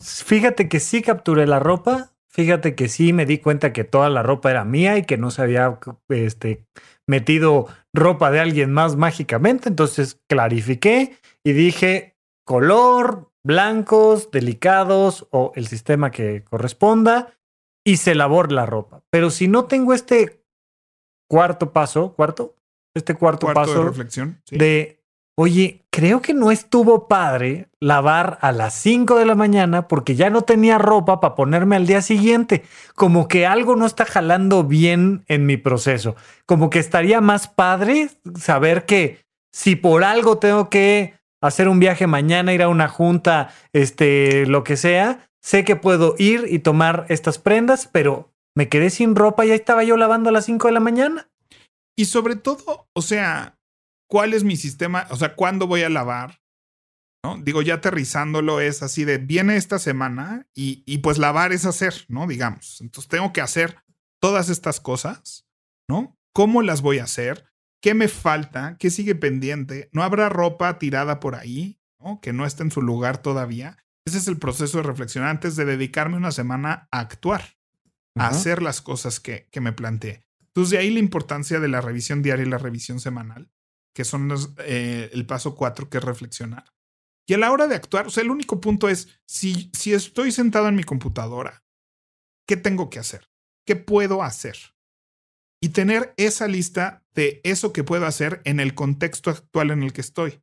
fíjate 0.00 0.68
que 0.68 0.80
sí 0.80 1.02
capturé 1.02 1.46
la 1.46 1.58
ropa, 1.58 2.12
fíjate 2.28 2.74
que 2.74 2.88
sí 2.88 3.12
me 3.12 3.26
di 3.26 3.38
cuenta 3.38 3.72
que 3.72 3.84
toda 3.84 4.10
la 4.10 4.22
ropa 4.22 4.50
era 4.50 4.64
mía 4.64 4.98
y 4.98 5.04
que 5.04 5.16
no 5.16 5.30
se 5.30 5.42
había 5.42 5.78
este, 6.08 6.66
metido 7.06 7.66
ropa 7.94 8.30
de 8.30 8.40
alguien 8.40 8.72
más 8.72 8.96
mágicamente. 8.96 9.68
Entonces 9.68 10.20
clarifiqué 10.28 11.16
y 11.44 11.52
dije 11.52 12.16
color, 12.44 13.32
blancos, 13.42 14.30
delicados 14.30 15.26
o 15.30 15.52
el 15.54 15.66
sistema 15.66 16.10
que 16.10 16.44
corresponda 16.44 17.32
y 17.84 17.98
se 17.98 18.14
lavó 18.14 18.42
la 18.44 18.66
ropa. 18.66 19.02
Pero 19.10 19.30
si 19.30 19.48
no 19.48 19.66
tengo 19.66 19.94
este 19.94 20.44
cuarto 21.28 21.72
paso, 21.72 22.14
cuarto, 22.14 22.56
este 22.94 23.14
cuarto, 23.14 23.52
paso 23.52 23.78
de 23.78 23.84
reflexión 23.84 24.42
de 24.50 25.04
Oye, 25.38 25.84
creo 25.90 26.22
que 26.22 26.32
no 26.32 26.50
estuvo 26.50 27.08
padre 27.08 27.68
lavar 27.78 28.38
a 28.40 28.52
las 28.52 28.72
5 28.74 29.16
de 29.16 29.26
la 29.26 29.34
mañana 29.34 29.86
porque 29.86 30.14
ya 30.14 30.30
no 30.30 30.42
tenía 30.42 30.78
ropa 30.78 31.20
para 31.20 31.34
ponerme 31.34 31.76
al 31.76 31.86
día 31.86 32.00
siguiente. 32.00 32.64
Como 32.94 33.28
que 33.28 33.44
algo 33.44 33.76
no 33.76 33.84
está 33.84 34.06
jalando 34.06 34.64
bien 34.64 35.24
en 35.28 35.44
mi 35.44 35.58
proceso. 35.58 36.16
Como 36.46 36.70
que 36.70 36.78
estaría 36.78 37.20
más 37.20 37.48
padre 37.48 38.08
saber 38.38 38.86
que 38.86 39.26
si 39.52 39.76
por 39.76 40.04
algo 40.04 40.38
tengo 40.38 40.70
que 40.70 41.14
hacer 41.42 41.68
un 41.68 41.80
viaje 41.80 42.06
mañana, 42.06 42.54
ir 42.54 42.62
a 42.62 42.68
una 42.68 42.88
junta, 42.88 43.50
este, 43.74 44.46
lo 44.46 44.64
que 44.64 44.78
sea, 44.78 45.28
sé 45.42 45.64
que 45.64 45.76
puedo 45.76 46.14
ir 46.18 46.46
y 46.48 46.60
tomar 46.60 47.04
estas 47.10 47.38
prendas, 47.38 47.90
pero 47.92 48.32
me 48.54 48.70
quedé 48.70 48.88
sin 48.88 49.14
ropa 49.14 49.44
y 49.44 49.50
ahí 49.50 49.56
estaba 49.56 49.84
yo 49.84 49.98
lavando 49.98 50.30
a 50.30 50.32
las 50.32 50.46
5 50.46 50.68
de 50.68 50.72
la 50.72 50.80
mañana. 50.80 51.28
Y 51.94 52.06
sobre 52.06 52.36
todo, 52.36 52.88
o 52.94 53.02
sea, 53.02 53.55
¿cuál 54.08 54.34
es 54.34 54.44
mi 54.44 54.56
sistema? 54.56 55.06
O 55.10 55.16
sea, 55.16 55.34
¿cuándo 55.34 55.66
voy 55.66 55.82
a 55.82 55.88
lavar? 55.88 56.40
¿No? 57.24 57.38
Digo, 57.42 57.62
ya 57.62 57.74
aterrizándolo 57.74 58.60
es 58.60 58.82
así 58.82 59.04
de, 59.04 59.18
viene 59.18 59.56
esta 59.56 59.78
semana 59.78 60.46
y, 60.54 60.82
y 60.86 60.98
pues 60.98 61.18
lavar 61.18 61.52
es 61.52 61.64
hacer, 61.66 62.04
¿no? 62.08 62.26
Digamos. 62.26 62.80
Entonces 62.80 63.08
tengo 63.08 63.32
que 63.32 63.40
hacer 63.40 63.76
todas 64.20 64.48
estas 64.48 64.80
cosas, 64.80 65.46
¿no? 65.88 66.16
¿Cómo 66.32 66.62
las 66.62 66.82
voy 66.82 66.98
a 66.98 67.04
hacer? 67.04 67.46
¿Qué 67.80 67.94
me 67.94 68.08
falta? 68.08 68.76
¿Qué 68.78 68.90
sigue 68.90 69.14
pendiente? 69.14 69.88
¿No 69.92 70.02
habrá 70.02 70.28
ropa 70.28 70.78
tirada 70.78 71.20
por 71.20 71.34
ahí? 71.34 71.80
¿no? 72.00 72.20
Que 72.20 72.32
no 72.32 72.46
esté 72.46 72.62
en 72.62 72.70
su 72.70 72.82
lugar 72.82 73.18
todavía. 73.18 73.76
Ese 74.04 74.18
es 74.18 74.28
el 74.28 74.38
proceso 74.38 74.78
de 74.78 74.84
reflexión 74.84 75.24
antes 75.24 75.56
de 75.56 75.64
dedicarme 75.64 76.16
una 76.16 76.30
semana 76.30 76.88
a 76.90 77.00
actuar, 77.00 77.56
a 78.16 78.28
hacer 78.28 78.62
las 78.62 78.80
cosas 78.80 79.18
que, 79.18 79.48
que 79.50 79.60
me 79.60 79.72
planteé. 79.72 80.26
Entonces, 80.40 80.70
de 80.70 80.78
ahí 80.78 80.90
la 80.90 81.00
importancia 81.00 81.58
de 81.60 81.68
la 81.68 81.80
revisión 81.80 82.22
diaria 82.22 82.46
y 82.46 82.48
la 82.48 82.58
revisión 82.58 83.00
semanal, 83.00 83.50
que 83.96 84.04
son 84.04 84.28
los, 84.28 84.50
eh, 84.58 85.08
el 85.14 85.24
paso 85.24 85.54
cuatro, 85.54 85.88
que 85.88 85.96
es 85.96 86.04
reflexionar. 86.04 86.66
Y 87.26 87.32
a 87.32 87.38
la 87.38 87.50
hora 87.50 87.66
de 87.66 87.76
actuar, 87.76 88.06
o 88.06 88.10
sea, 88.10 88.22
el 88.22 88.30
único 88.30 88.60
punto 88.60 88.90
es, 88.90 89.18
si, 89.26 89.70
si 89.72 89.94
estoy 89.94 90.32
sentado 90.32 90.68
en 90.68 90.76
mi 90.76 90.84
computadora, 90.84 91.64
¿qué 92.46 92.58
tengo 92.58 92.90
que 92.90 92.98
hacer? 92.98 93.30
¿Qué 93.66 93.74
puedo 93.74 94.22
hacer? 94.22 94.58
Y 95.62 95.70
tener 95.70 96.12
esa 96.18 96.46
lista 96.46 97.06
de 97.14 97.40
eso 97.42 97.72
que 97.72 97.84
puedo 97.84 98.04
hacer 98.04 98.42
en 98.44 98.60
el 98.60 98.74
contexto 98.74 99.30
actual 99.30 99.70
en 99.70 99.82
el 99.82 99.94
que 99.94 100.02
estoy. 100.02 100.42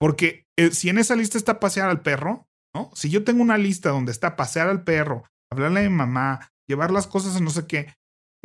Porque 0.00 0.46
eh, 0.56 0.70
si 0.70 0.88
en 0.88 0.96
esa 0.96 1.16
lista 1.16 1.36
está 1.36 1.60
pasear 1.60 1.90
al 1.90 2.00
perro, 2.00 2.48
¿no? 2.74 2.90
Si 2.94 3.10
yo 3.10 3.24
tengo 3.24 3.42
una 3.42 3.58
lista 3.58 3.90
donde 3.90 4.10
está 4.10 4.36
pasear 4.36 4.68
al 4.68 4.84
perro, 4.84 5.24
hablarle 5.52 5.80
a 5.80 5.90
mi 5.90 5.94
mamá, 5.94 6.50
llevar 6.66 6.90
las 6.90 7.06
cosas 7.06 7.36
a 7.36 7.40
no 7.40 7.50
sé 7.50 7.66
qué, 7.66 7.94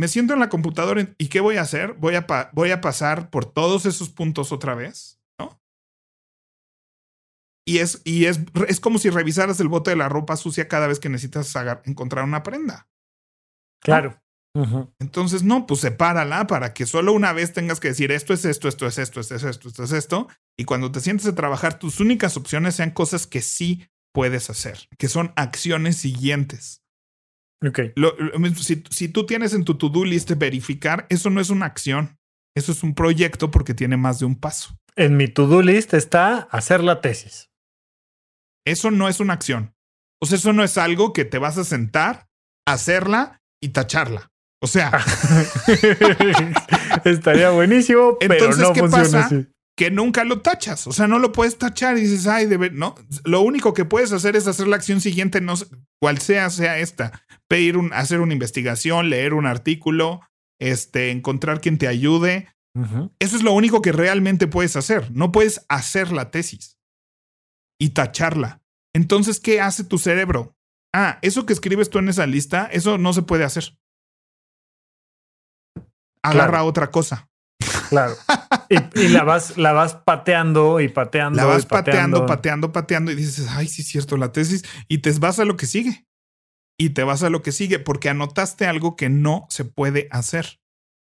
me 0.01 0.07
siento 0.07 0.33
en 0.33 0.39
la 0.39 0.49
computadora 0.49 1.13
y 1.19 1.27
¿qué 1.27 1.41
voy 1.41 1.57
a 1.57 1.61
hacer? 1.61 1.93
Voy 1.93 2.15
a, 2.15 2.25
voy 2.53 2.71
a 2.71 2.81
pasar 2.81 3.29
por 3.29 3.45
todos 3.45 3.85
esos 3.85 4.09
puntos 4.09 4.51
otra 4.51 4.73
vez, 4.73 5.21
¿no? 5.37 5.61
Y, 7.67 7.77
es, 7.77 8.01
y 8.03 8.25
es, 8.25 8.39
es 8.67 8.79
como 8.79 8.97
si 8.97 9.11
revisaras 9.11 9.59
el 9.59 9.67
bote 9.67 9.91
de 9.91 9.97
la 9.97 10.09
ropa 10.09 10.37
sucia 10.37 10.67
cada 10.67 10.87
vez 10.87 10.99
que 10.99 11.09
necesitas 11.09 11.53
encontrar 11.85 12.23
una 12.23 12.41
prenda. 12.41 12.89
Claro. 13.79 14.19
Entonces, 14.99 15.43
no, 15.43 15.67
pues 15.67 15.81
sepárala 15.81 16.47
para 16.47 16.73
que 16.73 16.87
solo 16.87 17.13
una 17.13 17.31
vez 17.31 17.53
tengas 17.53 17.79
que 17.79 17.89
decir 17.89 18.11
esto 18.11 18.33
es 18.33 18.43
esto, 18.43 18.69
esto 18.69 18.87
es 18.87 18.97
esto, 18.97 19.19
esto 19.19 19.35
es 19.35 19.43
esto, 19.43 19.67
esto 19.67 19.83
es 19.83 19.91
esto. 19.91 20.27
Y 20.57 20.65
cuando 20.65 20.91
te 20.91 20.99
sientes 20.99 21.27
a 21.27 21.35
trabajar, 21.35 21.77
tus 21.77 21.99
únicas 21.99 22.37
opciones 22.37 22.73
sean 22.73 22.89
cosas 22.89 23.27
que 23.27 23.43
sí 23.43 23.87
puedes 24.11 24.49
hacer, 24.49 24.89
que 24.97 25.09
son 25.09 25.31
acciones 25.35 25.97
siguientes. 25.97 26.80
Ok. 27.65 27.79
si, 28.57 28.83
si 28.89 29.07
tú 29.07 29.25
tienes 29.25 29.53
en 29.53 29.63
tu 29.63 29.75
to-do 29.75 30.03
list 30.03 30.31
verificar, 30.31 31.05
eso 31.09 31.29
no 31.29 31.39
es 31.39 31.49
una 31.49 31.67
acción. 31.67 32.17
Eso 32.55 32.71
es 32.71 32.83
un 32.83 32.95
proyecto 32.95 33.51
porque 33.51 33.73
tiene 33.73 33.97
más 33.97 34.19
de 34.19 34.25
un 34.25 34.35
paso. 34.35 34.75
En 34.95 35.15
mi 35.15 35.27
to-do 35.27 35.61
list 35.61 35.93
está 35.93 36.39
hacer 36.51 36.83
la 36.83 37.01
tesis. 37.01 37.49
Eso 38.65 38.91
no 38.91 39.07
es 39.07 39.19
una 39.19 39.33
acción. 39.33 39.73
O 40.21 40.25
sea, 40.25 40.37
eso 40.37 40.53
no 40.53 40.63
es 40.63 40.77
algo 40.77 41.13
que 41.13 41.25
te 41.25 41.37
vas 41.37 41.57
a 41.57 41.63
sentar, 41.63 42.27
hacerla 42.67 43.41
y 43.61 43.69
tacharla. 43.69 44.31
O 44.63 44.67
sea, 44.67 44.91
estaría 47.05 47.49
buenísimo, 47.49 48.17
pero 48.19 48.55
no 48.55 48.73
¿qué 48.73 48.79
funciona 48.81 49.25
así. 49.25 49.47
Que 49.75 49.89
nunca 49.89 50.23
lo 50.23 50.41
tachas, 50.41 50.85
o 50.85 50.91
sea, 50.91 51.07
no 51.07 51.17
lo 51.17 51.31
puedes 51.31 51.57
tachar 51.57 51.97
y 51.97 52.01
dices, 52.01 52.27
ay, 52.27 52.45
debe, 52.45 52.69
no. 52.69 52.93
Lo 53.23 53.41
único 53.41 53.73
que 53.73 53.85
puedes 53.85 54.11
hacer 54.11 54.35
es 54.35 54.45
hacer 54.45 54.67
la 54.67 54.75
acción 54.75 55.01
siguiente, 55.01 55.41
no 55.41 55.55
cual 55.99 56.19
sea, 56.19 56.51
sea 56.51 56.77
esta, 56.77 57.23
pedir 57.51 57.75
un, 57.75 57.91
hacer 57.91 58.21
una 58.21 58.31
investigación, 58.31 59.09
leer 59.09 59.33
un 59.33 59.45
artículo, 59.45 60.21
este, 60.59 61.11
encontrar 61.11 61.59
quien 61.59 61.77
te 61.77 61.87
ayude. 61.89 62.47
Eso 63.19 63.35
es 63.35 63.43
lo 63.43 63.51
único 63.51 63.81
que 63.81 63.91
realmente 63.91 64.47
puedes 64.47 64.77
hacer. 64.77 65.11
No 65.11 65.33
puedes 65.33 65.65
hacer 65.67 66.13
la 66.13 66.31
tesis 66.31 66.79
y 67.77 67.89
tacharla. 67.89 68.61
Entonces, 68.95 69.41
¿qué 69.41 69.59
hace 69.59 69.83
tu 69.83 69.97
cerebro? 69.97 70.55
Ah, 70.93 71.19
eso 71.21 71.45
que 71.45 71.51
escribes 71.51 71.89
tú 71.89 71.99
en 71.99 72.07
esa 72.07 72.25
lista, 72.25 72.69
eso 72.71 72.97
no 72.97 73.11
se 73.11 73.23
puede 73.23 73.43
hacer 73.43 73.75
agarra 76.23 76.63
otra 76.63 76.91
cosa. 76.91 77.29
Claro. 77.89 78.15
Y, 78.95 79.09
la, 79.09 79.23
vas, 79.23 79.57
la 79.57 79.73
vas 79.73 79.95
pateando 79.95 80.79
y 80.79 80.87
pateando. 80.87 81.35
La 81.35 81.43
vas 81.43 81.65
pateando, 81.65 82.25
pateando, 82.25 82.71
pateando 82.71 83.11
y 83.11 83.15
dices, 83.15 83.47
ay, 83.49 83.67
sí 83.67 83.81
es 83.81 83.89
cierto, 83.89 84.15
la 84.15 84.31
tesis. 84.31 84.63
Y 84.87 84.99
te 84.99 85.11
vas 85.19 85.39
a 85.39 85.45
lo 85.45 85.57
que 85.57 85.65
sigue. 85.65 86.07
Y 86.81 86.89
te 86.89 87.03
vas 87.03 87.21
a 87.21 87.29
lo 87.29 87.43
que 87.43 87.51
sigue 87.51 87.77
porque 87.77 88.09
anotaste 88.09 88.65
algo 88.65 88.95
que 88.95 89.07
no 89.07 89.45
se 89.51 89.65
puede 89.65 90.07
hacer. 90.09 90.59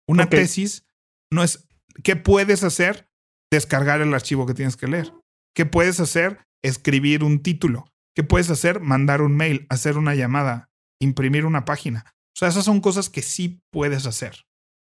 Una 0.10 0.28
tesis 0.28 0.86
no 1.32 1.42
es, 1.42 1.70
¿qué 2.04 2.18
puedes 2.18 2.66
hacer? 2.66 3.08
Descargar 3.50 4.02
el 4.02 4.14
archivo 4.14 4.46
que 4.46 4.54
tienes 4.54 4.76
que 4.76 4.90
leer. 4.90 5.14
¿Qué 5.56 5.66
puedes 5.66 6.02
hacer? 6.02 6.40
Escribir 6.62 7.24
un 7.24 7.42
título. 7.42 7.86
¿Qué 8.14 8.26
puedes 8.26 8.50
hacer? 8.50 8.82
Mandar 8.82 9.22
un 9.22 9.38
mail, 9.38 9.66
hacer 9.70 9.98
una 9.98 10.16
llamada, 10.16 10.70
imprimir 11.02 11.46
una 11.46 11.64
página. 11.64 12.04
O 12.36 12.40
sea, 12.40 12.50
esas 12.50 12.66
son 12.66 12.82
cosas 12.82 13.10
que 13.10 13.22
sí 13.22 13.62
puedes 13.72 14.06
hacer. 14.06 14.44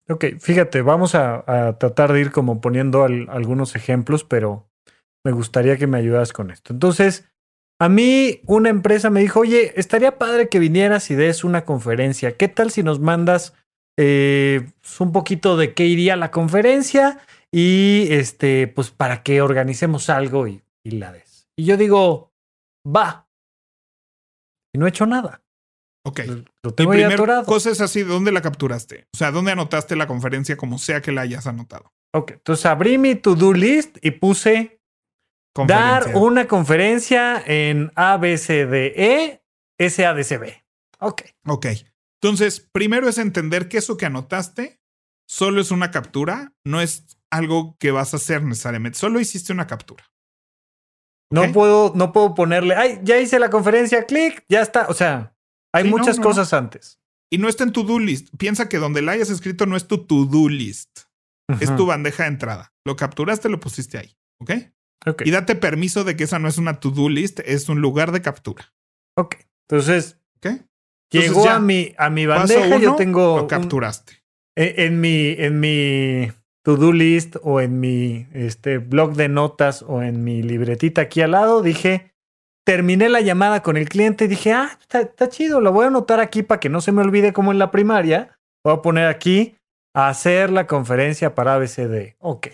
Ok, 0.08 0.28
fíjate, 0.40 0.82
vamos 0.82 1.14
a, 1.14 1.76
tratar 1.78 2.14
de 2.14 2.22
ir 2.22 2.32
como 2.32 2.62
poniendo 2.62 3.04
algunos 3.04 3.76
ejemplos, 3.76 4.24
pero 4.24 4.70
me 5.26 5.34
gustaría 5.34 5.76
que 5.76 5.88
me 5.88 5.98
ayudas 5.98 6.32
con 6.32 6.52
esto. 6.52 6.72
Entonces, 6.72 7.30
a 7.84 7.90
mí 7.90 8.40
una 8.46 8.70
empresa 8.70 9.10
me 9.10 9.20
dijo, 9.20 9.42
oye, 9.42 9.74
estaría 9.76 10.18
padre 10.18 10.48
que 10.48 10.58
vinieras 10.58 11.12
y 11.12 11.16
des 11.16 11.44
una 11.44 11.66
conferencia. 11.66 12.38
¿Qué 12.38 12.48
tal 12.48 12.72
si 12.72 12.82
nos 12.82 13.02
mandas 13.02 13.56
eh, 14.00 14.72
un 15.00 15.12
poquito 15.12 15.58
de 15.58 15.74
qué 15.74 15.86
iría 15.86 16.16
la 16.16 16.32
conferencia 16.32 17.20
y 17.52 18.08
este, 18.10 18.68
pues 18.68 18.90
para 18.90 19.22
que 19.22 19.42
organicemos 19.42 20.10
algo 20.10 20.48
y, 20.48 20.64
y 20.82 20.92
la 20.92 21.12
des? 21.12 21.50
Y 21.58 21.66
yo 21.66 21.76
digo, 21.76 22.32
va. 22.88 23.28
Y 24.74 24.80
no 24.80 24.86
he 24.86 24.90
hecho 24.90 25.06
nada. 25.06 25.44
Ok. 26.06 26.22
Lo 26.64 26.74
tengo 26.74 26.92
Mi 26.92 27.04
primera 27.04 27.44
cosa 27.44 27.70
es 27.70 27.82
así, 27.82 28.04
¿dónde 28.04 28.32
la 28.32 28.42
capturaste? 28.42 29.08
O 29.14 29.18
sea, 29.18 29.32
¿dónde 29.32 29.52
anotaste 29.52 29.98
la 29.98 30.08
conferencia 30.08 30.56
como 30.56 30.78
sea 30.78 31.02
que 31.02 31.12
la 31.12 31.20
hayas 31.20 31.48
anotado? 31.48 31.92
Ok, 32.14 32.32
entonces 32.32 32.66
abrí 32.66 32.98
mi 32.98 33.16
to-do 33.16 33.52
list 33.52 33.98
y 34.02 34.12
puse 34.12 34.80
dar 35.68 36.16
una 36.16 36.48
conferencia 36.48 37.42
en 37.46 37.92
ABCDE 37.96 39.44
SADCB. 39.80 40.64
Ok. 41.00 41.24
Ok. 41.46 41.68
Entonces, 42.22 42.60
primero 42.60 43.10
es 43.10 43.18
entender 43.18 43.68
que 43.68 43.78
eso 43.78 43.98
que 43.98 44.06
anotaste 44.06 44.80
solo 45.28 45.62
es 45.62 45.72
una 45.72 45.92
captura, 45.92 46.54
no 46.64 46.82
es 46.82 47.18
algo 47.30 47.76
que 47.80 47.92
vas 47.92 48.14
a 48.14 48.18
hacer 48.18 48.44
necesariamente, 48.44 48.98
solo 48.98 49.20
hiciste 49.20 49.52
una 49.52 49.68
captura. 49.68 50.06
No 51.32 51.52
puedo, 51.52 51.94
no 51.96 52.14
puedo 52.14 52.36
ponerle, 52.36 52.76
ay, 52.76 53.00
ya 53.04 53.18
hice 53.18 53.40
la 53.40 53.50
conferencia, 53.50 54.06
clic, 54.06 54.46
ya 54.48 54.62
está. 54.62 54.86
O 54.88 54.94
sea, 54.94 55.36
hay 55.74 55.86
muchas 55.86 56.20
cosas 56.20 56.54
antes. 56.54 57.00
Y 57.32 57.40
no 57.40 57.50
está 57.50 57.64
en 57.64 57.72
tu 57.72 57.84
do 57.84 57.98
list. 57.98 58.30
Piensa 58.38 58.70
que 58.70 58.78
donde 58.78 59.02
la 59.02 59.14
hayas 59.14 59.32
escrito 59.32 59.66
no 59.66 59.76
es 59.76 59.88
tu 59.88 60.06
to-do 60.06 60.48
list. 60.48 61.00
Es 61.60 61.76
tu 61.76 61.88
bandeja 61.88 62.24
de 62.24 62.30
entrada. 62.30 62.74
Lo 62.86 62.96
capturaste, 62.96 63.50
lo 63.50 63.60
pusiste 63.60 63.98
ahí. 63.98 64.16
¿Ok? 64.40 64.52
Y 65.24 65.32
date 65.32 65.56
permiso 65.56 66.04
de 66.04 66.16
que 66.16 66.24
esa 66.24 66.40
no 66.40 66.48
es 66.48 66.58
una 66.58 66.80
to-do 66.80 67.10
list, 67.10 67.40
es 67.46 67.70
un 67.70 67.82
lugar 67.82 68.12
de 68.12 68.22
captura. 68.22 68.74
Ok. 69.18 69.36
Entonces, 69.68 70.20
¿qué? 70.40 70.62
Llegó 71.12 71.50
a 71.50 71.60
mi, 71.60 71.94
a 71.98 72.10
mi 72.10 72.26
bandeja, 72.26 72.78
yo 72.78 72.96
tengo. 72.96 73.38
Lo 73.38 73.48
capturaste. 73.48 74.24
E, 74.56 74.86
en, 74.86 75.02
mi, 75.02 75.36
en 75.38 75.60
mi 75.60 76.32
to-do 76.64 76.92
list 76.92 77.36
o 77.44 77.60
en 77.62 77.80
mi 77.80 78.28
este, 78.34 78.78
blog 78.78 79.16
de 79.16 79.30
notas 79.30 79.84
o 79.88 80.02
en 80.02 80.24
mi 80.24 80.42
libretita 80.42 81.02
aquí 81.02 81.22
al 81.22 81.32
lado, 81.32 81.62
dije 81.62 82.14
terminé 82.64 83.10
la 83.10 83.22
llamada 83.22 83.62
con 83.62 83.78
el 83.78 83.90
cliente 83.90 84.26
y 84.26 84.28
dije, 84.28 84.54
ah, 84.54 84.78
está, 84.90 85.30
chido, 85.30 85.62
lo 85.62 85.72
voy 85.72 85.86
a 85.86 85.88
anotar 85.88 86.20
aquí 86.20 86.44
para 86.44 86.60
que 86.60 86.70
no 86.70 86.82
se 86.82 86.92
me 86.92 87.02
olvide 87.02 87.34
como 87.34 87.52
en 87.52 87.60
la 87.60 87.72
primaria. 87.72 88.40
Voy 88.64 88.74
a 88.74 88.82
poner 88.82 89.08
aquí, 89.08 89.56
hacer 89.94 90.50
la 90.50 90.68
conferencia 90.68 91.36
para 91.36 91.56
ABCD. 91.56 92.16
Ok. 92.20 92.48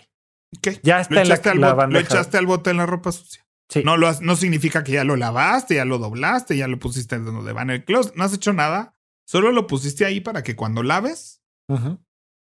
Okay. 0.58 0.80
Ya 0.84 1.02
está 1.02 1.22
en 1.52 1.62
la, 1.62 1.74
bandeja. 1.74 2.00
Lo 2.02 2.06
echaste 2.06 2.38
al 2.38 2.46
bote 2.46 2.70
en 2.70 2.78
la 2.78 2.86
ropa 2.86 3.12
sucia. 3.12 3.46
Sí. 3.70 3.84
No, 3.86 3.98
lo, 3.98 4.12
no 4.22 4.36
significa 4.36 4.84
que 4.84 4.94
ya 4.94 5.04
lo 5.04 5.16
lavaste, 5.16 5.76
ya 5.76 5.86
lo 5.86 6.00
doblaste, 6.00 6.58
ya 6.58 6.68
lo 6.68 6.80
pusiste 6.80 7.16
en 7.16 7.26
donde 7.26 7.54
va 7.54 7.62
en 7.62 7.70
el 7.70 7.86
closet. 7.86 8.16
No 8.16 8.24
has 8.24 8.34
hecho 8.34 8.52
nada. 8.52 8.96
Solo 9.28 9.52
lo 9.52 9.68
pusiste 9.68 10.06
ahí 10.06 10.22
para 10.22 10.42
que 10.42 10.56
cuando 10.56 10.82
laves, 10.82 11.44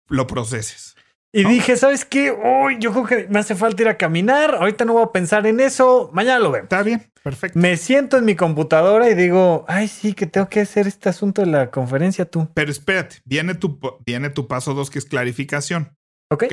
lo 0.08 0.26
proceses. 0.26 0.94
Y 1.36 1.44
dije, 1.44 1.76
¿sabes 1.76 2.04
qué? 2.04 2.30
Uy, 2.30 2.76
yo 2.78 2.92
creo 2.92 3.06
que 3.06 3.28
me 3.28 3.40
hace 3.40 3.56
falta 3.56 3.82
ir 3.82 3.88
a 3.88 3.96
caminar. 3.96 4.54
Ahorita 4.54 4.84
no 4.84 4.92
voy 4.92 5.02
a 5.02 5.10
pensar 5.10 5.46
en 5.48 5.58
eso. 5.58 6.10
Mañana 6.12 6.38
lo 6.38 6.52
veo. 6.52 6.62
Está 6.62 6.84
bien, 6.84 7.10
perfecto. 7.24 7.58
Me 7.58 7.76
siento 7.76 8.18
en 8.18 8.24
mi 8.24 8.36
computadora 8.36 9.10
y 9.10 9.14
digo, 9.14 9.64
ay, 9.66 9.88
sí, 9.88 10.14
que 10.14 10.26
tengo 10.26 10.48
que 10.48 10.60
hacer 10.60 10.86
este 10.86 11.08
asunto 11.08 11.42
de 11.42 11.48
la 11.48 11.72
conferencia 11.72 12.24
tú. 12.24 12.48
Pero 12.54 12.70
espérate, 12.70 13.16
viene 13.24 13.54
tu, 13.56 13.80
viene 14.06 14.30
tu 14.30 14.46
paso 14.46 14.74
dos, 14.74 14.90
que 14.90 15.00
es 15.00 15.06
clarificación. 15.06 15.96
Ok. 16.30 16.52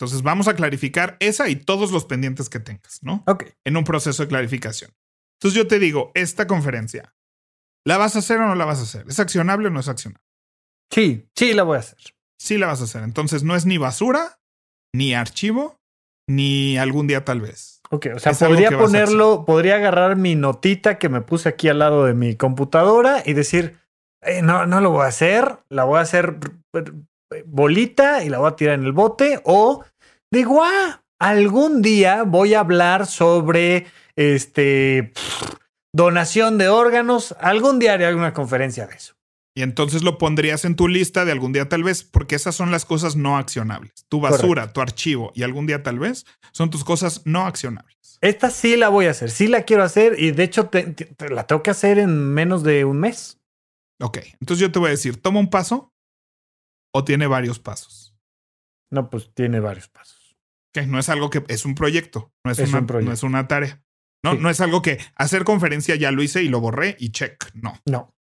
Entonces 0.00 0.22
vamos 0.22 0.48
a 0.48 0.54
clarificar 0.54 1.16
esa 1.20 1.48
y 1.50 1.56
todos 1.56 1.92
los 1.92 2.06
pendientes 2.06 2.48
que 2.48 2.58
tengas, 2.58 3.02
¿no? 3.02 3.22
Ok. 3.26 3.44
En 3.64 3.76
un 3.76 3.84
proceso 3.84 4.22
de 4.22 4.28
clarificación. 4.28 4.90
Entonces 5.38 5.56
yo 5.56 5.68
te 5.68 5.78
digo, 5.78 6.10
esta 6.14 6.46
conferencia, 6.46 7.14
¿La 7.86 7.96
vas 7.96 8.16
a 8.16 8.18
hacer 8.20 8.38
o 8.38 8.46
no 8.46 8.54
la 8.54 8.64
vas 8.64 8.80
a 8.80 8.82
hacer? 8.82 9.06
¿Es 9.08 9.20
accionable 9.20 9.68
o 9.68 9.70
no 9.70 9.80
es 9.80 9.88
accionable? 9.88 10.24
Sí, 10.92 11.28
sí, 11.34 11.54
la 11.54 11.62
voy 11.62 11.76
a 11.76 11.80
hacer. 11.80 11.98
Sí 12.38 12.58
la 12.58 12.66
vas 12.66 12.80
a 12.80 12.84
hacer. 12.84 13.02
Entonces 13.02 13.42
no 13.42 13.56
es 13.56 13.64
ni 13.64 13.78
basura, 13.78 14.38
ni 14.94 15.14
archivo, 15.14 15.76
ni 16.28 16.78
algún 16.78 17.06
día 17.06 17.24
tal 17.24 17.40
vez. 17.40 17.80
Ok, 17.90 18.08
o 18.14 18.18
sea, 18.18 18.32
podría 18.32 18.70
ponerlo, 18.70 19.44
podría 19.44 19.76
agarrar 19.76 20.16
mi 20.16 20.34
notita 20.34 20.98
que 20.98 21.08
me 21.08 21.22
puse 21.22 21.48
aquí 21.48 21.68
al 21.68 21.80
lado 21.80 22.04
de 22.04 22.14
mi 22.14 22.36
computadora 22.36 23.22
y 23.24 23.32
decir, 23.32 23.78
eh, 24.22 24.42
no, 24.42 24.66
no 24.66 24.80
lo 24.80 24.90
voy 24.90 25.04
a 25.04 25.08
hacer, 25.08 25.58
la 25.70 25.84
voy 25.84 25.98
a 25.98 26.02
hacer 26.02 26.38
bolita 27.46 28.22
y 28.22 28.28
la 28.28 28.38
voy 28.38 28.48
a 28.48 28.56
tirar 28.56 28.74
en 28.74 28.84
el 28.84 28.92
bote 28.92 29.40
o 29.44 29.84
digo, 30.30 30.62
ah, 30.64 31.02
algún 31.18 31.82
día 31.82 32.22
voy 32.22 32.54
a 32.54 32.60
hablar 32.60 33.06
sobre 33.06 33.86
este 34.16 35.12
donación 35.92 36.58
de 36.58 36.68
órganos, 36.68 37.34
algún 37.40 37.78
día 37.78 37.94
haré 37.94 38.06
alguna 38.06 38.32
conferencia 38.32 38.86
de 38.86 38.94
eso. 38.94 39.14
Y 39.54 39.62
entonces 39.62 40.02
lo 40.02 40.16
pondrías 40.16 40.64
en 40.64 40.76
tu 40.76 40.86
lista 40.86 41.24
de 41.24 41.32
algún 41.32 41.52
día 41.52 41.68
tal 41.68 41.82
vez, 41.82 42.04
porque 42.04 42.36
esas 42.36 42.54
son 42.54 42.70
las 42.70 42.84
cosas 42.84 43.16
no 43.16 43.36
accionables. 43.36 44.06
Tu 44.08 44.20
basura, 44.20 44.72
tu 44.72 44.80
archivo 44.80 45.32
y 45.34 45.42
algún 45.42 45.66
día 45.66 45.82
tal 45.82 45.98
vez 45.98 46.24
son 46.52 46.70
tus 46.70 46.84
cosas 46.84 47.22
no 47.24 47.46
accionables. 47.46 48.18
Esta 48.20 48.50
sí 48.50 48.76
la 48.76 48.88
voy 48.88 49.06
a 49.06 49.10
hacer, 49.10 49.30
sí 49.30 49.48
la 49.48 49.62
quiero 49.62 49.82
hacer 49.82 50.18
y 50.18 50.30
de 50.30 50.44
hecho 50.44 50.70
la 51.30 51.46
tengo 51.46 51.62
que 51.62 51.70
hacer 51.70 51.98
en 51.98 52.32
menos 52.32 52.62
de 52.62 52.84
un 52.84 53.00
mes. 53.00 53.40
Ok, 54.00 54.18
entonces 54.40 54.60
yo 54.60 54.70
te 54.70 54.78
voy 54.78 54.88
a 54.88 54.92
decir, 54.92 55.20
toma 55.20 55.40
un 55.40 55.50
paso 55.50 55.92
o 56.94 57.04
tiene 57.04 57.26
varios 57.26 57.58
pasos. 57.58 58.14
No, 58.90 59.10
pues 59.10 59.30
tiene 59.34 59.60
varios 59.60 59.88
pasos. 59.88 60.19
Que 60.72 60.86
no 60.86 60.98
es 60.98 61.08
algo 61.08 61.30
que 61.30 61.44
es 61.48 61.64
un 61.64 61.74
proyecto, 61.74 62.32
no 62.44 62.52
es, 62.52 62.58
una, 62.60 62.80
No 62.80 63.12
es 63.12 63.22
una 63.22 63.48
tarea. 63.48 63.82
No, 64.22 64.34
no 64.34 64.50
es 64.50 64.60
algo 64.60 64.82
que 64.82 64.98
hacer 65.16 65.44
conferencia 65.44 65.96
ya 65.96 66.12
lo 66.12 66.22
hice 66.22 66.42
y 66.42 66.48
lo 66.48 66.60
borré 66.60 66.96
y 66.98 67.10
check. 67.10 67.50
No. 67.54 67.80
No. 67.86 68.14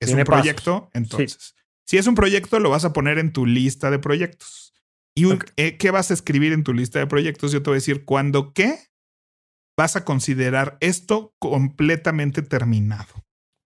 Es 0.00 0.10
un 0.10 0.22
proyecto, 0.24 0.90
entonces. 0.92 1.54
Si 1.86 1.98
es 1.98 2.06
un 2.06 2.14
proyecto, 2.14 2.58
lo 2.58 2.70
vas 2.70 2.84
a 2.84 2.92
poner 2.92 3.18
en 3.18 3.32
tu 3.32 3.46
lista 3.46 3.90
de 3.90 3.98
proyectos. 3.98 4.74
¿Y 5.16 5.26
eh, 5.56 5.78
qué 5.78 5.90
vas 5.90 6.10
a 6.10 6.14
escribir 6.14 6.52
en 6.52 6.62
tu 6.62 6.74
lista 6.74 6.98
de 6.98 7.06
proyectos? 7.06 7.52
Yo 7.52 7.62
te 7.62 7.70
voy 7.70 7.76
a 7.76 7.78
decir 7.78 8.04
cuándo 8.04 8.52
qué 8.52 8.78
vas 9.78 9.96
a 9.96 10.04
considerar 10.04 10.76
esto 10.80 11.34
completamente 11.38 12.42
terminado. 12.42 13.24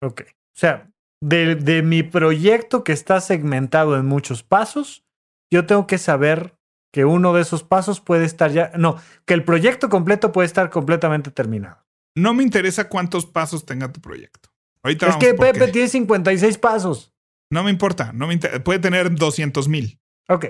Ok. 0.02 0.22
O 0.22 0.58
sea, 0.58 0.90
de, 1.22 1.54
de 1.56 1.82
mi 1.82 2.02
proyecto 2.02 2.84
que 2.84 2.92
está 2.92 3.20
segmentado 3.20 3.98
en 3.98 4.06
muchos 4.06 4.42
pasos, 4.42 5.04
yo 5.52 5.66
tengo 5.66 5.86
que 5.86 5.98
saber 5.98 6.56
que 6.94 7.04
uno 7.04 7.34
de 7.34 7.42
esos 7.42 7.64
pasos 7.64 8.00
puede 8.00 8.24
estar 8.24 8.52
ya, 8.52 8.70
no, 8.76 9.00
que 9.24 9.34
el 9.34 9.42
proyecto 9.42 9.88
completo 9.88 10.30
puede 10.30 10.46
estar 10.46 10.70
completamente 10.70 11.32
terminado. 11.32 11.84
No 12.14 12.34
me 12.34 12.44
interesa 12.44 12.88
cuántos 12.88 13.26
pasos 13.26 13.66
tenga 13.66 13.90
tu 13.90 14.00
proyecto. 14.00 14.50
Ahorita 14.80 15.08
es 15.08 15.16
que 15.16 15.34
Pepe 15.34 15.72
tiene 15.72 15.88
56 15.88 16.56
pasos. 16.58 17.12
No 17.50 17.64
me 17.64 17.70
importa, 17.70 18.12
no 18.12 18.28
me 18.28 18.38
puede 18.38 18.78
tener 18.78 19.12
200 19.12 19.66
mil. 19.66 19.98
Ok. 20.28 20.46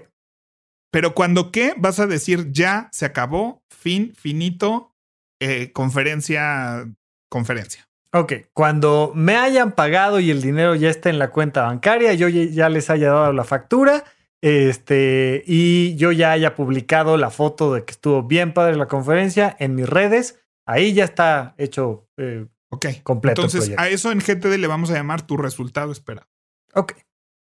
Pero 0.91 1.15
cuando 1.15 1.51
qué 1.51 1.73
vas 1.79 1.99
a 1.99 2.07
decir 2.07 2.53
ya 2.53 2.91
se 2.93 3.07
acabó, 3.07 3.63
fin, 3.71 4.13
finito, 4.15 4.95
eh, 5.41 5.73
conferencia, 5.73 6.87
conferencia. 7.31 7.89
Ok, 8.13 8.35
cuando 8.53 9.13
me 9.15 9.37
hayan 9.37 9.73
pagado 9.73 10.21
y 10.21 10.31
el 10.31 10.43
dinero 10.43 10.75
ya 10.75 10.91
esté 10.91 11.09
en 11.09 11.19
la 11.19 11.31
cuenta 11.31 11.63
bancaria, 11.63 12.13
yo 12.13 12.29
ya 12.29 12.69
les 12.69 12.91
haya 12.91 13.09
dado 13.09 13.33
la 13.33 13.45
factura, 13.45 14.05
este, 14.45 15.43
y 15.47 15.97
yo 15.97 16.13
ya 16.13 16.33
haya 16.33 16.55
publicado 16.55 17.17
la 17.17 17.31
foto 17.31 17.73
de 17.75 17.85
que 17.85 17.93
estuvo 17.93 18.23
bien 18.23 18.53
padre 18.53 18.77
la 18.77 18.89
conferencia 18.89 19.57
en 19.59 19.75
mis 19.75 19.89
redes, 19.89 20.41
ahí 20.67 20.93
ya 20.93 21.05
está 21.05 21.55
hecho 21.57 22.07
eh, 22.17 22.47
Ok. 22.75 22.87
Completo. 23.03 23.43
Entonces, 23.43 23.73
a 23.77 23.89
eso 23.89 24.11
en 24.11 24.19
GTD 24.19 24.59
le 24.59 24.67
vamos 24.67 24.91
a 24.91 24.95
llamar 24.95 25.23
tu 25.23 25.37
resultado 25.37 25.93
esperado. 25.93 26.27
Ok. 26.75 26.93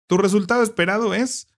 Tu 0.08 0.18
resultado 0.18 0.62
esperado 0.62 1.14
es 1.14 1.48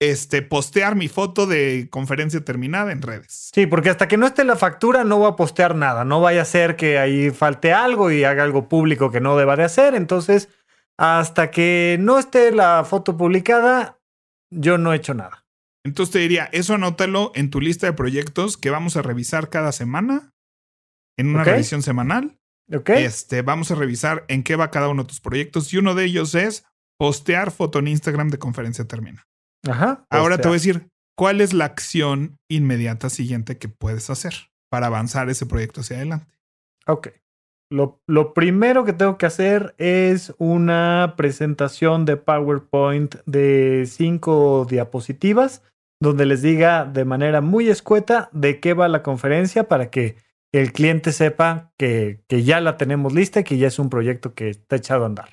este, 0.00 0.40
postear 0.42 0.94
mi 0.94 1.08
foto 1.08 1.46
de 1.46 1.88
conferencia 1.90 2.44
terminada 2.44 2.92
en 2.92 3.02
redes. 3.02 3.50
Sí, 3.52 3.66
porque 3.66 3.90
hasta 3.90 4.08
que 4.08 4.16
no 4.16 4.26
esté 4.26 4.44
la 4.44 4.56
factura 4.56 5.04
no 5.04 5.18
voy 5.18 5.28
a 5.28 5.36
postear 5.36 5.74
nada. 5.74 6.04
No 6.04 6.20
vaya 6.20 6.42
a 6.42 6.46
ser 6.46 6.76
que 6.76 6.98
ahí 6.98 7.30
falte 7.30 7.72
algo 7.72 8.10
y 8.10 8.24
haga 8.24 8.44
algo 8.44 8.68
público 8.68 9.10
que 9.10 9.20
no 9.20 9.36
deba 9.36 9.56
de 9.56 9.64
hacer. 9.64 9.94
Entonces, 9.94 10.48
hasta 10.96 11.50
que 11.50 11.96
no 12.00 12.18
esté 12.18 12.52
la 12.52 12.84
foto 12.84 13.16
publicada, 13.16 13.98
yo 14.50 14.78
no 14.78 14.92
he 14.92 14.96
hecho 14.96 15.14
nada. 15.14 15.44
Entonces 15.84 16.12
te 16.12 16.18
diría, 16.20 16.48
eso 16.52 16.74
anótalo 16.74 17.32
en 17.34 17.50
tu 17.50 17.60
lista 17.60 17.86
de 17.86 17.92
proyectos 17.92 18.56
que 18.56 18.70
vamos 18.70 18.96
a 18.96 19.02
revisar 19.02 19.50
cada 19.50 19.72
semana, 19.72 20.32
en 21.18 21.28
una 21.28 21.44
revisión 21.44 21.82
semanal. 21.82 22.38
Este, 22.86 23.42
vamos 23.42 23.70
a 23.70 23.74
revisar 23.74 24.24
en 24.28 24.42
qué 24.42 24.56
va 24.56 24.70
cada 24.70 24.88
uno 24.88 25.02
de 25.02 25.08
tus 25.08 25.20
proyectos 25.20 25.72
y 25.72 25.76
uno 25.76 25.94
de 25.94 26.06
ellos 26.06 26.34
es 26.34 26.64
postear 26.98 27.50
foto 27.50 27.78
en 27.78 27.88
Instagram 27.88 28.30
de 28.30 28.38
conferencia 28.38 28.86
termina. 28.86 29.26
Ajá. 29.68 30.06
Ahora 30.08 30.38
te 30.38 30.48
voy 30.48 30.56
a 30.56 30.60
decir 30.60 30.88
cuál 31.16 31.40
es 31.42 31.52
la 31.52 31.66
acción 31.66 32.38
inmediata 32.48 33.10
siguiente 33.10 33.58
que 33.58 33.68
puedes 33.68 34.08
hacer 34.08 34.34
para 34.70 34.86
avanzar 34.86 35.28
ese 35.28 35.44
proyecto 35.44 35.82
hacia 35.82 35.96
adelante. 35.96 36.38
Ok. 36.86 37.08
Lo, 37.70 38.00
lo, 38.06 38.34
primero 38.34 38.84
que 38.84 38.92
tengo 38.92 39.18
que 39.18 39.26
hacer 39.26 39.74
es 39.78 40.34
una 40.38 41.14
presentación 41.16 42.04
de 42.04 42.16
PowerPoint 42.16 43.16
de 43.26 43.84
cinco 43.88 44.66
diapositivas 44.68 45.62
donde 46.00 46.26
les 46.26 46.42
diga 46.42 46.84
de 46.84 47.04
manera 47.04 47.40
muy 47.40 47.68
escueta 47.68 48.28
de 48.32 48.60
qué 48.60 48.74
va 48.74 48.88
la 48.88 49.02
conferencia 49.02 49.68
para 49.68 49.90
que 49.90 50.16
el 50.52 50.72
cliente 50.72 51.12
sepa 51.12 51.72
que, 51.76 52.22
que, 52.28 52.44
ya 52.44 52.60
la 52.60 52.76
tenemos 52.76 53.12
lista 53.12 53.40
y 53.40 53.44
que 53.44 53.58
ya 53.58 53.66
es 53.68 53.78
un 53.78 53.90
proyecto 53.90 54.34
que 54.34 54.50
está 54.50 54.76
echado 54.76 55.04
a 55.04 55.06
andar. 55.06 55.30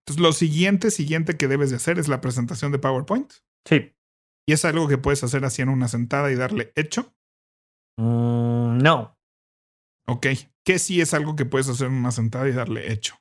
Entonces, 0.00 0.22
lo 0.22 0.32
siguiente, 0.32 0.90
siguiente 0.90 1.36
que 1.36 1.48
debes 1.48 1.70
de 1.70 1.76
hacer 1.76 1.98
es 1.98 2.08
la 2.08 2.20
presentación 2.20 2.72
de 2.72 2.78
PowerPoint. 2.78 3.32
Sí. 3.64 3.92
¿Y 4.46 4.52
es 4.52 4.64
algo 4.64 4.88
que 4.88 4.98
puedes 4.98 5.22
hacer 5.24 5.44
así 5.44 5.62
en 5.62 5.68
una 5.68 5.88
sentada 5.88 6.30
y 6.30 6.34
darle 6.34 6.72
hecho? 6.74 7.14
Mm, 7.96 8.78
no. 8.78 9.16
Ok. 10.06 10.26
¿Qué 10.64 10.78
sí 10.78 11.00
es 11.00 11.14
algo 11.14 11.36
que 11.36 11.44
puedes 11.44 11.68
hacer 11.68 11.88
en 11.88 11.94
una 11.94 12.10
sentada 12.10 12.48
y 12.48 12.52
darle 12.52 12.92
hecho? 12.92 13.16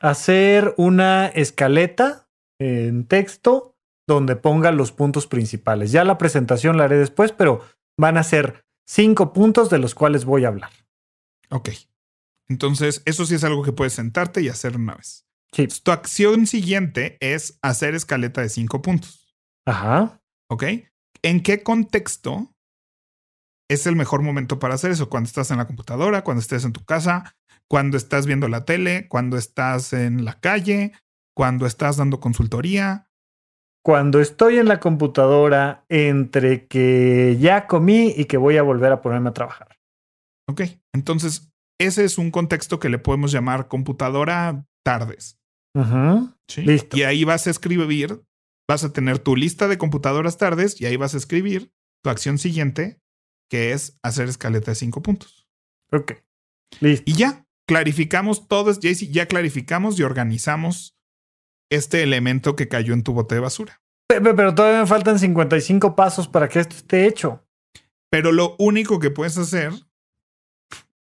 Hacer 0.00 0.74
una 0.76 1.26
escaleta 1.26 2.28
en 2.58 3.06
texto 3.06 3.74
donde 4.06 4.36
ponga 4.36 4.70
los 4.72 4.92
puntos 4.92 5.26
principales. 5.26 5.92
Ya 5.92 6.04
la 6.04 6.18
presentación 6.18 6.76
la 6.76 6.84
haré 6.84 6.98
después, 6.98 7.32
pero 7.32 7.64
van 7.98 8.16
a 8.16 8.22
ser 8.22 8.64
cinco 8.86 9.32
puntos 9.32 9.70
de 9.70 9.78
los 9.78 9.94
cuales 9.94 10.24
voy 10.24 10.44
a 10.44 10.48
hablar. 10.48 10.70
Ok. 11.50 11.70
Entonces, 12.48 13.02
eso 13.04 13.24
sí 13.24 13.36
es 13.36 13.44
algo 13.44 13.62
que 13.62 13.72
puedes 13.72 13.92
sentarte 13.92 14.42
y 14.42 14.48
hacer 14.48 14.76
una 14.76 14.96
vez. 14.96 15.24
Sí. 15.52 15.68
Tu 15.68 15.90
acción 15.90 16.46
siguiente 16.46 17.16
es 17.20 17.58
hacer 17.62 17.94
escaleta 17.94 18.40
de 18.40 18.48
cinco 18.48 18.82
puntos. 18.82 19.36
Ajá. 19.66 20.20
Ok. 20.48 20.64
¿En 21.22 21.42
qué 21.42 21.62
contexto 21.62 22.52
es 23.70 23.86
el 23.86 23.94
mejor 23.94 24.22
momento 24.22 24.58
para 24.58 24.74
hacer 24.74 24.90
eso? 24.90 25.08
Cuando 25.08 25.28
estás 25.28 25.50
en 25.52 25.58
la 25.58 25.66
computadora, 25.66 26.24
cuando 26.24 26.40
estés 26.40 26.64
en 26.64 26.72
tu 26.72 26.84
casa, 26.84 27.36
cuando 27.68 27.96
estás 27.96 28.26
viendo 28.26 28.48
la 28.48 28.64
tele, 28.64 29.06
cuando 29.08 29.36
estás 29.36 29.92
en 29.92 30.24
la 30.24 30.40
calle, 30.40 30.92
cuando 31.36 31.66
estás 31.66 31.96
dando 31.96 32.18
consultoría, 32.18 33.08
cuando 33.82 34.20
estoy 34.20 34.58
en 34.58 34.66
la 34.66 34.80
computadora 34.80 35.84
entre 35.88 36.66
que 36.66 37.38
ya 37.40 37.68
comí 37.68 38.12
y 38.14 38.24
que 38.24 38.36
voy 38.36 38.56
a 38.56 38.62
volver 38.62 38.92
a 38.92 39.00
ponerme 39.00 39.30
a 39.30 39.34
trabajar. 39.34 39.78
Ok, 40.48 40.62
entonces 40.92 41.50
ese 41.80 42.04
es 42.04 42.18
un 42.18 42.32
contexto 42.32 42.80
que 42.80 42.90
le 42.90 42.98
podemos 42.98 43.30
llamar 43.32 43.68
computadora 43.68 44.66
tardes. 44.84 45.38
¿Sí? 46.48 46.62
Listo. 46.62 46.96
Y 46.96 47.04
ahí 47.04 47.22
vas 47.22 47.46
a 47.46 47.50
escribir, 47.50 48.20
vas 48.68 48.82
a 48.82 48.92
tener 48.92 49.20
tu 49.20 49.36
lista 49.36 49.68
de 49.68 49.78
computadoras 49.78 50.36
tardes 50.36 50.80
y 50.80 50.86
ahí 50.86 50.96
vas 50.96 51.14
a 51.14 51.18
escribir 51.18 51.72
tu 52.02 52.10
acción 52.10 52.38
siguiente, 52.38 52.99
que 53.50 53.72
es 53.72 53.98
hacer 54.02 54.28
escaleta 54.28 54.70
de 54.70 54.76
cinco 54.76 55.02
puntos. 55.02 55.48
Ok, 55.92 56.12
listo. 56.80 57.10
Y 57.10 57.14
ya, 57.14 57.44
clarificamos 57.66 58.48
todos, 58.48 58.78
Jaycee, 58.80 59.08
ya 59.08 59.26
clarificamos 59.26 59.98
y 59.98 60.04
organizamos 60.04 60.96
este 61.70 62.02
elemento 62.02 62.56
que 62.56 62.68
cayó 62.68 62.94
en 62.94 63.02
tu 63.02 63.12
bote 63.12 63.34
de 63.34 63.40
basura. 63.40 63.82
Pero, 64.08 64.54
todavía 64.54 64.80
me 64.80 64.86
faltan 64.86 65.18
55 65.18 65.94
pasos 65.94 66.26
para 66.26 66.48
que 66.48 66.60
esto 66.60 66.76
esté 66.76 67.06
hecho. 67.06 67.44
Pero 68.10 68.32
lo 68.32 68.56
único 68.58 68.98
que 68.98 69.10
puedes 69.10 69.38
hacer. 69.38 69.72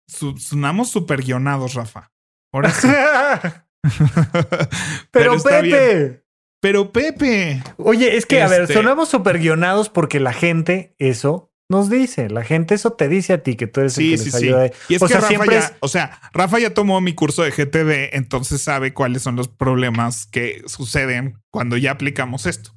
sonamos 0.06 0.90
super 0.90 1.22
guionados, 1.22 1.74
Rafa. 1.74 2.12
Ahora 2.52 2.70
sí. 2.70 2.88
pero, 5.10 5.42
Pepe. 5.42 6.24
Pero 6.60 6.92
Pepe. 6.92 7.60
Oye, 7.76 8.16
es 8.16 8.24
que, 8.24 8.40
a 8.40 8.48
ver, 8.48 8.62
este 8.62 8.74
sonamos 8.74 9.08
super 9.08 9.40
guionados 9.40 9.88
porque 9.88 10.20
la 10.20 10.32
gente 10.32 10.94
eso 10.98 11.51
nos 11.72 11.90
dice. 11.90 12.30
La 12.30 12.44
gente 12.44 12.76
eso 12.76 12.92
te 12.92 13.08
dice 13.08 13.32
a 13.32 13.42
ti 13.42 13.56
que 13.56 13.66
tú 13.66 13.80
eres 13.80 13.98
el 13.98 14.04
que 14.04 14.24
les 14.24 14.34
ayuda. 14.34 14.70
Y 14.88 14.94
es 14.94 15.02
que 15.02 15.14
Rafa 15.14 15.44
ya, 15.46 15.76
o 15.80 15.88
sea, 15.88 16.20
Rafa 16.32 16.60
ya 16.60 16.72
tomó 16.72 17.00
mi 17.00 17.14
curso 17.14 17.42
de 17.42 17.50
GTD, 17.50 18.14
entonces 18.16 18.62
sabe 18.62 18.94
cuáles 18.94 19.22
son 19.22 19.34
los 19.34 19.48
problemas 19.48 20.26
que 20.26 20.62
suceden 20.66 21.40
cuando 21.50 21.76
ya 21.76 21.90
aplicamos 21.90 22.46
esto. 22.46 22.72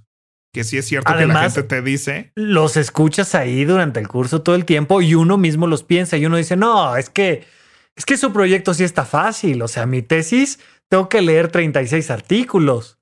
Que 0.52 0.64
sí 0.64 0.78
es 0.78 0.86
cierto 0.86 1.16
que 1.16 1.28
la 1.28 1.42
gente 1.42 1.64
te 1.64 1.82
dice. 1.82 2.32
Los 2.36 2.78
escuchas 2.78 3.36
ahí 3.36 3.66
durante 3.66 4.00
el 4.00 4.08
curso 4.08 4.42
todo 4.42 4.56
el 4.56 4.66
tiempo 4.66 5.02
y 5.02 5.14
uno 5.14 5.38
mismo 5.38 5.68
los 5.68 5.84
piensa 5.84 6.18
y 6.18 6.26
uno 6.26 6.38
dice, 6.38 6.56
no, 6.56 6.96
es 6.96 7.10
que 7.10 7.44
es 7.96 8.06
que 8.06 8.18
su 8.18 8.34
proyecto 8.34 8.74
sí 8.74 8.84
está 8.84 9.06
fácil. 9.06 9.62
O 9.62 9.68
sea, 9.68 9.86
mi 9.86 10.02
tesis 10.02 10.60
tengo 10.90 11.10
que 11.10 11.22
leer 11.22 11.50
36 11.50 12.12
artículos. 12.12 13.00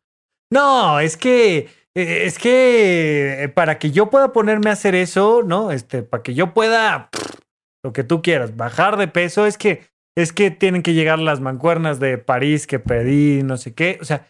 No, 0.52 1.00
es 1.00 1.18
que, 1.18 1.68
es 1.96 2.40
que 2.40 3.44
eh, 3.44 3.50
para 3.50 3.78
que 3.78 3.92
yo 3.92 4.10
pueda 4.10 4.34
ponerme 4.34 4.70
a 4.70 4.74
hacer 4.74 4.96
eso, 4.96 5.44
¿no? 5.44 5.72
Este, 5.72 6.04
para 6.04 6.24
que 6.24 6.34
yo 6.34 6.54
pueda, 6.54 7.10
lo 7.84 7.94
que 7.94 8.04
tú 8.04 8.22
quieras, 8.22 8.56
bajar 8.56 8.98
de 8.98 9.08
peso, 9.08 9.46
es 9.46 9.58
que, 9.58 9.88
es 10.16 10.34
que 10.34 10.52
tienen 10.52 10.82
que 10.82 10.94
llegar 10.94 11.20
las 11.20 11.40
mancuernas 11.40 12.00
de 12.00 12.18
París 12.18 12.68
que 12.68 12.80
pedí, 12.80 13.44
no 13.44 13.58
sé 13.58 13.74
qué. 13.74 13.98
O 14.02 14.06
sea, 14.06 14.28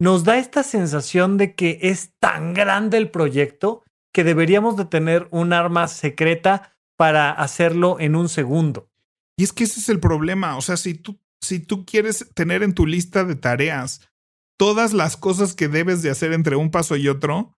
nos 0.00 0.24
da 0.24 0.38
esta 0.38 0.62
sensación 0.62 1.38
de 1.38 1.54
que 1.54 1.78
es 1.82 2.12
tan 2.20 2.54
grande 2.54 2.98
el 2.98 3.10
proyecto 3.10 3.84
que 4.12 4.24
deberíamos 4.24 4.76
de 4.76 4.84
tener 4.84 5.28
un 5.30 5.52
arma 5.52 5.88
secreta 5.88 6.76
para 6.96 7.30
hacerlo 7.30 7.98
en 7.98 8.16
un 8.16 8.28
segundo. 8.28 8.88
Y 9.36 9.44
es 9.44 9.52
que 9.52 9.64
ese 9.64 9.80
es 9.80 9.88
el 9.88 9.98
problema. 9.98 10.56
O 10.56 10.62
sea, 10.62 10.76
si 10.76 10.94
tú, 10.94 11.18
si 11.40 11.58
tú 11.58 11.84
quieres 11.84 12.30
tener 12.34 12.62
en 12.62 12.74
tu 12.74 12.86
lista 12.86 13.24
de 13.24 13.34
tareas 13.34 14.08
todas 14.56 14.92
las 14.92 15.16
cosas 15.16 15.54
que 15.54 15.68
debes 15.68 16.02
de 16.02 16.10
hacer 16.10 16.32
entre 16.32 16.56
un 16.56 16.70
paso 16.70 16.96
y 16.96 17.08
otro, 17.08 17.54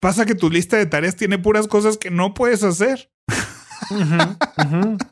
pasa 0.00 0.26
que 0.26 0.34
tu 0.34 0.50
lista 0.50 0.76
de 0.76 0.86
tareas 0.86 1.16
tiene 1.16 1.38
puras 1.38 1.68
cosas 1.68 1.96
que 1.96 2.10
no 2.10 2.34
puedes 2.34 2.62
hacer. 2.62 3.10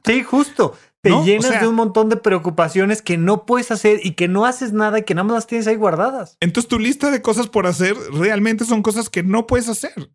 Sí, 0.05 0.22
justo. 0.22 0.76
Te 1.01 1.11
llenas 1.22 1.61
de 1.61 1.68
un 1.68 1.74
montón 1.74 2.09
de 2.09 2.16
preocupaciones 2.16 3.03
que 3.03 3.18
no 3.18 3.45
puedes 3.45 3.70
hacer 3.70 4.01
y 4.03 4.12
que 4.12 4.26
no 4.26 4.47
haces 4.47 4.72
nada 4.72 5.01
y 5.01 5.03
que 5.03 5.14
nada 5.14 5.24
más 5.24 5.35
las 5.35 5.47
tienes 5.47 5.66
ahí 5.66 5.76
guardadas. 5.76 6.39
Entonces 6.41 6.66
tu 6.68 6.78
lista 6.78 7.11
de 7.11 7.20
cosas 7.20 7.49
por 7.49 7.66
hacer 7.66 7.95
realmente 8.12 8.64
son 8.64 8.82
cosas 8.82 9.11
que 9.11 9.22
no 9.22 9.47
puedes 9.47 9.68
hacer. 9.68 10.11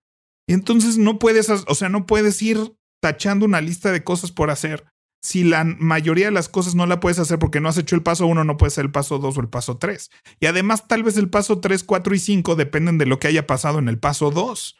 Y 0.47 0.53
entonces 0.53 0.97
no 0.97 1.20
puedes, 1.20 1.47
o 1.49 1.76
sea, 1.76 1.89
no 1.89 2.07
puedes 2.07 2.41
ir 2.41 2.76
tachando 3.01 3.45
una 3.45 3.61
lista 3.61 3.91
de 3.91 4.03
cosas 4.03 4.32
por 4.32 4.49
hacer 4.49 4.84
si 5.22 5.43
la 5.43 5.63
mayoría 5.63 6.26
de 6.26 6.32
las 6.32 6.49
cosas 6.49 6.76
no 6.76 6.86
la 6.86 6.99
puedes 6.99 7.20
hacer 7.20 7.39
porque 7.39 7.59
no 7.59 7.70
has 7.70 7.78
hecho 7.78 7.95
el 7.95 8.03
paso 8.03 8.26
1, 8.26 8.43
no 8.43 8.57
puede 8.57 8.72
ser 8.72 8.86
el 8.86 8.91
paso 8.91 9.20
2 9.20 9.38
o 9.38 9.41
el 9.41 9.49
paso 9.49 9.78
3. 9.78 10.09
Y 10.39 10.45
además, 10.45 10.88
tal 10.88 11.03
vez 11.03 11.17
el 11.17 11.30
paso 11.30 11.59
3, 11.59 11.84
4 11.84 12.15
y 12.15 12.20
5 12.20 12.55
dependen 12.55 12.97
de 12.97 13.05
lo 13.05 13.20
que 13.20 13.28
haya 13.28 13.45
pasado 13.45 13.80
en 13.80 13.89
el 13.89 13.99
paso 13.99 14.32
2. 14.32 14.76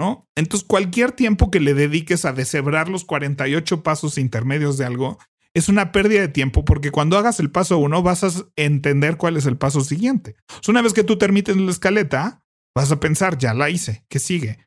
¿No? 0.00 0.28
Entonces, 0.36 0.66
cualquier 0.66 1.12
tiempo 1.12 1.50
que 1.50 1.60
le 1.60 1.74
dediques 1.74 2.24
a 2.24 2.32
deshebrar 2.32 2.88
los 2.88 3.04
48 3.04 3.82
pasos 3.82 4.18
intermedios 4.18 4.76
de 4.76 4.84
algo 4.84 5.18
es 5.54 5.68
una 5.68 5.92
pérdida 5.92 6.22
de 6.22 6.28
tiempo 6.28 6.64
porque 6.64 6.90
cuando 6.90 7.18
hagas 7.18 7.38
el 7.38 7.50
paso 7.50 7.78
1 7.78 8.02
vas 8.02 8.24
a 8.24 8.30
entender 8.56 9.16
cuál 9.16 9.36
es 9.36 9.46
el 9.46 9.58
paso 9.58 9.82
siguiente. 9.82 10.36
una 10.66 10.82
vez 10.82 10.92
que 10.92 11.04
tú 11.04 11.18
termines 11.18 11.56
la 11.56 11.70
escaleta, 11.70 12.42
vas 12.74 12.90
a 12.90 13.00
pensar, 13.00 13.38
ya 13.38 13.54
la 13.54 13.70
hice, 13.70 14.04
¿qué 14.08 14.18
sigue? 14.18 14.66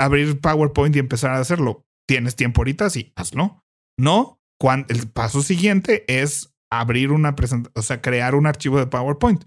Abrir 0.00 0.40
PowerPoint 0.40 0.96
y 0.96 0.98
empezar 0.98 1.32
a 1.32 1.40
hacerlo. 1.40 1.86
¿Tienes 2.06 2.36
tiempo 2.36 2.60
ahorita? 2.60 2.90
Sí, 2.90 3.12
hazlo. 3.16 3.64
No, 3.98 4.40
el 4.88 5.08
paso 5.08 5.42
siguiente 5.42 6.04
es 6.08 6.54
abrir 6.70 7.12
una 7.12 7.36
presentación, 7.36 7.72
o 7.76 7.82
sea, 7.82 8.00
crear 8.00 8.34
un 8.34 8.46
archivo 8.46 8.78
de 8.78 8.86
PowerPoint. 8.86 9.44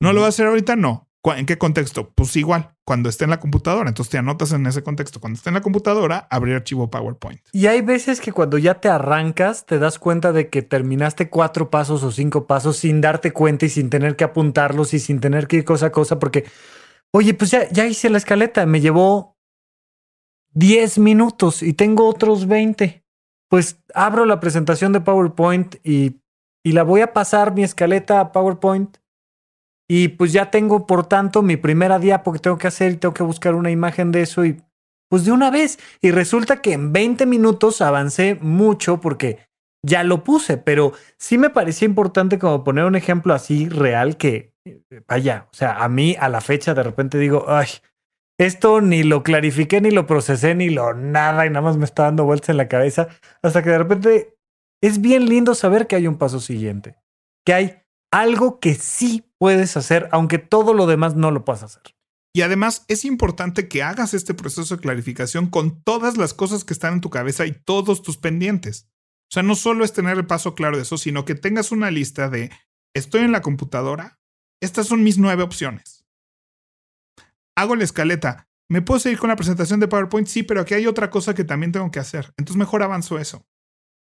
¿No 0.00 0.12
lo 0.12 0.20
va 0.20 0.26
a 0.26 0.28
hacer 0.30 0.46
ahorita? 0.46 0.76
No. 0.76 1.08
¿En 1.24 1.44
qué 1.44 1.58
contexto? 1.58 2.10
Pues 2.14 2.34
igual, 2.36 2.74
cuando 2.84 3.10
esté 3.10 3.24
en 3.24 3.30
la 3.30 3.40
computadora. 3.40 3.88
Entonces 3.88 4.10
te 4.10 4.18
anotas 4.18 4.52
en 4.52 4.66
ese 4.66 4.82
contexto. 4.82 5.20
Cuando 5.20 5.36
esté 5.36 5.50
en 5.50 5.54
la 5.54 5.60
computadora, 5.60 6.26
abrir 6.30 6.54
archivo 6.54 6.90
PowerPoint. 6.90 7.40
Y 7.52 7.66
hay 7.66 7.82
veces 7.82 8.20
que 8.20 8.32
cuando 8.32 8.56
ya 8.56 8.80
te 8.80 8.88
arrancas, 8.88 9.66
te 9.66 9.78
das 9.78 9.98
cuenta 9.98 10.32
de 10.32 10.48
que 10.48 10.62
terminaste 10.62 11.28
cuatro 11.28 11.70
pasos 11.70 12.02
o 12.02 12.12
cinco 12.12 12.46
pasos 12.46 12.78
sin 12.78 13.00
darte 13.00 13.32
cuenta 13.32 13.66
y 13.66 13.68
sin 13.68 13.90
tener 13.90 14.16
que 14.16 14.24
apuntarlos 14.24 14.94
y 14.94 15.00
sin 15.00 15.20
tener 15.20 15.48
que 15.48 15.56
ir 15.56 15.64
cosa 15.64 15.86
a 15.86 15.92
cosa, 15.92 16.18
porque, 16.18 16.44
oye, 17.10 17.34
pues 17.34 17.50
ya, 17.50 17.68
ya 17.70 17.84
hice 17.84 18.08
la 18.08 18.18
escaleta, 18.18 18.64
me 18.64 18.80
llevó 18.80 19.36
10 20.52 20.98
minutos 20.98 21.62
y 21.62 21.74
tengo 21.74 22.08
otros 22.08 22.46
20 22.46 23.04
pues 23.48 23.82
abro 23.94 24.24
la 24.24 24.40
presentación 24.40 24.92
de 24.92 25.00
PowerPoint 25.00 25.76
y, 25.84 26.20
y 26.64 26.72
la 26.72 26.82
voy 26.82 27.00
a 27.00 27.12
pasar 27.12 27.54
mi 27.54 27.62
escaleta 27.62 28.20
a 28.20 28.32
PowerPoint. 28.32 28.98
Y 29.90 30.08
pues 30.08 30.32
ya 30.34 30.50
tengo, 30.50 30.86
por 30.86 31.06
tanto, 31.06 31.40
mi 31.42 31.56
primera 31.56 31.98
diapo 31.98 32.32
que 32.32 32.38
tengo 32.38 32.58
que 32.58 32.66
hacer 32.66 32.92
y 32.92 32.96
tengo 32.96 33.14
que 33.14 33.22
buscar 33.22 33.54
una 33.54 33.70
imagen 33.70 34.12
de 34.12 34.22
eso 34.22 34.44
y 34.44 34.60
pues 35.08 35.24
de 35.24 35.32
una 35.32 35.50
vez. 35.50 35.78
Y 36.02 36.10
resulta 36.10 36.60
que 36.60 36.74
en 36.74 36.92
20 36.92 37.24
minutos 37.24 37.80
avancé 37.80 38.34
mucho 38.40 39.00
porque 39.00 39.48
ya 39.82 40.04
lo 40.04 40.24
puse, 40.24 40.58
pero 40.58 40.92
sí 41.18 41.38
me 41.38 41.50
parecía 41.50 41.86
importante 41.86 42.38
como 42.38 42.64
poner 42.64 42.84
un 42.84 42.96
ejemplo 42.96 43.32
así 43.32 43.68
real 43.68 44.16
que, 44.16 44.52
vaya, 45.06 45.48
o 45.50 45.54
sea, 45.54 45.82
a 45.82 45.88
mí 45.88 46.16
a 46.18 46.28
la 46.28 46.40
fecha 46.40 46.74
de 46.74 46.82
repente 46.82 47.18
digo, 47.18 47.46
ay, 47.48 47.68
esto 48.38 48.80
ni 48.80 49.02
lo 49.02 49.24
clarifiqué, 49.24 49.80
ni 49.80 49.90
lo 49.90 50.06
procesé, 50.06 50.54
ni 50.54 50.70
lo 50.70 50.94
nada, 50.94 51.44
y 51.44 51.50
nada 51.50 51.60
más 51.60 51.76
me 51.76 51.84
está 51.84 52.04
dando 52.04 52.24
vueltas 52.24 52.50
en 52.50 52.56
la 52.56 52.68
cabeza, 52.68 53.08
hasta 53.42 53.62
que 53.62 53.70
de 53.70 53.78
repente 53.78 54.38
es 54.80 55.00
bien 55.00 55.28
lindo 55.28 55.54
saber 55.56 55.88
que 55.88 55.96
hay 55.96 56.06
un 56.06 56.18
paso 56.18 56.38
siguiente, 56.38 56.96
que 57.44 57.52
hay 57.52 57.82
algo 58.12 58.60
que 58.60 58.74
sí 58.74 59.28
puedes 59.38 59.76
hacer, 59.76 60.08
aunque 60.12 60.38
todo 60.38 60.72
lo 60.72 60.86
demás 60.86 61.16
no 61.16 61.32
lo 61.32 61.44
puedas 61.44 61.64
hacer. 61.64 61.82
Y 62.32 62.42
además 62.42 62.84
es 62.86 63.04
importante 63.04 63.66
que 63.66 63.82
hagas 63.82 64.14
este 64.14 64.34
proceso 64.34 64.76
de 64.76 64.82
clarificación 64.82 65.48
con 65.48 65.82
todas 65.82 66.16
las 66.16 66.32
cosas 66.32 66.64
que 66.64 66.72
están 66.72 66.94
en 66.94 67.00
tu 67.00 67.10
cabeza 67.10 67.44
y 67.44 67.52
todos 67.52 68.02
tus 68.02 68.18
pendientes. 68.18 68.88
O 69.30 69.34
sea, 69.34 69.42
no 69.42 69.56
solo 69.56 69.84
es 69.84 69.92
tener 69.92 70.16
el 70.16 70.26
paso 70.26 70.54
claro 70.54 70.76
de 70.76 70.82
eso, 70.82 70.96
sino 70.96 71.24
que 71.24 71.34
tengas 71.34 71.72
una 71.72 71.90
lista 71.90 72.30
de, 72.30 72.50
estoy 72.94 73.22
en 73.22 73.32
la 73.32 73.42
computadora, 73.42 74.20
estas 74.60 74.86
son 74.86 75.02
mis 75.02 75.18
nueve 75.18 75.42
opciones 75.42 75.97
hago 77.58 77.76
la 77.76 77.84
escaleta. 77.84 78.48
¿Me 78.70 78.82
puedo 78.82 79.00
seguir 79.00 79.18
con 79.18 79.28
la 79.28 79.36
presentación 79.36 79.80
de 79.80 79.88
PowerPoint? 79.88 80.28
Sí, 80.28 80.42
pero 80.42 80.60
aquí 80.60 80.74
hay 80.74 80.86
otra 80.86 81.10
cosa 81.10 81.34
que 81.34 81.44
también 81.44 81.72
tengo 81.72 81.90
que 81.90 81.98
hacer. 81.98 82.32
Entonces 82.36 82.56
mejor 82.56 82.82
avanzo 82.82 83.18
eso. 83.18 83.46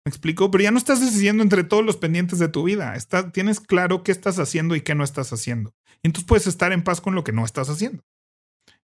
¿Me 0.04 0.10
explico? 0.10 0.50
Pero 0.50 0.64
ya 0.64 0.70
no 0.70 0.78
estás 0.78 1.00
decidiendo 1.00 1.42
entre 1.42 1.62
todos 1.62 1.84
los 1.84 1.96
pendientes 1.96 2.38
de 2.38 2.48
tu 2.48 2.64
vida. 2.64 2.96
tienes 3.32 3.60
claro 3.60 4.02
qué 4.02 4.12
estás 4.12 4.38
haciendo 4.38 4.74
y 4.74 4.80
qué 4.80 4.94
no 4.94 5.04
estás 5.04 5.32
haciendo. 5.32 5.74
Y 6.02 6.08
entonces 6.08 6.26
puedes 6.26 6.46
estar 6.46 6.72
en 6.72 6.82
paz 6.82 7.00
con 7.00 7.14
lo 7.14 7.24
que 7.24 7.32
no 7.32 7.44
estás 7.44 7.68
haciendo. 7.68 8.02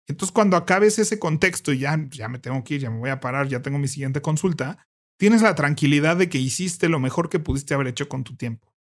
Entonces 0.08 0.34
cuando 0.34 0.58
acabes 0.58 1.00
ese 1.00 1.20
contexto 1.20 1.72
y 1.72 1.80
ya, 1.80 1.98
ya 2.10 2.28
me 2.28 2.40
tengo 2.40 2.64
que 2.64 2.76
ir, 2.76 2.82
ya 2.82 2.90
me 2.90 3.00
voy 3.00 3.10
a 3.10 3.20
parar, 3.20 3.48
ya 3.48 3.62
tengo 3.62 3.80
mi 3.80 3.88
siguiente 3.88 4.22
consulta, 4.22 4.86
tienes 5.18 5.42
la 5.42 5.56
tranquilidad 5.56 6.18
de 6.18 6.30
que 6.30 6.38
hiciste 6.38 6.90
lo 6.90 7.00
mejor 7.00 7.30
que 7.30 7.40
pudiste 7.40 7.74
haber 7.74 7.88
hecho 7.88 8.08
con 8.08 8.24
tu 8.24 8.36
tiempo. 8.36 8.74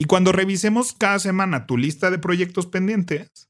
Y 0.00 0.06
cuando 0.06 0.32
revisemos 0.32 0.92
cada 0.92 1.18
semana 1.18 1.66
tu 1.66 1.76
lista 1.76 2.10
de 2.10 2.18
proyectos 2.18 2.66
pendientes, 2.66 3.48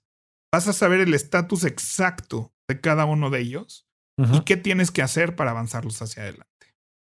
vas 0.52 0.68
a 0.68 0.72
saber 0.72 1.00
el 1.00 1.14
estatus 1.14 1.64
exacto 1.64 2.52
de 2.68 2.80
cada 2.80 3.06
uno 3.06 3.30
de 3.30 3.40
ellos 3.40 3.88
y 4.32 4.40
qué 4.40 4.56
tienes 4.56 4.90
que 4.90 5.02
hacer 5.02 5.34
para 5.34 5.50
avanzarlos 5.50 6.00
hacia 6.02 6.22
adelante. 6.22 6.48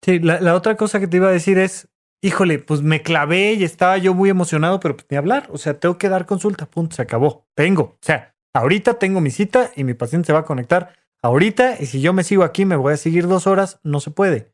Sí, 0.06 0.20
la, 0.20 0.56
otra 0.56 0.78
cosa 0.78 1.00
que 1.00 1.08
te 1.08 1.18
iba 1.18 1.28
a 1.28 1.32
decir 1.32 1.58
es, 1.58 1.90
híjole, 2.22 2.60
pues 2.60 2.82
me 2.82 3.02
clavé 3.02 3.54
y 3.54 3.64
estaba 3.64 3.98
yo 3.98 4.14
muy 4.14 4.30
emocionado, 4.30 4.80
pero 4.80 4.96
pues 4.96 5.08
ni 5.10 5.18
hablar, 5.18 5.50
o 5.52 5.58
sea, 5.58 5.80
tengo 5.80 5.98
que 5.98 6.10
dar 6.10 6.26
consulta, 6.26 6.68
punto, 6.68 6.96
se 6.96 7.02
acabó, 7.02 7.48
tengo, 7.56 7.84
o 7.84 8.00
sea, 8.02 8.36
ahorita 8.54 8.94
tengo 9.00 9.20
mi 9.20 9.32
cita 9.32 9.72
y 9.76 9.84
mi 9.84 9.94
paciente 9.94 10.28
se 10.28 10.34
va 10.34 10.40
a 10.40 10.46
conectar 10.46 10.96
ahorita 11.22 11.82
y 11.82 11.88
si 11.88 12.02
yo 12.02 12.14
me 12.14 12.24
sigo 12.24 12.44
aquí 12.44 12.66
me 12.66 12.76
voy 12.76 12.94
a 12.94 12.98
seguir 12.98 13.28
dos 13.28 13.48
horas, 13.48 13.80
no 13.84 14.00
se 14.00 14.12
puede. 14.12 14.54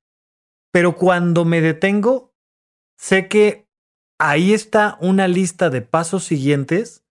Pero 0.71 0.95
cuando 0.95 1.45
me 1.45 1.61
detengo, 1.61 2.33
sé 2.97 3.27
que 3.27 3.67
ahí 4.19 4.53
está 4.53 4.97
una 4.99 5.27
lista 5.27 5.69
de 5.69 5.81
pasos 5.81 6.23
siguientes 6.23 7.06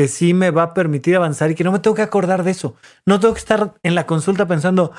que 0.00 0.08
sí 0.08 0.32
me 0.32 0.50
va 0.50 0.62
a 0.62 0.72
permitir 0.72 1.14
avanzar 1.14 1.50
y 1.50 1.54
que 1.54 1.62
no 1.62 1.72
me 1.72 1.78
tengo 1.78 1.94
que 1.94 2.00
acordar 2.00 2.42
de 2.42 2.52
eso. 2.52 2.74
No 3.04 3.20
tengo 3.20 3.34
que 3.34 3.40
estar 3.40 3.74
en 3.82 3.94
la 3.94 4.06
consulta 4.06 4.48
pensando 4.48 4.92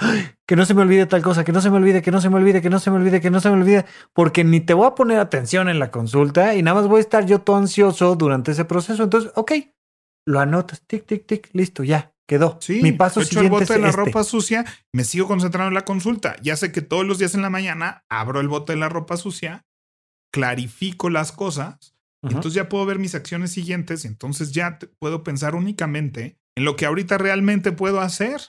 que 0.46 0.56
no 0.56 0.64
se 0.64 0.76
me 0.76 0.84
olvide 0.84 1.08
tal 1.08 1.24
cosa, 1.24 1.44
que 1.44 1.52
no 1.52 1.60
se 1.60 1.72
me 1.72 1.78
olvide, 1.78 2.04
que 2.04 2.12
no 2.12 2.22
se 2.22 2.30
me 2.30 2.36
olvide, 2.36 2.62
que 2.62 2.70
no 2.70 2.80
se 2.80 2.92
me 2.92 2.98
olvide, 2.98 3.20
que 3.20 3.32
no 3.32 3.40
se 3.40 3.50
me 3.50 3.56
olvide, 3.56 3.84
porque 4.14 4.44
ni 4.44 4.60
te 4.60 4.76
voy 4.76 4.86
a 4.86 4.94
poner 4.94 5.18
atención 5.18 5.70
en 5.70 5.80
la 5.80 5.90
consulta 5.90 6.54
y 6.54 6.62
nada 6.62 6.80
más 6.80 6.88
voy 6.88 7.00
a 7.00 7.02
estar 7.02 7.26
yo 7.26 7.42
todo 7.42 7.56
ansioso 7.56 8.16
durante 8.16 8.52
ese 8.52 8.64
proceso. 8.64 9.02
Entonces, 9.02 9.32
ok, 9.34 9.54
lo 10.28 10.40
anotas, 10.40 10.84
tic, 10.86 11.08
tic, 11.08 11.26
tic, 11.26 11.50
listo, 11.54 11.84
ya. 11.84 12.14
Quedó. 12.28 12.60
Sí, 12.62 12.84
mi 12.84 12.92
paso 12.92 13.22
echo 13.22 13.42
el 13.42 13.50
bote 13.50 13.74
de 13.74 13.80
la 13.80 13.90
este. 13.90 14.06
ropa 14.06 14.24
sucia, 14.24 14.66
me 14.94 15.04
sigo 15.04 15.28
concentrando 15.28 15.70
en 15.70 15.74
la 15.74 15.84
consulta. 15.84 16.36
Ya 16.44 16.56
sé 16.58 16.72
que 16.72 16.84
todos 16.84 17.08
los 17.08 17.18
días 17.18 17.34
en 17.34 17.42
la 17.42 17.50
mañana 17.50 18.06
abro 18.08 18.40
el 18.40 18.50
bote 18.50 18.74
de 18.74 18.78
la 18.78 18.88
ropa 18.88 19.18
sucia, 19.18 19.66
clarifico 20.32 21.10
las 21.10 21.32
cosas 21.32 21.96
entonces 22.24 22.54
ya 22.54 22.70
puedo 22.70 22.86
ver 22.86 23.00
mis 23.00 23.16
acciones 23.16 23.52
siguientes 23.52 24.06
y 24.06 24.08
entonces 24.08 24.52
ya 24.52 24.78
puedo 25.00 25.24
pensar 25.24 25.56
únicamente 25.56 26.38
en 26.56 26.66
lo 26.66 26.76
que 26.76 26.86
ahorita 26.86 27.18
realmente 27.18 27.72
puedo 27.72 28.00
hacer. 28.00 28.42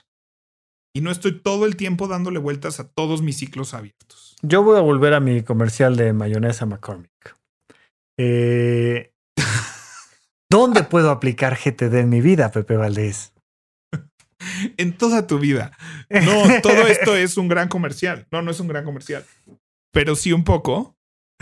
Y 0.95 1.01
no 1.01 1.09
estoy 1.09 1.39
todo 1.41 1.65
el 1.65 1.75
tiempo 1.75 2.07
dándole 2.07 2.37
vueltas 2.37 2.79
a 2.79 2.87
todos 2.87 3.23
mis 3.23 3.37
ciclos 3.37 3.73
abiertos. 3.73 4.35
Yo 4.43 4.61
voy 4.61 4.77
a 4.77 4.81
volver 4.81 5.15
a 5.15 5.19
mi 5.19 5.41
comercial 5.41 5.95
de 5.95 6.13
mayonesa 6.13 6.67
McCormick. 6.67 7.35
Eh, 8.19 9.11
¿Dónde 10.51 10.83
puedo 10.83 11.09
aplicar 11.09 11.57
GTD 11.57 11.95
en 11.95 12.09
mi 12.09 12.21
vida, 12.21 12.51
Pepe 12.51 12.77
Valdés? 12.77 13.33
en 14.77 14.95
toda 14.95 15.25
tu 15.25 15.39
vida. 15.39 15.75
No, 16.09 16.61
todo 16.61 16.87
esto 16.87 17.15
es 17.15 17.37
un 17.37 17.47
gran 17.47 17.69
comercial. 17.69 18.27
No, 18.31 18.41
no 18.41 18.51
es 18.51 18.59
un 18.59 18.67
gran 18.67 18.85
comercial. 18.85 19.25
Pero 19.91 20.15
sí 20.15 20.31
un 20.31 20.43
poco. 20.43 20.92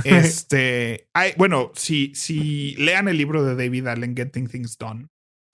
Este, 0.04 1.08
hay, 1.14 1.34
bueno, 1.38 1.72
si, 1.76 2.14
si 2.16 2.76
lean 2.76 3.08
el 3.08 3.18
libro 3.18 3.44
de 3.44 3.56
David 3.56 3.88
Allen, 3.88 4.16
Getting 4.16 4.48
Things 4.48 4.78
Done, 4.78 5.08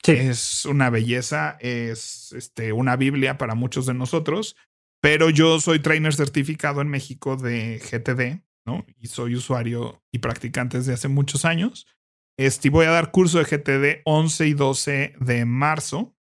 es 0.05 0.65
una 0.65 0.89
belleza, 0.89 1.57
es 1.59 2.31
este, 2.31 2.71
una 2.71 2.95
Biblia 2.95 3.37
para 3.37 3.55
muchos 3.55 3.85
de 3.85 3.93
nosotros, 3.93 4.55
pero 5.01 5.29
yo 5.29 5.59
soy 5.59 5.79
trainer 5.79 6.13
certificado 6.13 6.81
en 6.81 6.87
México 6.87 7.35
de 7.35 7.79
GTD, 7.79 8.43
¿no? 8.65 8.85
Y 8.97 9.07
soy 9.07 9.35
usuario 9.35 10.01
y 10.11 10.19
practicante 10.19 10.77
desde 10.77 10.93
hace 10.93 11.07
muchos 11.07 11.45
años. 11.45 11.87
Este, 12.37 12.69
voy 12.69 12.85
a 12.85 12.91
dar 12.91 13.11
curso 13.11 13.39
de 13.39 13.45
GTD 13.45 14.01
11 14.05 14.47
y 14.47 14.53
12 14.53 15.13
de 15.19 15.45
marzo, 15.45 16.15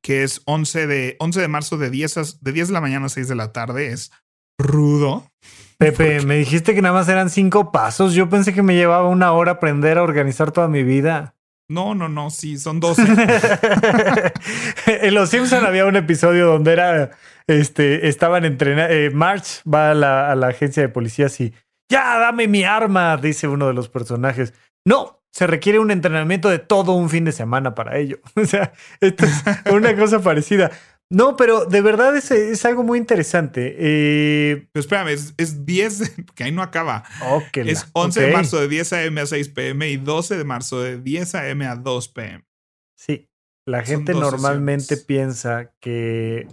que 0.00 0.22
es 0.22 0.42
11 0.46 0.86
de, 0.86 1.16
11 1.18 1.40
de 1.40 1.48
marzo 1.48 1.76
de 1.76 1.90
10, 1.90 2.40
de 2.40 2.52
10 2.52 2.68
de 2.68 2.74
la 2.74 2.80
mañana 2.80 3.06
a 3.06 3.10
6 3.10 3.28
de 3.28 3.34
la 3.34 3.52
tarde. 3.52 3.88
Es 3.88 4.10
rudo. 4.58 5.24
Pepe, 5.78 6.20
me 6.22 6.36
dijiste 6.36 6.74
que 6.74 6.82
nada 6.82 6.94
más 6.94 7.08
eran 7.08 7.30
cinco 7.30 7.70
pasos. 7.70 8.14
Yo 8.14 8.28
pensé 8.28 8.52
que 8.52 8.62
me 8.62 8.74
llevaba 8.74 9.08
una 9.08 9.32
hora 9.32 9.52
aprender 9.52 9.96
a 9.96 10.02
organizar 10.02 10.50
toda 10.50 10.68
mi 10.68 10.82
vida. 10.82 11.34
No, 11.70 11.94
no, 11.94 12.08
no, 12.08 12.30
sí, 12.30 12.58
son 12.58 12.80
12. 12.80 13.02
en 14.86 15.14
Los 15.14 15.30
Simpson 15.30 15.66
había 15.66 15.84
un 15.84 15.96
episodio 15.96 16.46
donde 16.46 16.72
era, 16.72 17.10
este, 17.46 18.08
estaban 18.08 18.44
entrenando, 18.46 18.92
eh, 18.92 19.10
March 19.10 19.62
va 19.72 19.90
a 19.90 19.94
la, 19.94 20.30
a 20.30 20.34
la 20.34 20.48
agencia 20.48 20.82
de 20.82 20.88
policías 20.88 21.38
y, 21.40 21.52
ya, 21.90 22.18
dame 22.18 22.48
mi 22.48 22.64
arma, 22.64 23.16
dice 23.18 23.48
uno 23.48 23.66
de 23.66 23.74
los 23.74 23.88
personajes. 23.88 24.54
No, 24.86 25.20
se 25.30 25.46
requiere 25.46 25.78
un 25.78 25.90
entrenamiento 25.90 26.48
de 26.48 26.58
todo 26.58 26.92
un 26.92 27.10
fin 27.10 27.24
de 27.24 27.32
semana 27.32 27.74
para 27.74 27.98
ello. 27.98 28.18
O 28.34 28.44
sea, 28.44 28.72
esto 29.00 29.26
es 29.26 29.44
una 29.70 29.94
cosa 29.96 30.20
parecida. 30.20 30.70
No, 31.10 31.36
pero 31.36 31.64
de 31.64 31.80
verdad 31.80 32.14
es, 32.16 32.30
es 32.30 32.64
algo 32.66 32.82
muy 32.82 32.98
interesante. 32.98 33.74
Eh, 33.78 34.68
Pero 34.72 34.80
espérame, 34.80 35.08
es, 35.08 35.32
es 35.38 35.64
10, 35.64 36.12
porque 36.26 36.44
ahí 36.44 36.52
no 36.52 36.62
acaba. 36.62 37.04
oh, 37.22 37.42
que 37.52 37.64
la- 37.64 37.72
Es 37.72 37.86
11 37.94 38.20
de 38.26 38.32
marzo 38.32 38.60
de 38.60 38.68
10 38.68 38.92
a.m. 38.92 39.20
a 39.22 39.26
6 39.26 39.48
p.m. 39.50 39.88
y 39.88 39.96
12 39.96 40.36
de 40.36 40.44
marzo 40.44 40.82
de 40.82 41.00
10 41.00 41.34
a.m. 41.34 41.66
a 41.66 41.76
2 41.76 42.08
p.m. 42.08 42.44
Sí, 42.98 43.26
la 43.66 43.82
gente 43.82 44.12
normalmente 44.12 44.96
sesiones. 44.96 45.06
piensa 45.06 45.72
que 45.80 46.46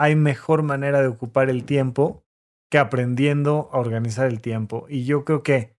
hay 0.00 0.16
mejor 0.16 0.62
manera 0.62 1.02
de 1.02 1.08
ocupar 1.08 1.50
el 1.50 1.64
tiempo 1.64 2.24
que 2.70 2.78
aprendiendo 2.78 3.68
a 3.72 3.78
organizar 3.78 4.26
el 4.26 4.40
tiempo. 4.40 4.86
Y 4.88 5.04
yo 5.04 5.24
creo 5.26 5.42
que 5.42 5.76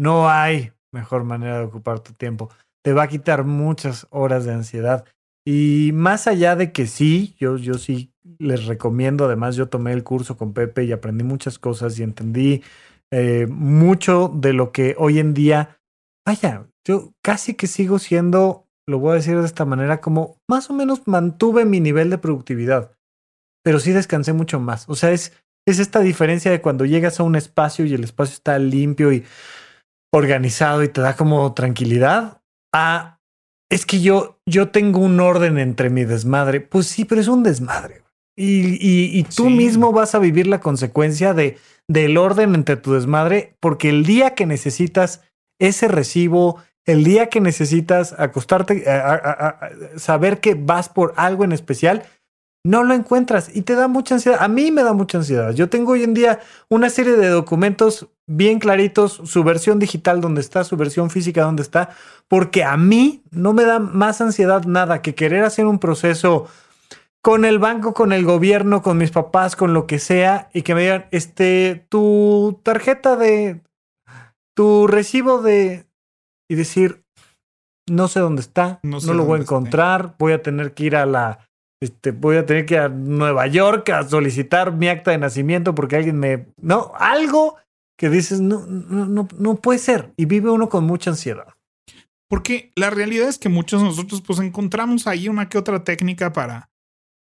no 0.00 0.30
hay 0.30 0.72
mejor 0.90 1.24
manera 1.24 1.58
de 1.58 1.64
ocupar 1.66 2.00
tu 2.00 2.14
tiempo. 2.14 2.48
Te 2.82 2.94
va 2.94 3.02
a 3.04 3.08
quitar 3.08 3.44
muchas 3.44 4.06
horas 4.10 4.44
de 4.46 4.52
ansiedad. 4.54 5.04
Y 5.44 5.90
más 5.92 6.26
allá 6.26 6.54
de 6.56 6.72
que 6.72 6.86
sí, 6.86 7.34
yo, 7.38 7.56
yo 7.56 7.74
sí 7.74 8.12
les 8.38 8.66
recomiendo, 8.66 9.24
además 9.24 9.56
yo 9.56 9.68
tomé 9.68 9.92
el 9.92 10.04
curso 10.04 10.36
con 10.36 10.52
Pepe 10.52 10.84
y 10.84 10.92
aprendí 10.92 11.24
muchas 11.24 11.58
cosas 11.58 11.98
y 11.98 12.02
entendí 12.02 12.62
eh, 13.10 13.46
mucho 13.48 14.32
de 14.34 14.52
lo 14.52 14.72
que 14.72 14.94
hoy 14.98 15.18
en 15.18 15.34
día, 15.34 15.80
vaya, 16.26 16.66
yo 16.86 17.12
casi 17.22 17.54
que 17.54 17.66
sigo 17.66 17.98
siendo, 17.98 18.68
lo 18.86 18.98
voy 18.98 19.12
a 19.12 19.14
decir 19.16 19.38
de 19.38 19.46
esta 19.46 19.64
manera, 19.64 20.00
como 20.00 20.38
más 20.48 20.70
o 20.70 20.74
menos 20.74 21.06
mantuve 21.06 21.64
mi 21.64 21.80
nivel 21.80 22.10
de 22.10 22.18
productividad, 22.18 22.96
pero 23.64 23.80
sí 23.80 23.92
descansé 23.92 24.32
mucho 24.32 24.60
más. 24.60 24.88
O 24.88 24.94
sea, 24.94 25.10
es, 25.10 25.32
es 25.66 25.78
esta 25.78 26.00
diferencia 26.00 26.50
de 26.50 26.60
cuando 26.60 26.84
llegas 26.84 27.20
a 27.20 27.24
un 27.24 27.36
espacio 27.36 27.84
y 27.84 27.94
el 27.94 28.04
espacio 28.04 28.34
está 28.34 28.58
limpio 28.58 29.12
y 29.12 29.24
organizado 30.12 30.82
y 30.82 30.88
te 30.88 31.00
da 31.00 31.16
como 31.16 31.52
tranquilidad, 31.54 32.42
a 32.74 33.20
es 33.72 33.86
que 33.86 34.00
yo, 34.00 34.38
yo 34.46 34.68
tengo 34.68 35.00
un 35.00 35.18
orden 35.20 35.58
entre 35.58 35.88
mi 35.90 36.04
desmadre. 36.04 36.60
Pues 36.60 36.86
sí, 36.86 37.04
pero 37.04 37.20
es 37.20 37.28
un 37.28 37.42
desmadre. 37.42 38.02
Y, 38.36 38.74
y, 38.86 39.18
y 39.18 39.22
tú 39.24 39.44
Sí. 39.44 39.50
mismo 39.50 39.92
vas 39.92 40.14
a 40.14 40.18
vivir 40.18 40.46
la 40.46 40.60
consecuencia 40.60 41.32
de, 41.34 41.56
del 41.88 42.16
orden 42.18 42.54
entre 42.54 42.76
tu 42.76 42.92
desmadre, 42.92 43.56
porque 43.60 43.88
el 43.88 44.04
día 44.04 44.34
que 44.34 44.46
necesitas 44.46 45.22
ese 45.58 45.88
recibo, 45.88 46.62
el 46.86 47.04
día 47.04 47.28
que 47.28 47.40
necesitas 47.40 48.14
acostarte, 48.18 48.90
a- 48.90 49.00
a- 49.00 49.14
a- 49.14 49.48
a- 49.48 49.98
saber 49.98 50.40
que 50.40 50.54
vas 50.54 50.88
por 50.88 51.14
algo 51.16 51.44
en 51.44 51.52
especial, 51.52 52.02
no 52.64 52.84
lo 52.84 52.94
encuentras 52.94 53.54
y 53.54 53.62
te 53.62 53.74
da 53.74 53.88
mucha 53.88 54.14
ansiedad. 54.14 54.38
A 54.40 54.48
mí 54.48 54.70
me 54.70 54.82
da 54.84 54.92
mucha 54.92 55.18
ansiedad. 55.18 55.52
Yo 55.52 55.68
tengo 55.68 55.92
hoy 55.92 56.04
en 56.04 56.14
día 56.14 56.40
una 56.68 56.90
serie 56.90 57.16
de 57.16 57.28
documentos 57.28 58.08
bien 58.26 58.60
claritos, 58.60 59.20
su 59.24 59.42
versión 59.42 59.78
digital 59.78 60.20
donde 60.20 60.40
está, 60.40 60.62
su 60.64 60.76
versión 60.76 61.10
física 61.10 61.42
donde 61.42 61.62
está, 61.62 61.90
porque 62.28 62.62
a 62.64 62.76
mí 62.76 63.22
no 63.30 63.52
me 63.52 63.64
da 63.64 63.78
más 63.78 64.20
ansiedad 64.20 64.64
nada 64.64 65.02
que 65.02 65.14
querer 65.14 65.44
hacer 65.44 65.66
un 65.66 65.78
proceso 65.78 66.46
con 67.20 67.44
el 67.44 67.58
banco, 67.58 67.94
con 67.94 68.12
el 68.12 68.24
gobierno, 68.24 68.82
con 68.82 68.98
mis 68.98 69.10
papás, 69.10 69.54
con 69.54 69.74
lo 69.74 69.86
que 69.86 69.98
sea, 69.98 70.48
y 70.52 70.62
que 70.62 70.74
me 70.74 70.82
digan, 70.82 71.06
este, 71.12 71.86
tu 71.88 72.60
tarjeta 72.64 73.16
de, 73.16 73.60
tu 74.54 74.86
recibo 74.88 75.40
de, 75.40 75.86
y 76.48 76.56
decir, 76.56 77.04
no 77.88 78.08
sé 78.08 78.20
dónde 78.20 78.40
está, 78.40 78.80
No 78.82 78.98
lo 79.14 79.24
voy 79.24 79.38
a 79.38 79.42
esté. 79.42 79.54
encontrar, 79.54 80.16
voy 80.18 80.32
a 80.32 80.42
tener 80.42 80.74
que 80.74 80.84
ir 80.84 80.96
a 80.96 81.06
la, 81.06 81.48
este, 81.82 82.10
voy 82.12 82.36
a 82.36 82.46
tener 82.46 82.64
que 82.66 82.74
ir 82.74 82.80
a 82.80 82.88
Nueva 82.88 83.46
York 83.46 83.88
a 83.90 84.08
solicitar 84.08 84.72
mi 84.72 84.88
acta 84.88 85.10
de 85.10 85.18
nacimiento 85.18 85.74
porque 85.74 85.96
alguien 85.96 86.18
me, 86.18 86.46
no, 86.60 86.92
algo 86.96 87.56
que 87.98 88.08
dices, 88.08 88.40
no, 88.40 88.64
no, 88.66 89.06
no, 89.06 89.28
no 89.38 89.54
puede 89.56 89.78
ser, 89.78 90.12
y 90.16 90.24
vive 90.24 90.50
uno 90.50 90.68
con 90.68 90.84
mucha 90.84 91.10
ansiedad. 91.10 91.48
Porque 92.28 92.72
la 92.76 92.88
realidad 92.90 93.28
es 93.28 93.38
que 93.38 93.48
muchos 93.50 93.82
de 93.82 93.88
nosotros 93.88 94.22
pues 94.22 94.38
encontramos 94.40 95.06
ahí 95.06 95.28
una 95.28 95.48
que 95.48 95.58
otra 95.58 95.84
técnica 95.84 96.32
para, 96.32 96.70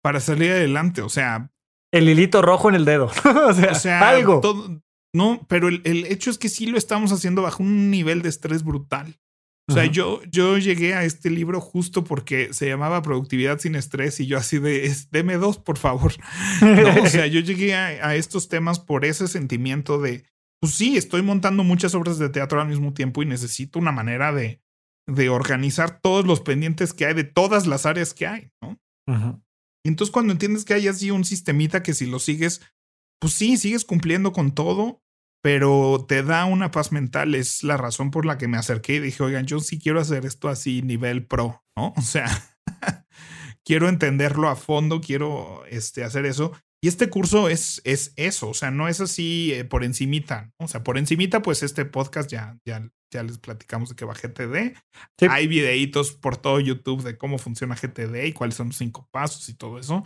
para 0.02 0.20
salir 0.20 0.50
adelante. 0.52 1.00
O 1.00 1.08
sea, 1.08 1.50
El 1.92 2.08
hilito 2.08 2.42
rojo 2.42 2.68
en 2.68 2.74
el 2.74 2.84
dedo, 2.84 3.06
o 3.46 3.54
sea, 3.54 3.72
o 3.72 3.74
sea 3.74 4.08
algo. 4.08 4.40
todo- 4.40 4.80
no, 5.14 5.40
pero 5.48 5.68
el, 5.68 5.80
el 5.84 6.04
hecho 6.04 6.30
es 6.30 6.36
que 6.36 6.50
sí 6.50 6.66
lo 6.66 6.76
estamos 6.76 7.12
haciendo 7.12 7.40
bajo 7.40 7.62
un 7.62 7.90
nivel 7.90 8.20
de 8.20 8.28
estrés 8.28 8.62
brutal. 8.62 9.16
O 9.68 9.72
sea, 9.74 9.84
yo, 9.86 10.22
yo 10.30 10.56
llegué 10.58 10.94
a 10.94 11.04
este 11.04 11.28
libro 11.30 11.60
justo 11.60 12.02
porque 12.04 12.52
se 12.54 12.66
llamaba 12.68 13.02
Productividad 13.02 13.58
sin 13.58 13.74
estrés 13.74 14.18
y 14.20 14.26
yo 14.26 14.38
así 14.38 14.58
de, 14.58 14.86
es- 14.86 15.10
deme 15.10 15.36
dos, 15.36 15.58
por 15.58 15.76
favor. 15.78 16.12
No, 16.62 17.02
o 17.02 17.06
sea, 17.06 17.26
yo 17.26 17.40
llegué 17.40 17.74
a, 17.74 17.86
a 18.08 18.14
estos 18.16 18.48
temas 18.48 18.80
por 18.80 19.04
ese 19.04 19.28
sentimiento 19.28 20.00
de, 20.00 20.24
pues 20.60 20.74
sí, 20.74 20.96
estoy 20.96 21.22
montando 21.22 21.64
muchas 21.64 21.94
obras 21.94 22.18
de 22.18 22.30
teatro 22.30 22.60
al 22.60 22.68
mismo 22.68 22.94
tiempo 22.94 23.22
y 23.22 23.26
necesito 23.26 23.78
una 23.78 23.92
manera 23.92 24.32
de, 24.32 24.62
de 25.06 25.28
organizar 25.28 26.00
todos 26.00 26.24
los 26.26 26.40
pendientes 26.40 26.92
que 26.94 27.04
hay 27.06 27.14
de 27.14 27.24
todas 27.24 27.66
las 27.66 27.84
áreas 27.86 28.14
que 28.14 28.26
hay, 28.26 28.50
¿no? 28.62 28.78
Y 29.84 29.88
entonces 29.90 30.12
cuando 30.12 30.32
entiendes 30.32 30.64
que 30.64 30.74
hay 30.74 30.88
así 30.88 31.10
un 31.10 31.24
sistemita 31.24 31.82
que 31.82 31.94
si 31.94 32.06
lo 32.06 32.18
sigues, 32.18 32.60
pues 33.20 33.32
sí, 33.34 33.56
sigues 33.56 33.84
cumpliendo 33.84 34.32
con 34.32 34.52
todo, 34.52 35.02
pero 35.42 36.04
te 36.08 36.22
da 36.22 36.44
una 36.44 36.70
paz 36.70 36.92
mental. 36.92 37.34
Es 37.34 37.62
la 37.62 37.76
razón 37.76 38.10
por 38.10 38.26
la 38.26 38.38
que 38.38 38.48
me 38.48 38.56
acerqué 38.56 38.96
y 38.96 39.00
dije, 39.00 39.22
oigan, 39.22 39.46
yo 39.46 39.60
sí 39.60 39.78
quiero 39.78 40.00
hacer 40.00 40.26
esto 40.26 40.48
así 40.48 40.82
nivel 40.82 41.26
pro, 41.26 41.64
¿no? 41.76 41.92
O 41.96 42.02
sea, 42.02 42.26
quiero 43.64 43.88
entenderlo 43.88 44.48
a 44.48 44.56
fondo, 44.56 45.00
quiero 45.00 45.64
este, 45.66 46.04
hacer 46.04 46.26
eso. 46.26 46.52
Y 46.82 46.88
este 46.88 47.10
curso 47.10 47.48
es, 47.48 47.80
es 47.84 48.12
eso, 48.14 48.50
o 48.50 48.54
sea, 48.54 48.70
no 48.70 48.86
es 48.86 49.00
así 49.00 49.52
eh, 49.52 49.64
por 49.64 49.82
encimita, 49.82 50.52
o 50.58 50.68
sea, 50.68 50.84
por 50.84 50.96
encimita, 50.96 51.42
pues 51.42 51.64
este 51.64 51.84
podcast 51.84 52.30
ya, 52.30 52.56
ya, 52.64 52.88
ya 53.12 53.24
les 53.24 53.38
platicamos 53.38 53.88
de 53.88 53.96
que 53.96 54.04
va 54.04 54.14
GTD. 54.14 54.76
Sí. 55.18 55.26
Hay 55.28 55.48
videitos 55.48 56.12
por 56.12 56.36
todo 56.36 56.60
YouTube 56.60 57.02
de 57.02 57.18
cómo 57.18 57.38
funciona 57.38 57.74
GTD 57.74 58.26
y 58.26 58.32
cuáles 58.32 58.54
son 58.54 58.68
los 58.68 58.76
cinco 58.76 59.08
pasos 59.10 59.48
y 59.48 59.54
todo 59.54 59.80
eso. 59.80 60.04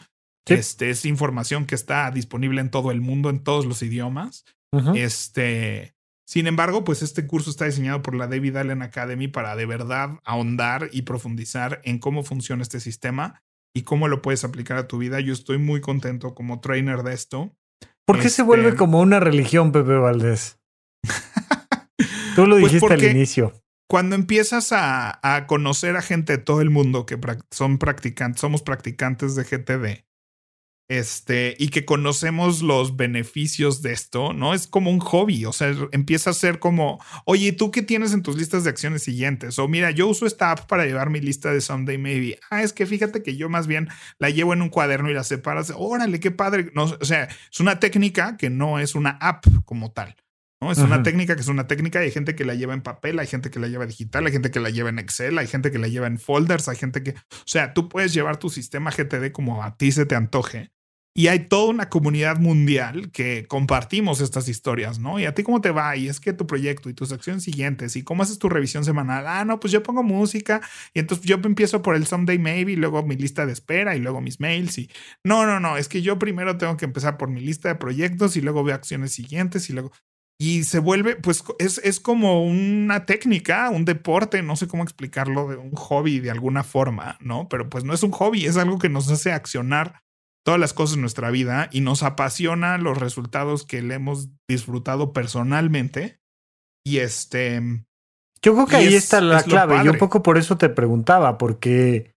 Sí. 0.48 0.54
Este 0.54 0.88
es 0.88 1.04
información 1.04 1.66
que 1.66 1.74
está 1.74 2.10
disponible 2.10 2.62
en 2.62 2.70
todo 2.70 2.90
el 2.90 3.02
mundo, 3.02 3.28
en 3.28 3.44
todos 3.44 3.66
los 3.66 3.82
idiomas. 3.82 4.46
Este, 4.94 5.94
sin 6.26 6.46
embargo, 6.46 6.82
pues 6.84 7.02
este 7.02 7.26
curso 7.26 7.50
está 7.50 7.66
diseñado 7.66 8.00
por 8.02 8.14
la 8.14 8.26
David 8.26 8.56
Allen 8.56 8.82
Academy 8.82 9.28
para 9.28 9.54
de 9.54 9.66
verdad 9.66 10.18
ahondar 10.24 10.88
y 10.92 11.02
profundizar 11.02 11.80
en 11.84 11.98
cómo 11.98 12.22
funciona 12.22 12.62
este 12.62 12.80
sistema 12.80 13.42
y 13.74 13.82
cómo 13.82 14.08
lo 14.08 14.22
puedes 14.22 14.44
aplicar 14.44 14.78
a 14.78 14.88
tu 14.88 14.98
vida. 14.98 15.20
Yo 15.20 15.32
estoy 15.32 15.58
muy 15.58 15.80
contento 15.80 16.34
como 16.34 16.60
trainer 16.60 17.02
de 17.02 17.12
esto. 17.14 17.54
¿Por 18.06 18.16
qué 18.16 18.22
se 18.22 18.28
este- 18.28 18.42
vuelve 18.44 18.74
como 18.74 19.00
una 19.00 19.20
religión, 19.20 19.72
Pepe 19.72 19.94
Valdés? 19.96 20.58
Tú 22.34 22.46
lo 22.46 22.58
Pues 22.58 22.72
dijiste 22.72 22.94
al 22.94 23.04
inicio. 23.04 23.52
Cuando 23.88 24.14
empiezas 24.16 24.72
a, 24.72 25.20
a 25.22 25.46
conocer 25.46 25.96
a 25.96 26.02
gente 26.02 26.38
de 26.38 26.42
todo 26.42 26.62
el 26.62 26.70
mundo 26.70 27.04
que 27.04 27.18
son 27.50 27.76
practicantes, 27.76 28.40
somos 28.40 28.62
practicantes 28.62 29.34
de 29.34 29.44
GTD, 29.44 30.04
este, 30.88 31.56
y 31.58 31.68
que 31.68 31.84
conocemos 31.84 32.62
los 32.62 32.96
beneficios 32.96 33.82
de 33.82 33.92
esto, 33.92 34.32
¿no? 34.32 34.54
Es 34.54 34.66
como 34.66 34.90
un 34.90 35.00
hobby, 35.00 35.44
o 35.46 35.52
sea, 35.52 35.74
empieza 35.92 36.30
a 36.30 36.34
ser 36.34 36.58
como, 36.58 37.02
oye, 37.24 37.52
¿tú 37.52 37.70
qué 37.70 37.82
tienes 37.82 38.12
en 38.12 38.22
tus 38.22 38.36
listas 38.36 38.64
de 38.64 38.70
acciones 38.70 39.02
siguientes? 39.02 39.58
O 39.58 39.68
mira, 39.68 39.90
yo 39.90 40.06
uso 40.08 40.26
esta 40.26 40.50
app 40.50 40.66
para 40.66 40.84
llevar 40.84 41.10
mi 41.10 41.20
lista 41.20 41.52
de 41.52 41.60
Someday 41.60 41.98
Maybe. 41.98 42.38
Ah, 42.50 42.62
es 42.62 42.72
que 42.72 42.86
fíjate 42.86 43.22
que 43.22 43.36
yo 43.36 43.48
más 43.48 43.66
bien 43.66 43.88
la 44.18 44.30
llevo 44.30 44.52
en 44.52 44.62
un 44.62 44.68
cuaderno 44.68 45.10
y 45.10 45.14
la 45.14 45.24
separas. 45.24 45.72
Órale, 45.74 46.20
qué 46.20 46.30
padre. 46.30 46.70
No, 46.74 46.84
o 46.84 47.04
sea, 47.04 47.24
es 47.24 47.60
una 47.60 47.80
técnica 47.80 48.36
que 48.36 48.50
no 48.50 48.78
es 48.78 48.94
una 48.94 49.10
app 49.20 49.46
como 49.64 49.92
tal. 49.92 50.16
¿No? 50.62 50.70
Es 50.70 50.78
una 50.78 51.02
técnica 51.02 51.34
que 51.34 51.40
es 51.40 51.48
una 51.48 51.66
técnica 51.66 52.00
y 52.00 52.04
hay 52.04 52.10
gente 52.12 52.36
que 52.36 52.44
la 52.44 52.54
lleva 52.54 52.72
en 52.72 52.82
papel, 52.82 53.18
hay 53.18 53.26
gente 53.26 53.50
que 53.50 53.58
la 53.58 53.66
lleva 53.66 53.84
digital, 53.84 54.26
hay 54.26 54.32
gente 54.32 54.52
que 54.52 54.60
la 54.60 54.70
lleva 54.70 54.90
en 54.90 55.00
Excel, 55.00 55.36
hay 55.38 55.48
gente 55.48 55.72
que 55.72 55.78
la 55.78 55.88
lleva 55.88 56.06
en 56.06 56.18
folders, 56.18 56.68
hay 56.68 56.76
gente 56.76 57.02
que, 57.02 57.10
o 57.10 57.46
sea, 57.46 57.74
tú 57.74 57.88
puedes 57.88 58.14
llevar 58.14 58.36
tu 58.36 58.48
sistema 58.48 58.92
GTD 58.92 59.32
como 59.32 59.64
a 59.64 59.76
ti 59.76 59.90
se 59.90 60.06
te 60.06 60.14
antoje. 60.14 60.70
Y 61.14 61.26
hay 61.26 61.40
toda 61.40 61.68
una 61.68 61.90
comunidad 61.90 62.38
mundial 62.38 63.10
que 63.10 63.44
compartimos 63.46 64.22
estas 64.22 64.48
historias, 64.48 64.98
¿no? 64.98 65.18
Y 65.18 65.26
a 65.26 65.34
ti 65.34 65.42
cómo 65.42 65.60
te 65.60 65.70
va, 65.70 65.94
y 65.94 66.08
es 66.08 66.20
que 66.20 66.32
tu 66.32 66.46
proyecto 66.46 66.88
y 66.88 66.94
tus 66.94 67.12
acciones 67.12 67.42
siguientes, 67.42 67.96
y 67.96 68.02
cómo 68.02 68.22
haces 68.22 68.38
tu 68.38 68.48
revisión 68.48 68.82
semanal. 68.82 69.26
Ah, 69.26 69.44
no, 69.44 69.60
pues 69.60 69.72
yo 69.72 69.82
pongo 69.82 70.02
música, 70.02 70.62
y 70.94 71.00
entonces 71.00 71.26
yo 71.26 71.38
empiezo 71.44 71.82
por 71.82 71.96
el 71.96 72.06
Someday 72.06 72.38
Maybe, 72.38 72.72
y 72.72 72.76
luego 72.76 73.02
mi 73.02 73.16
lista 73.16 73.44
de 73.44 73.52
espera, 73.52 73.94
y 73.94 73.98
luego 73.98 74.22
mis 74.22 74.40
mails, 74.40 74.78
y 74.78 74.90
no, 75.22 75.44
no, 75.44 75.60
no, 75.60 75.76
es 75.76 75.88
que 75.88 76.00
yo 76.00 76.18
primero 76.18 76.56
tengo 76.56 76.78
que 76.78 76.86
empezar 76.86 77.18
por 77.18 77.28
mi 77.28 77.42
lista 77.42 77.68
de 77.68 77.74
proyectos, 77.74 78.38
y 78.38 78.40
luego 78.40 78.64
veo 78.64 78.74
acciones 78.74 79.12
siguientes, 79.12 79.68
y 79.68 79.74
luego 79.74 79.92
y 80.44 80.64
se 80.64 80.80
vuelve, 80.80 81.14
pues 81.14 81.44
es, 81.60 81.78
es 81.84 82.00
como 82.00 82.44
una 82.44 83.06
técnica, 83.06 83.70
un 83.70 83.84
deporte, 83.84 84.42
no 84.42 84.56
sé 84.56 84.66
cómo 84.66 84.82
explicarlo, 84.82 85.46
de 85.46 85.56
un 85.56 85.70
hobby 85.76 86.18
de 86.18 86.32
alguna 86.32 86.64
forma, 86.64 87.16
¿no? 87.20 87.48
Pero 87.48 87.70
pues 87.70 87.84
no 87.84 87.94
es 87.94 88.02
un 88.02 88.10
hobby, 88.10 88.46
es 88.46 88.56
algo 88.56 88.80
que 88.80 88.88
nos 88.88 89.08
hace 89.08 89.30
accionar 89.30 90.02
todas 90.44 90.58
las 90.58 90.72
cosas 90.74 90.96
en 90.96 91.02
nuestra 91.02 91.30
vida 91.30 91.68
y 91.70 91.80
nos 91.80 92.02
apasiona 92.02 92.76
los 92.78 92.98
resultados 92.98 93.64
que 93.64 93.82
le 93.82 93.94
hemos 93.94 94.30
disfrutado 94.48 95.12
personalmente. 95.12 96.18
Y 96.84 96.98
este... 96.98 97.62
Yo 98.42 98.54
creo 98.54 98.66
que 98.66 98.76
ahí 98.76 98.94
está 98.94 99.20
la 99.20 99.44
clave. 99.44 99.80
Y 99.84 99.88
un 99.90 99.98
poco 99.98 100.24
por 100.24 100.38
eso 100.38 100.58
te 100.58 100.70
preguntaba, 100.70 101.38
porque, 101.38 102.16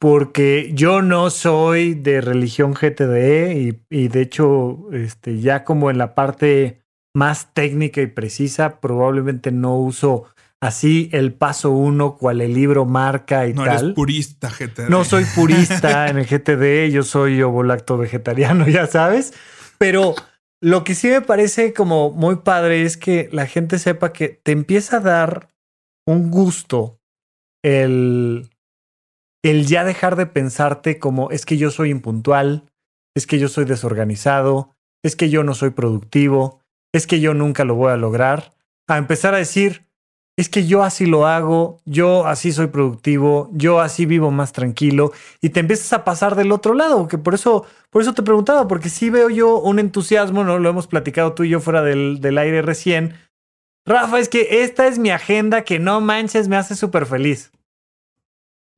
porque 0.00 0.72
yo 0.74 1.00
no 1.00 1.30
soy 1.30 1.94
de 1.94 2.20
religión 2.20 2.74
GTD 2.74 3.52
y, 3.52 3.80
y 3.88 4.08
de 4.08 4.20
hecho, 4.20 4.88
este, 4.90 5.38
ya 5.38 5.62
como 5.62 5.92
en 5.92 5.98
la 5.98 6.16
parte 6.16 6.82
más 7.16 7.54
técnica 7.54 8.02
y 8.02 8.08
precisa, 8.08 8.78
probablemente 8.78 9.50
no 9.50 9.78
uso 9.78 10.26
así 10.60 11.08
el 11.12 11.32
paso 11.32 11.70
uno, 11.70 12.18
cual 12.18 12.42
el 12.42 12.52
libro 12.52 12.84
marca 12.84 13.46
y 13.46 13.54
no 13.54 13.64
tal. 13.64 13.74
No 13.74 13.80
eres 13.80 13.94
purista 13.94 14.50
GTD. 14.50 14.90
No 14.90 15.02
soy 15.02 15.24
purista 15.34 16.08
en 16.10 16.18
el 16.18 16.26
GTD, 16.26 16.92
yo 16.92 17.02
soy 17.02 17.40
ovolacto 17.40 17.96
vegetariano, 17.96 18.68
ya 18.68 18.86
sabes. 18.86 19.32
Pero 19.78 20.14
lo 20.60 20.84
que 20.84 20.94
sí 20.94 21.08
me 21.08 21.22
parece 21.22 21.72
como 21.72 22.10
muy 22.10 22.36
padre 22.36 22.82
es 22.82 22.98
que 22.98 23.30
la 23.32 23.46
gente 23.46 23.78
sepa 23.78 24.12
que 24.12 24.28
te 24.28 24.52
empieza 24.52 24.98
a 24.98 25.00
dar 25.00 25.48
un 26.06 26.30
gusto 26.30 26.98
el, 27.64 28.50
el 29.42 29.66
ya 29.66 29.84
dejar 29.84 30.16
de 30.16 30.26
pensarte 30.26 30.98
como 30.98 31.30
es 31.30 31.46
que 31.46 31.56
yo 31.56 31.70
soy 31.70 31.88
impuntual, 31.88 32.70
es 33.16 33.26
que 33.26 33.38
yo 33.38 33.48
soy 33.48 33.64
desorganizado, 33.64 34.76
es 35.02 35.16
que 35.16 35.30
yo 35.30 35.44
no 35.44 35.54
soy 35.54 35.70
productivo, 35.70 36.60
es 36.96 37.06
que 37.06 37.20
yo 37.20 37.34
nunca 37.34 37.64
lo 37.64 37.74
voy 37.74 37.92
a 37.92 37.96
lograr, 37.96 38.52
a 38.88 38.98
empezar 38.98 39.34
a 39.34 39.38
decir, 39.38 39.86
es 40.36 40.48
que 40.50 40.66
yo 40.66 40.82
así 40.82 41.06
lo 41.06 41.26
hago, 41.26 41.80
yo 41.86 42.26
así 42.26 42.52
soy 42.52 42.66
productivo, 42.66 43.48
yo 43.52 43.80
así 43.80 44.04
vivo 44.04 44.30
más 44.30 44.52
tranquilo 44.52 45.12
y 45.40 45.48
te 45.50 45.60
empiezas 45.60 45.92
a 45.94 46.04
pasar 46.04 46.36
del 46.36 46.52
otro 46.52 46.74
lado, 46.74 47.08
que 47.08 47.16
por 47.16 47.34
eso, 47.34 47.64
por 47.90 48.02
eso 48.02 48.12
te 48.12 48.22
preguntaba, 48.22 48.68
porque 48.68 48.90
sí 48.90 49.08
veo 49.08 49.30
yo 49.30 49.58
un 49.58 49.78
entusiasmo, 49.78 50.44
no 50.44 50.58
lo 50.58 50.68
hemos 50.68 50.86
platicado 50.86 51.32
tú 51.32 51.44
y 51.44 51.48
yo 51.48 51.60
fuera 51.60 51.82
del, 51.82 52.20
del 52.20 52.36
aire 52.36 52.60
recién. 52.60 53.14
Rafa, 53.86 54.18
es 54.18 54.28
que 54.28 54.62
esta 54.62 54.86
es 54.86 54.98
mi 54.98 55.10
agenda 55.10 55.64
que 55.64 55.78
no 55.78 56.00
manches, 56.00 56.48
me 56.48 56.56
hace 56.56 56.74
súper 56.74 57.06
feliz. 57.06 57.50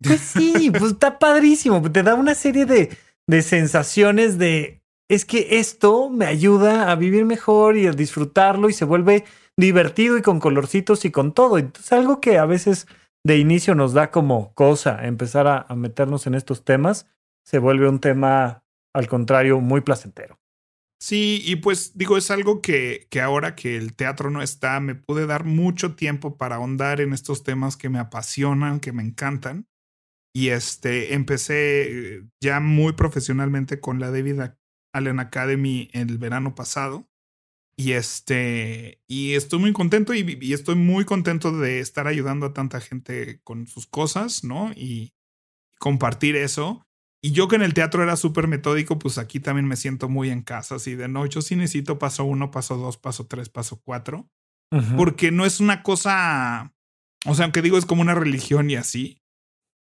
Pues 0.01 0.21
sí, 0.21 0.71
pues 0.71 0.93
está 0.93 1.19
padrísimo, 1.19 1.83
te 1.91 2.05
da 2.05 2.14
una 2.14 2.37
serie 2.37 2.66
de, 2.66 2.97
de 3.27 3.43
sensaciones 3.43 4.39
de, 4.39 4.81
es 5.09 5.24
que 5.24 5.59
esto 5.59 6.11
me 6.11 6.26
ayuda 6.26 6.90
a 6.90 6.94
vivir 6.94 7.24
mejor 7.24 7.76
y 7.76 7.86
a 7.86 7.92
disfrutarlo 7.92 8.68
y 8.68 8.74
se 8.74 8.84
vuelve 8.84 9.24
divertido 9.56 10.18
y 10.18 10.22
con 10.22 10.38
colorcitos 10.38 11.04
y 11.04 11.11
con 11.11 11.32
todo. 11.32 11.59
Entonces, 11.59 11.92
algo 11.92 12.20
que 12.20 12.38
a 12.38 12.44
veces 12.44 12.86
de 13.24 13.38
inicio 13.38 13.74
nos 13.74 13.94
da 13.94 14.11
como 14.11 14.54
cosa 14.54 15.06
empezar 15.06 15.46
a, 15.46 15.74
meternos 15.74 16.26
en 16.26 16.34
estos 16.34 16.64
temas, 16.64 17.06
se 17.44 17.59
vuelve 17.59 17.88
un 17.88 18.00
tema, 18.00 18.62
al 18.94 19.09
contrario, 19.09 19.61
muy 19.61 19.80
placentero. 19.80 20.38
Sí, 21.00 21.40
y 21.44 21.56
pues 21.56 21.96
digo, 21.96 22.16
es 22.16 22.30
algo 22.30 22.61
que, 22.61 23.06
que 23.09 23.20
ahora 23.20 23.54
que 23.54 23.76
el 23.76 23.94
teatro 23.94 24.30
no 24.30 24.42
está, 24.42 24.80
me 24.80 24.94
pude 24.94 25.26
dar 25.26 25.44
mucho 25.44 25.94
tiempo 25.94 26.36
para 26.36 26.56
ahondar 26.56 27.00
en 27.00 27.12
estos 27.12 27.44
temas 27.44 27.76
que 27.76 27.88
me 27.88 27.98
apasionan, 28.00 28.80
que 28.80 28.92
me 28.92 29.02
encantan. 29.02 29.66
Y 30.34 30.48
este, 30.48 31.14
empecé 31.14 32.24
ya 32.42 32.61
muy 32.61 32.92
profesionalmente 32.92 33.80
con 33.80 34.00
la 34.00 34.11
David 34.11 34.40
Allen 34.93 35.20
Academy 35.20 35.91
el 35.93 36.18
verano 36.18 36.55
pasado. 36.55 37.09
Y 37.76 37.93
este, 37.93 39.01
y 39.07 39.34
estoy 39.34 39.61
muy 39.61 39.72
contento 39.72 40.12
y, 40.12 40.39
y, 40.41 40.53
estoy 40.53 40.74
muy 40.74 41.05
contento 41.05 41.57
de 41.57 41.78
estar 41.78 42.09
ayudando 42.09 42.47
a 42.47 42.53
tanta 42.53 42.80
gente 42.80 43.41
con 43.45 43.68
sus 43.68 43.86
cosas, 43.86 44.43
¿no? 44.43 44.72
Y 44.74 45.14
compartir 45.78 46.34
eso. 46.34 46.89
Y 47.22 47.32
yo 47.32 47.49
que 47.49 47.57
en 47.57 47.62
el 47.62 47.74
teatro 47.74 48.03
era 48.03 48.16
súper 48.16 48.47
metódico, 48.47 48.99
pues 48.99 49.18
aquí 49.18 49.41
también 49.41 49.66
me 49.66 49.76
siento 49.76 50.09
muy 50.09 50.30
en 50.30 50.43
casa, 50.43 50.76
así 50.76 50.95
de 50.95 51.09
no, 51.09 51.26
yo 51.26 51.43
sí 51.43 51.57
necesito 51.57 51.99
paso 51.99 52.24
uno, 52.24 52.51
paso 52.51 52.76
dos, 52.76 52.97
paso 52.97 53.26
tres, 53.26 53.49
paso 53.49 53.80
cuatro, 53.82 54.28
uh 54.70 54.76
-huh. 54.76 54.97
porque 54.97 55.32
no 55.32 55.45
es 55.45 55.59
una 55.59 55.82
cosa, 55.82 56.72
o 57.26 57.34
sea, 57.34 57.45
aunque 57.45 57.62
digo 57.62 57.76
es 57.76 57.86
como 57.86 58.03
una 58.03 58.14
religión 58.14 58.70
y 58.70 58.76
así, 58.76 59.20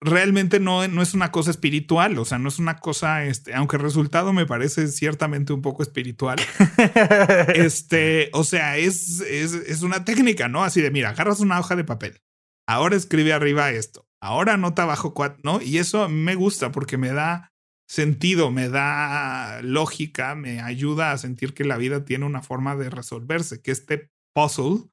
realmente 0.02 0.60
no, 0.60 0.88
no 0.88 1.02
es 1.02 1.14
una 1.14 1.32
cosa 1.32 1.52
espiritual, 1.52 2.18
o 2.20 2.26
sea, 2.26 2.38
no 2.38 2.50
es 2.50 2.60
una 2.60 2.78
cosa, 2.78 3.26
este, 3.26 3.54
aunque 3.54 3.78
el 3.78 3.82
resultado 3.82 4.34
me 4.34 4.46
parece 4.46 4.88
ciertamente 4.88 5.54
un 5.54 5.62
poco 5.62 5.84
espiritual. 5.84 6.38
este, 7.56 8.30
o 8.34 8.44
sea, 8.44 8.78
es, 8.78 9.22
es, 9.22 9.54
es 9.54 9.82
una 9.82 10.06
técnica, 10.06 10.48
¿no? 10.48 10.64
Así 10.64 10.82
de, 10.82 10.92
mira, 10.92 11.10
agarras 11.10 11.40
una 11.40 11.60
hoja 11.60 11.76
de 11.76 11.84
papel, 11.84 12.22
ahora 12.68 12.96
escribe 12.96 13.34
arriba 13.34 13.72
esto, 13.72 14.08
ahora 14.22 14.54
anota 14.54 14.84
abajo 14.84 15.14
cuatro, 15.14 15.40
¿no? 15.44 15.62
Y 15.62 15.80
eso 15.80 16.08
me 16.10 16.36
gusta 16.36 16.72
porque 16.72 16.98
me 16.98 17.10
da 17.10 17.52
sentido, 17.90 18.52
me 18.52 18.70
da 18.70 19.62
lógica, 19.64 20.36
me 20.36 20.62
ayuda 20.62 21.12
a 21.12 21.18
sentir 21.18 21.54
que 21.54 21.64
la 21.64 21.78
vida 21.78 22.04
tiene 22.06 22.26
una 22.26 22.44
forma 22.44 22.76
de 22.76 22.90
resolverse, 22.90 23.62
que 23.62 23.72
este 23.72 24.12
puzzle 24.34 24.90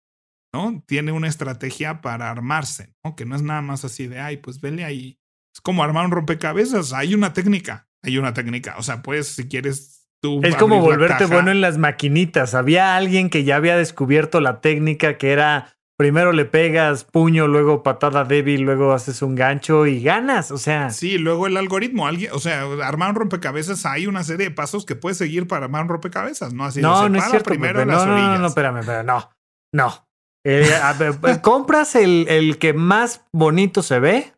¿no? 0.55 0.85
Tiene 0.87 1.11
una 1.11 1.27
estrategia 1.27 2.01
para 2.01 2.31
armarse, 2.31 2.95
¿no? 3.03 3.17
Que 3.17 3.25
no 3.25 3.35
es 3.35 3.43
nada 3.43 3.61
más 3.61 3.85
así 3.85 4.07
de, 4.07 4.21
ay, 4.21 4.37
pues 4.37 4.61
vele 4.61 4.85
ahí. 4.85 5.19
Es 5.53 5.61
como 5.61 5.83
armar 5.83 6.05
un 6.05 6.13
rompecabezas. 6.13 6.93
Hay 6.93 7.13
una 7.13 7.33
técnica, 7.33 7.89
hay 8.03 8.19
una 8.19 8.35
técnica. 8.35 8.77
O 8.79 8.85
sea, 8.85 9.03
pues 9.03 9.27
si 9.27 9.49
quieres 9.49 10.07
tú. 10.21 10.41
Es 10.45 10.55
como 10.55 10.81
volverte 10.81 11.27
bueno 11.27 11.51
en 11.51 11.61
las 11.61 11.77
maquinitas. 11.77 12.55
Había 12.55 12.95
alguien 12.95 13.31
que 13.31 13.43
ya 13.43 13.57
había 13.57 13.77
descubierto 13.77 14.41
la 14.41 14.61
técnica 14.61 15.19
que 15.19 15.33
era 15.33 15.75
primero 15.97 16.31
le 16.31 16.45
pegas 16.45 17.03
puño, 17.03 17.49
luego 17.49 17.83
patada 17.83 18.25
débil, 18.25 18.63
luego 18.63 18.93
haces 18.93 19.23
un 19.23 19.35
gancho 19.35 19.87
y 19.87 20.05
ganas. 20.05 20.53
O 20.53 20.59
sea. 20.59 20.91
Sí, 20.91 21.19
luego 21.19 21.49
el 21.49 21.57
algoritmo. 21.57 22.07
Alguien, 22.07 22.31
o 22.33 22.39
sea, 22.39 22.63
armar 22.85 23.11
un 23.11 23.17
rompecabezas, 23.17 23.87
hay 23.87 24.07
una 24.07 24.23
serie 24.23 24.51
de 24.51 24.55
pasos 24.55 24.87
que 24.87 24.95
puedes 24.95 25.19
seguir 25.19 25.49
para 25.49 25.65
armar 25.65 25.83
un 25.83 25.89
rompecabezas, 25.89 26.55
¿no? 26.55 26.65
Así 26.65 26.81
no, 26.81 27.09
no 27.09 27.19
es 27.19 27.25
cierto. 27.25 27.51
primero 27.51 27.85
las 27.85 28.07
no, 28.07 28.17
no, 28.17 28.17
no, 28.17 28.39
no, 28.39 28.47
espérame, 28.47 28.79
espérame, 28.79 29.05
no. 29.05 29.31
No. 29.73 30.04
Eh, 30.45 30.71
ver, 30.99 31.41
compras 31.43 31.95
el, 31.95 32.27
el, 32.29 32.59
que 32.59 32.75
más 32.75 33.25
bonito 33.33 33.83
se 33.83 33.99
ve 33.99 34.33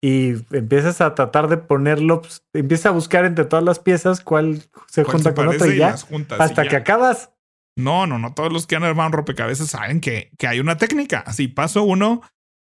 y 0.00 0.34
empiezas 0.54 1.00
a 1.00 1.14
tratar 1.14 1.48
de 1.48 1.56
ponerlo, 1.56 2.22
pues, 2.22 2.44
empiezas 2.52 2.86
a 2.86 2.90
buscar 2.90 3.24
entre 3.24 3.44
todas 3.44 3.64
las 3.64 3.78
piezas 3.78 4.20
cuál 4.20 4.62
se 4.86 5.04
¿Cuál 5.04 5.16
junta 5.16 5.30
se 5.30 5.34
con 5.34 5.48
otro 5.48 5.66
y 5.70 5.74
y 5.74 5.78
ya. 5.78 5.96
juntas 5.96 6.40
hasta 6.40 6.64
y 6.64 6.68
que 6.68 6.76
acabas. 6.76 7.30
No, 7.76 8.06
no, 8.06 8.18
no. 8.18 8.34
Todos 8.34 8.52
los 8.52 8.66
que 8.66 8.76
han 8.76 8.84
armado 8.84 9.08
un 9.08 9.12
rompecabezas 9.14 9.70
saben 9.70 10.00
que, 10.00 10.30
que 10.38 10.46
hay 10.46 10.60
una 10.60 10.76
técnica. 10.76 11.20
Así, 11.20 11.48
paso 11.48 11.82
uno, 11.82 12.20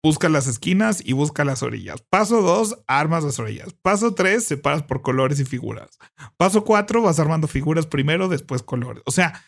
busca 0.04 0.30
las 0.30 0.48
esquinas 0.48 1.02
y 1.06 1.14
busca 1.14 1.46
las 1.46 1.64
orillas. 1.64 2.02
Paso 2.02 2.42
dos, 2.42 2.84
armas 2.88 3.24
las 3.24 3.40
orillas. 3.40 3.74
Paso 3.82 4.14
tres, 4.14 4.46
separas 4.46 4.84
por 4.84 5.02
colores 5.02 5.40
y 5.40 5.46
figuras. 5.46 5.98
Paso 6.38 6.64
cuatro, 6.64 7.02
vas 7.02 7.20
armando 7.20 7.48
figuras 7.48 7.86
primero, 7.86 8.28
después 8.28 8.64
colores. 8.64 9.04
O 9.06 9.12
sea, 9.12 9.44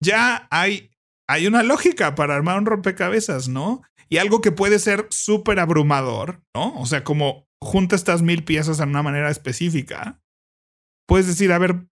ya 0.00 0.46
hay, 0.50 0.90
hay 1.28 1.46
una 1.46 1.62
lógica 1.62 2.14
para 2.14 2.34
armar 2.34 2.58
un 2.58 2.66
rompecabezas, 2.66 3.48
¿no? 3.48 3.82
Y 4.08 4.16
algo 4.16 4.40
que 4.40 4.50
puede 4.50 4.78
ser 4.78 5.06
súper 5.10 5.60
abrumador, 5.60 6.40
¿no? 6.54 6.74
O 6.80 6.86
sea, 6.86 7.04
como 7.04 7.46
junta 7.60 7.94
estas 7.94 8.22
mil 8.22 8.44
piezas 8.44 8.78
de 8.78 8.84
una 8.84 9.02
manera 9.02 9.30
específica. 9.30 10.20
Puedes 11.06 11.26
decir, 11.26 11.52
a 11.52 11.58
ver, 11.58 11.86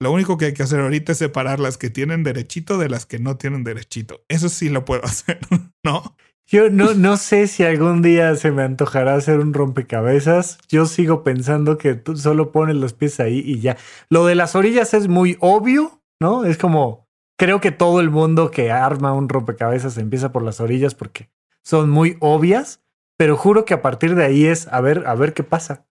lo 0.00 0.12
único 0.12 0.36
que 0.36 0.46
hay 0.46 0.54
que 0.54 0.62
hacer 0.62 0.80
ahorita 0.80 1.12
es 1.12 1.18
separar 1.18 1.58
las 1.58 1.78
que 1.78 1.90
tienen 1.90 2.22
derechito 2.22 2.78
de 2.78 2.88
las 2.88 3.06
que 3.06 3.18
no 3.18 3.36
tienen 3.36 3.64
derechito. 3.64 4.24
Eso 4.28 4.48
sí 4.48 4.68
lo 4.68 4.84
puedo 4.84 5.04
hacer, 5.04 5.40
¿no? 5.84 6.16
Yo 6.48 6.70
no, 6.70 6.94
no 6.94 7.16
sé 7.16 7.48
si 7.48 7.64
algún 7.64 8.02
día 8.02 8.36
se 8.36 8.52
me 8.52 8.62
antojará 8.62 9.16
hacer 9.16 9.40
un 9.40 9.52
rompecabezas. 9.52 10.58
Yo 10.68 10.86
sigo 10.86 11.24
pensando 11.24 11.76
que 11.76 11.94
tú 11.94 12.16
solo 12.16 12.52
pones 12.52 12.76
los 12.76 12.92
pies 12.92 13.18
ahí 13.18 13.42
y 13.44 13.58
ya. 13.58 13.76
Lo 14.10 14.26
de 14.26 14.36
las 14.36 14.54
orillas 14.54 14.94
es 14.94 15.08
muy 15.08 15.36
obvio, 15.40 16.02
¿no? 16.20 16.44
Es 16.44 16.56
como, 16.56 17.05
creo 17.36 17.60
que 17.60 17.70
todo 17.70 18.00
el 18.00 18.10
mundo 18.10 18.50
que 18.50 18.70
arma 18.70 19.12
un 19.12 19.28
rompecabezas 19.28 19.98
empieza 19.98 20.32
por 20.32 20.42
las 20.42 20.60
orillas 20.60 20.94
porque 20.94 21.30
son 21.62 21.90
muy 21.90 22.16
obvias, 22.20 22.82
pero 23.16 23.36
juro 23.36 23.64
que 23.64 23.74
a 23.74 23.82
partir 23.82 24.14
de 24.14 24.24
ahí 24.24 24.46
es 24.46 24.68
a 24.68 24.80
ver, 24.80 25.04
a 25.06 25.14
ver 25.14 25.34
qué 25.34 25.42
pasa. 25.42 25.86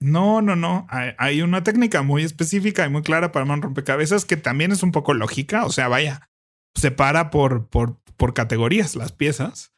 No, 0.00 0.40
no, 0.40 0.56
no. 0.56 0.86
Hay, 0.88 1.12
hay 1.18 1.42
una 1.42 1.62
técnica 1.62 2.02
muy 2.02 2.24
específica 2.24 2.86
y 2.86 2.90
muy 2.90 3.02
clara 3.02 3.32
para 3.32 3.42
armar 3.42 3.58
un 3.58 3.62
rompecabezas 3.62 4.24
que 4.24 4.38
también 4.38 4.72
es 4.72 4.82
un 4.82 4.92
poco 4.92 5.12
lógica. 5.12 5.66
O 5.66 5.70
sea, 5.70 5.88
vaya, 5.88 6.30
separa 6.74 7.30
por, 7.30 7.68
por, 7.68 8.00
por 8.16 8.32
categorías 8.32 8.96
las 8.96 9.12
piezas, 9.12 9.72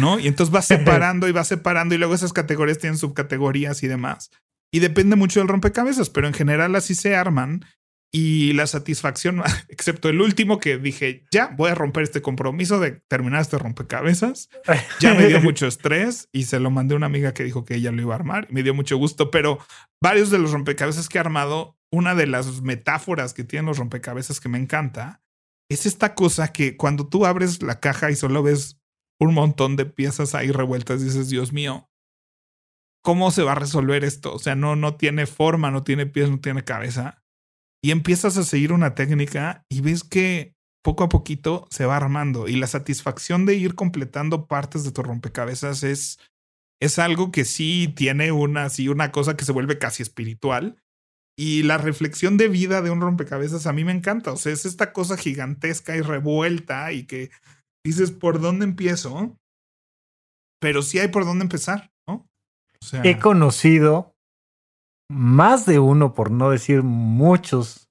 ¿no? 0.00 0.18
Y 0.18 0.26
entonces 0.26 0.52
vas 0.52 0.66
separando 0.66 1.28
y 1.28 1.32
vas 1.32 1.48
separando 1.48 1.94
y 1.94 1.98
luego 1.98 2.14
esas 2.14 2.32
categorías 2.32 2.78
tienen 2.78 2.98
subcategorías 2.98 3.82
y 3.82 3.88
demás. 3.88 4.30
Y 4.72 4.80
depende 4.80 5.16
mucho 5.16 5.40
del 5.40 5.48
rompecabezas, 5.48 6.10
pero 6.10 6.26
en 6.26 6.34
general 6.34 6.74
así 6.76 6.94
se 6.94 7.16
arman 7.16 7.64
y 8.12 8.52
la 8.54 8.66
satisfacción, 8.66 9.42
excepto 9.68 10.08
el 10.08 10.20
último 10.20 10.58
que 10.58 10.78
dije, 10.78 11.24
ya 11.30 11.48
voy 11.56 11.70
a 11.70 11.74
romper 11.74 12.02
este 12.02 12.22
compromiso 12.22 12.80
de 12.80 12.92
terminar 13.08 13.40
este 13.40 13.58
rompecabezas. 13.58 14.48
Ya 15.00 15.14
me 15.14 15.26
dio 15.26 15.40
mucho 15.42 15.66
estrés 15.66 16.28
y 16.32 16.44
se 16.44 16.60
lo 16.60 16.70
mandé 16.70 16.94
a 16.94 16.96
una 16.96 17.06
amiga 17.06 17.34
que 17.34 17.44
dijo 17.44 17.64
que 17.64 17.76
ella 17.76 17.92
lo 17.92 18.02
iba 18.02 18.14
a 18.14 18.18
armar. 18.18 18.48
Me 18.50 18.62
dio 18.62 18.74
mucho 18.74 18.96
gusto, 18.96 19.30
pero 19.30 19.58
varios 20.02 20.30
de 20.30 20.38
los 20.38 20.52
rompecabezas 20.52 21.08
que 21.08 21.18
he 21.18 21.20
armado, 21.20 21.76
una 21.92 22.14
de 22.14 22.26
las 22.26 22.62
metáforas 22.62 23.34
que 23.34 23.44
tienen 23.44 23.66
los 23.66 23.78
rompecabezas 23.78 24.40
que 24.40 24.48
me 24.48 24.58
encanta 24.58 25.22
es 25.70 25.86
esta 25.86 26.14
cosa 26.14 26.52
que 26.52 26.76
cuando 26.76 27.06
tú 27.06 27.26
abres 27.26 27.62
la 27.62 27.78
caja 27.78 28.10
y 28.10 28.16
solo 28.16 28.42
ves 28.42 28.80
un 29.20 29.34
montón 29.34 29.76
de 29.76 29.86
piezas 29.86 30.34
ahí 30.34 30.50
revueltas, 30.50 31.02
dices, 31.02 31.28
Dios 31.28 31.52
mío, 31.52 31.88
¿cómo 33.02 33.30
se 33.30 33.44
va 33.44 33.52
a 33.52 33.56
resolver 33.56 34.02
esto? 34.02 34.34
O 34.34 34.38
sea, 34.40 34.56
no, 34.56 34.74
no 34.74 34.96
tiene 34.96 35.26
forma, 35.26 35.70
no 35.70 35.84
tiene 35.84 36.06
pies, 36.06 36.28
no 36.28 36.40
tiene 36.40 36.64
cabeza. 36.64 37.22
Y 37.82 37.92
empiezas 37.92 38.36
a 38.36 38.44
seguir 38.44 38.72
una 38.72 38.94
técnica 38.94 39.64
y 39.70 39.80
ves 39.80 40.04
que 40.04 40.54
poco 40.82 41.04
a 41.04 41.08
poquito 41.08 41.66
se 41.70 41.86
va 41.86 41.96
armando 41.96 42.48
y 42.48 42.56
la 42.56 42.66
satisfacción 42.66 43.46
de 43.46 43.54
ir 43.54 43.74
completando 43.74 44.46
partes 44.46 44.84
de 44.84 44.92
tu 44.92 45.02
rompecabezas 45.02 45.82
es, 45.82 46.18
es 46.80 46.98
algo 46.98 47.30
que 47.30 47.44
sí 47.44 47.92
tiene 47.94 48.32
una, 48.32 48.68
sí, 48.70 48.88
una 48.88 49.12
cosa 49.12 49.36
que 49.36 49.44
se 49.44 49.52
vuelve 49.52 49.78
casi 49.78 50.02
espiritual. 50.02 50.76
Y 51.38 51.62
la 51.62 51.78
reflexión 51.78 52.36
de 52.36 52.48
vida 52.48 52.82
de 52.82 52.90
un 52.90 53.00
rompecabezas 53.00 53.66
a 53.66 53.72
mí 53.72 53.82
me 53.82 53.92
encanta. 53.92 54.32
O 54.32 54.36
sea, 54.36 54.52
es 54.52 54.66
esta 54.66 54.92
cosa 54.92 55.16
gigantesca 55.16 55.96
y 55.96 56.02
revuelta 56.02 56.92
y 56.92 57.06
que 57.06 57.30
dices, 57.82 58.10
¿por 58.10 58.40
dónde 58.40 58.66
empiezo? 58.66 59.38
Pero 60.60 60.82
sí 60.82 60.98
hay 60.98 61.08
por 61.08 61.24
dónde 61.24 61.44
empezar. 61.44 61.90
He 63.04 63.18
conocido 63.18 64.09
más 65.10 65.66
de 65.66 65.80
uno, 65.80 66.14
por 66.14 66.30
no 66.30 66.50
decir 66.50 66.84
muchos, 66.84 67.90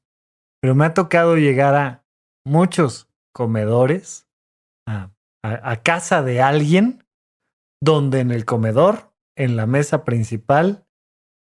pero 0.61 0.73
me 0.73 0.85
ha 0.85 0.93
tocado 0.93 1.35
llegar 1.35 1.75
a 1.75 2.05
muchos 2.45 3.09
comedores, 3.33 4.25
a, 4.87 5.11
casa 5.83 6.23
de 6.23 6.41
alguien, 6.41 7.03
donde 7.81 8.21
en 8.21 8.31
el 8.31 8.45
comedor, 8.45 9.11
en 9.37 9.57
la 9.57 9.65
mesa 9.65 10.05
principal, 10.05 10.85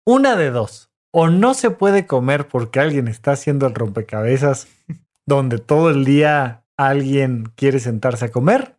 una 0.06 0.36
de 0.36 0.52
dos, 0.52 0.92
o 1.12 1.30
no 1.30 1.56
se 1.56 1.72
puede 1.72 2.06
comer 2.06 2.48
porque 2.48 2.80
alguien 2.80 3.08
está 3.08 3.32
haciendo 3.32 3.66
el 3.66 3.74
rompecabezas, 3.74 4.68
donde 5.26 5.58
todo 5.58 5.90
el 5.90 6.06
día 6.06 6.64
alguien 6.78 7.52
quiere 7.56 7.80
sentarse 7.80 8.26
a 8.26 8.32
comer, 8.32 8.78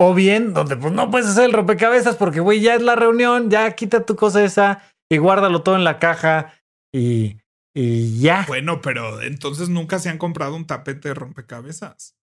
o 0.00 0.12
bien 0.12 0.54
donde 0.54 0.76
pues 0.76 0.92
no 0.92 1.08
puedes 1.10 1.28
hacer 1.28 1.44
el 1.44 1.52
rompecabezas 1.52 2.16
porque, 2.16 2.40
güey, 2.40 2.60
ya 2.60 2.74
es 2.74 2.82
la 2.82 2.96
reunión, 2.96 3.48
ya 3.48 3.70
quita 3.76 4.04
tu 4.04 4.16
cosa 4.16 4.42
esa 4.42 4.82
y 5.10 5.18
guárdalo 5.18 5.62
todo 5.62 5.76
en 5.76 5.84
la 5.84 5.98
caja 5.98 6.54
y 6.92 7.40
y 7.74 8.20
ya. 8.20 8.44
Bueno, 8.48 8.80
pero 8.80 9.22
entonces 9.22 9.68
nunca 9.68 9.98
se 9.98 10.08
han 10.08 10.18
comprado 10.18 10.56
un 10.56 10.66
tapete 10.66 11.08
de 11.08 11.14
rompecabezas. 11.14 12.16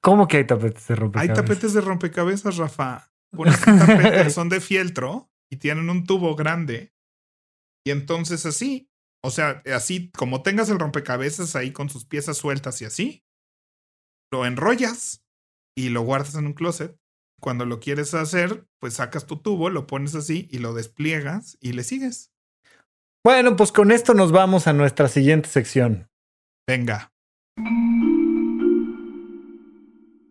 ¿Cómo 0.00 0.26
que 0.26 0.38
hay 0.38 0.46
tapetes 0.46 0.88
de 0.88 0.96
rompecabezas? 0.96 1.38
Hay 1.38 1.44
tapetes 1.44 1.74
de 1.74 1.80
rompecabezas, 1.80 2.56
Rafa. 2.56 3.12
son 4.30 4.48
de 4.48 4.60
fieltro 4.60 5.30
y 5.50 5.56
tienen 5.56 5.90
un 5.90 6.06
tubo 6.06 6.34
grande. 6.34 6.94
Y 7.86 7.90
entonces 7.90 8.46
así, 8.46 8.90
o 9.22 9.30
sea, 9.30 9.62
así 9.74 10.10
como 10.12 10.42
tengas 10.42 10.70
el 10.70 10.78
rompecabezas 10.78 11.54
ahí 11.56 11.72
con 11.72 11.90
sus 11.90 12.06
piezas 12.06 12.38
sueltas 12.38 12.80
y 12.80 12.86
así, 12.86 13.24
lo 14.32 14.46
enrollas 14.46 15.24
y 15.76 15.90
lo 15.90 16.02
guardas 16.02 16.34
en 16.34 16.46
un 16.46 16.54
closet. 16.54 16.98
Cuando 17.40 17.64
lo 17.64 17.80
quieres 17.80 18.14
hacer, 18.14 18.66
pues 18.78 18.94
sacas 18.94 19.26
tu 19.26 19.38
tubo, 19.38 19.70
lo 19.70 19.86
pones 19.86 20.14
así 20.14 20.48
y 20.50 20.58
lo 20.58 20.74
despliegas 20.74 21.58
y 21.60 21.72
le 21.72 21.82
sigues. 21.82 22.30
Bueno, 23.24 23.56
pues 23.56 23.72
con 23.72 23.90
esto 23.90 24.14
nos 24.14 24.32
vamos 24.32 24.66
a 24.66 24.72
nuestra 24.72 25.08
siguiente 25.08 25.48
sección. 25.48 26.08
Venga. 26.66 27.12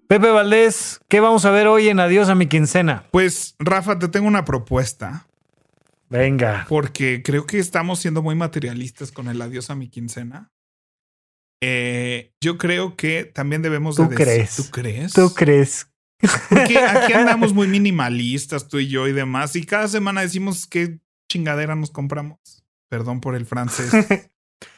Pepe 0.08 0.32
Valdés, 0.32 1.00
¿qué 1.08 1.20
vamos 1.20 1.46
a 1.46 1.52
ver 1.52 1.68
hoy 1.68 1.90
en 1.90 2.00
Adiós 2.00 2.30
a 2.30 2.36
mi 2.36 2.48
quincena? 2.48 3.06
Pues, 3.12 3.56
Rafa, 3.60 4.00
te 4.00 4.08
tengo 4.08 4.28
una 4.28 4.44
propuesta. 4.44 5.28
Venga. 6.10 6.66
Porque 6.68 7.22
creo 7.24 7.46
que 7.46 7.60
estamos 7.60 8.00
siendo 8.00 8.24
muy 8.24 8.34
materialistas 8.34 9.12
con 9.12 9.28
el 9.28 9.40
adiós 9.42 9.70
a 9.70 9.76
mi 9.76 9.88
quincena. 9.88 10.52
Eh, 11.62 12.34
yo 12.42 12.58
creo 12.58 12.96
que 12.96 13.26
también 13.26 13.62
debemos 13.62 13.98
¿Tú 13.98 14.10
crees? 14.10 14.56
¿Tú 14.56 14.64
crees? 14.72 15.14
¿Tú 15.14 15.34
crees? 15.36 15.89
Porque 16.50 16.78
aquí 16.78 17.14
andamos 17.14 17.54
muy 17.54 17.68
minimalistas, 17.68 18.68
tú 18.68 18.80
y 18.80 18.88
yo 18.88 19.08
y 19.08 19.14
demás, 19.14 19.56
y 19.56 19.66
cada 19.66 19.88
semana 19.88 20.22
decimos 20.22 20.68
qué 20.68 21.00
chingadera 21.30 21.76
nos 21.76 21.92
compramos. 21.92 22.64
Perdón 22.90 23.22
por 23.22 23.36
el 23.36 23.46
francés. 23.46 23.92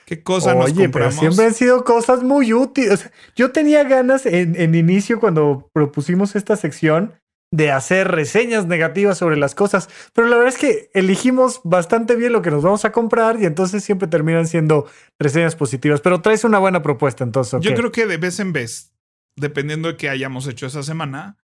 ¿Qué 0.06 0.24
cosa 0.24 0.54
nos 0.54 0.74
compramos? 0.74 0.92
pero 0.92 1.12
siempre 1.12 1.46
han 1.46 1.54
sido 1.54 1.86
cosas 1.86 2.22
muy 2.22 2.54
útiles. 2.54 3.10
yo 3.36 3.52
tenía 3.52 3.84
ganas 3.86 4.26
en, 4.26 4.60
en, 4.60 4.76
inicio 4.76 5.20
cuando 5.20 5.70
propusimos 5.74 6.36
esta 6.36 6.58
sección 6.58 7.14
de 7.54 7.72
hacer 7.72 8.10
reseñas 8.10 8.66
negativas 8.66 9.18
sobre 9.18 9.36
las 9.38 9.56
cosas, 9.56 9.90
pero 10.14 10.28
la 10.28 10.38
verdad 10.38 10.54
es 10.54 10.60
que 10.60 10.90
elegimos 10.94 11.60
bastante 11.64 12.16
bien 12.16 12.32
lo 12.32 12.42
que 12.42 12.52
nos 12.52 12.64
vamos 12.64 12.86
a 12.86 12.92
comprar 12.92 13.42
y 13.42 13.46
entonces 13.46 13.84
siempre 13.84 14.08
terminan 14.08 14.48
siendo 14.48 14.88
reseñas 15.20 15.56
positivas. 15.56 16.02
Pero 16.02 16.22
traes 16.22 16.44
una 16.44 16.60
buena 16.60 16.82
propuesta 16.82 17.24
entonces. 17.24 17.60
Yo 17.62 17.74
creo 17.74 17.92
que 17.92 18.06
de 18.06 18.18
vez 18.18 18.40
en 18.40 18.54
vez, 18.54 18.91
dependiendo 19.38 19.88
de 19.88 19.98
qué 19.98 20.10
hayamos 20.10 20.48
hecho 20.48 20.68
esa 20.68 20.84
semana, 20.84 21.38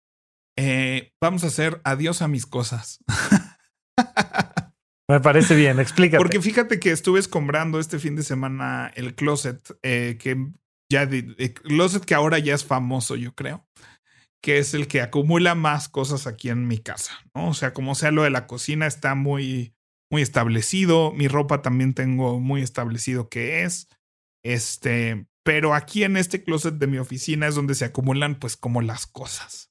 eh, 0.59 1.13
vamos 1.21 1.45
a 1.45 1.49
hacer 1.49 1.81
adiós 1.85 2.23
a 2.23 2.29
mis 2.29 2.47
cosas. 2.47 2.99
Me 5.09 5.21
parece 5.21 5.55
bien, 5.55 5.79
explícate. 5.79 6.19
Porque 6.19 6.41
fíjate 6.41 6.81
que 6.81 6.91
estuve 6.91 7.21
escombrando 7.21 7.79
este 7.79 7.99
fin 7.99 8.17
de 8.17 8.25
semana 8.25 8.91
el 8.97 9.15
closet, 9.15 9.61
eh, 9.83 10.17
que 10.19 10.51
ya, 10.91 11.03
el 11.03 11.55
closet 11.55 12.05
que 12.05 12.15
ahora 12.15 12.39
ya 12.41 12.55
es 12.55 12.65
famoso, 12.65 13.15
yo 13.15 13.33
creo, 13.35 13.69
que 14.43 14.59
es 14.59 14.75
el 14.75 14.89
que 14.89 15.03
acumula 15.03 15.55
más 15.55 15.89
cosas 15.89 16.27
aquí 16.27 16.49
en 16.49 16.67
mi 16.67 16.79
casa, 16.79 17.13
¿no? 17.35 17.51
O 17.51 17.55
sea, 17.55 17.73
como 17.73 17.95
sea 17.95 18.11
lo 18.11 18.25
de 18.25 18.31
la 18.31 18.49
cocina 18.49 18.87
está 18.87 19.15
muy, 19.15 19.75
muy 20.11 20.23
establecido, 20.23 21.13
mi 21.13 21.29
ropa 21.29 21.63
también 21.63 21.95
tengo 21.95 22.41
muy 22.41 22.63
establecido 22.63 23.29
que 23.29 23.63
es, 23.63 23.89
este, 24.45 25.27
pero 25.47 25.75
aquí 25.75 26.03
en 26.03 26.17
este 26.17 26.43
closet 26.43 26.75
de 26.75 26.89
mi 26.89 26.99
oficina 26.99 27.47
es 27.47 27.55
donde 27.55 27.77
se 27.77 27.85
acumulan 27.85 28.37
pues 28.41 28.57
como 28.57 28.83
las 28.83 29.07
cosas, 29.07 29.71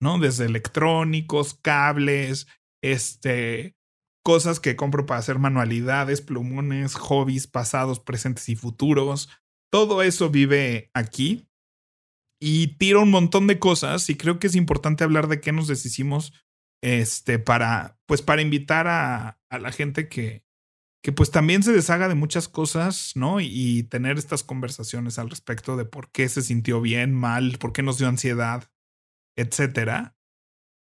¿no? 0.00 0.18
Desde 0.18 0.46
electrónicos, 0.46 1.52
cables, 1.52 2.46
este, 2.82 3.76
cosas 4.24 4.58
que 4.58 4.74
compro 4.74 5.04
para 5.04 5.20
hacer 5.20 5.38
manualidades, 5.38 6.22
plumones, 6.22 6.94
hobbies 6.94 7.46
pasados, 7.46 8.00
presentes 8.00 8.48
y 8.48 8.56
futuros. 8.56 9.28
Todo 9.70 10.02
eso 10.02 10.30
vive 10.30 10.90
aquí 10.94 11.46
y 12.40 12.78
tiro 12.78 13.02
un 13.02 13.10
montón 13.10 13.46
de 13.48 13.58
cosas 13.58 14.08
y 14.08 14.16
creo 14.16 14.38
que 14.38 14.46
es 14.46 14.56
importante 14.56 15.04
hablar 15.04 15.28
de 15.28 15.42
qué 15.42 15.52
nos 15.52 15.68
deshicimos 15.68 16.32
este 16.82 17.38
para 17.38 17.98
pues 18.06 18.22
para 18.22 18.40
invitar 18.40 18.88
a, 18.88 19.38
a 19.50 19.58
la 19.58 19.72
gente 19.72 20.08
que 20.08 20.42
que 21.02 21.12
pues 21.12 21.30
también 21.30 21.62
se 21.62 21.72
deshaga 21.72 22.08
de 22.08 22.14
muchas 22.14 22.48
cosas, 22.48 23.12
¿no? 23.16 23.40
Y, 23.40 23.48
y, 23.50 23.82
tener 23.82 24.18
estas 24.18 24.44
conversaciones 24.44 25.18
al 25.18 25.30
respecto 25.30 25.76
de 25.76 25.84
por 25.84 26.10
qué 26.12 26.28
se 26.28 26.42
sintió 26.42 26.80
bien, 26.80 27.12
mal, 27.12 27.58
por 27.58 27.72
qué 27.72 27.82
nos 27.82 27.98
dio 27.98 28.08
ansiedad, 28.08 28.70
etcétera. 29.36 30.16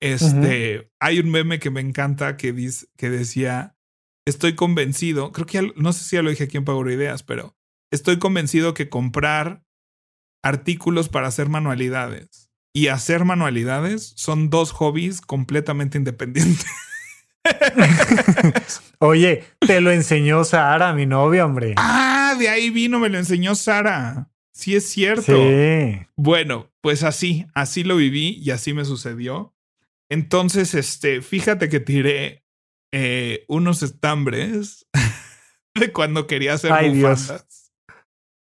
Este, 0.01 0.93
hay 1.01 1.19
un 1.19 1.31
meme 1.31 1.59
que 1.59 1.71
me 1.71 1.81
encanta 1.81 2.37
que, 2.37 2.53
dice, 2.53 2.87
que 2.97 3.11
decía, 3.11 3.77
estoy 4.27 4.55
convencido, 4.55 5.33
creo 5.33 5.47
que 5.47 5.73
no 5.77 5.93
sé 5.93 6.05
si 6.05 6.17
ya 6.17 6.23
lo 6.23 6.31
dije 6.31 6.45
aquí 6.45 6.57
en 6.57 6.65
Pago 6.65 6.89
Ideas, 6.89 7.23
pero 7.23 7.57
estoy 7.91 8.19
convencido 8.19 8.75
que 8.75 8.89
comprar 8.89 9.65
artículos 10.45 11.09
para 11.09 11.29
hacer 11.29 11.49
manualidades 11.49 12.51
y 12.75 12.89
hacer 12.89 13.25
manualidades 13.25 14.13
son 14.17 14.51
dos 14.51 14.73
hobbies 14.73 15.21
completamente 15.21 15.99
independientes. 15.99 16.67
Oye, 18.99 19.45
te 19.61 19.81
lo 19.81 19.91
enseñó 19.91 20.45
Sara, 20.45 20.93
mi 20.93 21.07
novia, 21.07 21.45
hombre. 21.45 21.75
Ah, 21.77 22.35
de 22.39 22.49
ahí 22.49 22.71
vino, 22.71 22.99
me 22.99 23.09
lo 23.09 23.19
enseñó 23.19 23.55
Sara. 23.55 24.31
Sí, 24.53 24.75
es 24.75 24.89
cierto. 24.89 25.37
Sí. 25.37 25.99
Bueno, 26.17 26.73
pues 26.81 27.03
así, 27.03 27.47
así 27.55 27.85
lo 27.85 27.97
viví 27.97 28.41
y 28.43 28.51
así 28.51 28.73
me 28.73 28.85
sucedió. 28.85 29.55
Entonces, 30.09 30.75
este, 30.75 31.21
fíjate 31.21 31.69
que 31.69 31.81
tiré 31.81 32.45
eh, 32.93 33.45
unos 33.49 33.83
estambres 33.83 34.87
de 35.75 35.93
cuando 35.93 36.27
quería 36.27 36.55
hacer 36.55 36.73
Ay, 36.73 36.95
Dios. 36.95 37.33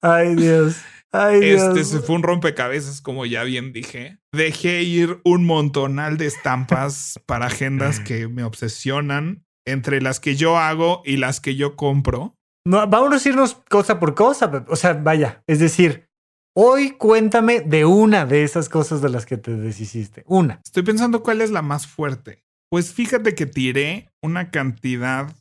Ay, 0.01 0.35
Dios. 0.35 0.77
Ay, 1.15 1.51
este 1.51 1.73
Dios. 1.73 1.87
se 1.87 1.99
fue 1.99 2.15
un 2.15 2.23
rompecabezas, 2.23 3.01
como 3.01 3.25
ya 3.25 3.43
bien 3.43 3.73
dije. 3.73 4.19
Dejé 4.33 4.83
ir 4.83 5.19
un 5.23 5.45
montonal 5.45 6.17
de 6.17 6.25
estampas 6.27 7.19
para 7.25 7.47
agendas 7.47 7.99
que 7.99 8.27
me 8.27 8.43
obsesionan, 8.43 9.45
entre 9.65 10.01
las 10.01 10.19
que 10.19 10.35
yo 10.35 10.57
hago 10.57 11.01
y 11.05 11.17
las 11.17 11.39
que 11.39 11.55
yo 11.55 11.75
compro. 11.75 12.35
No, 12.67 12.85
vamos 12.87 13.25
a 13.25 13.29
irnos 13.29 13.55
cosa 13.69 13.99
por 13.99 14.15
cosa. 14.15 14.65
O 14.67 14.75
sea, 14.75 14.93
vaya, 14.93 15.43
es 15.47 15.59
decir, 15.59 16.09
Hoy 16.57 16.91
cuéntame 16.91 17.59
de 17.59 17.83
una 17.83 18.25
de 18.25 18.43
esas 18.43 18.69
cosas 18.69 19.01
de 19.01 19.09
las 19.09 19.25
que 19.25 19.35
te 19.35 19.57
deshiciste. 19.57 20.23
Una. 20.25 20.61
Estoy 20.63 20.83
pensando 20.83 21.21
cuál 21.21 21.41
es 21.41 21.51
la 21.51 21.61
más 21.61 21.85
fuerte. 21.85 22.45
Pues 22.69 22.93
fíjate 22.93 23.35
que 23.35 23.45
tiré 23.45 24.09
una 24.23 24.51
cantidad 24.51 25.35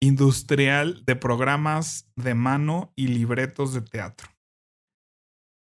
industrial 0.00 1.04
de 1.06 1.14
programas 1.14 2.08
de 2.16 2.34
mano 2.34 2.92
y 2.96 3.06
libretos 3.06 3.72
de 3.72 3.82
teatro. 3.82 4.28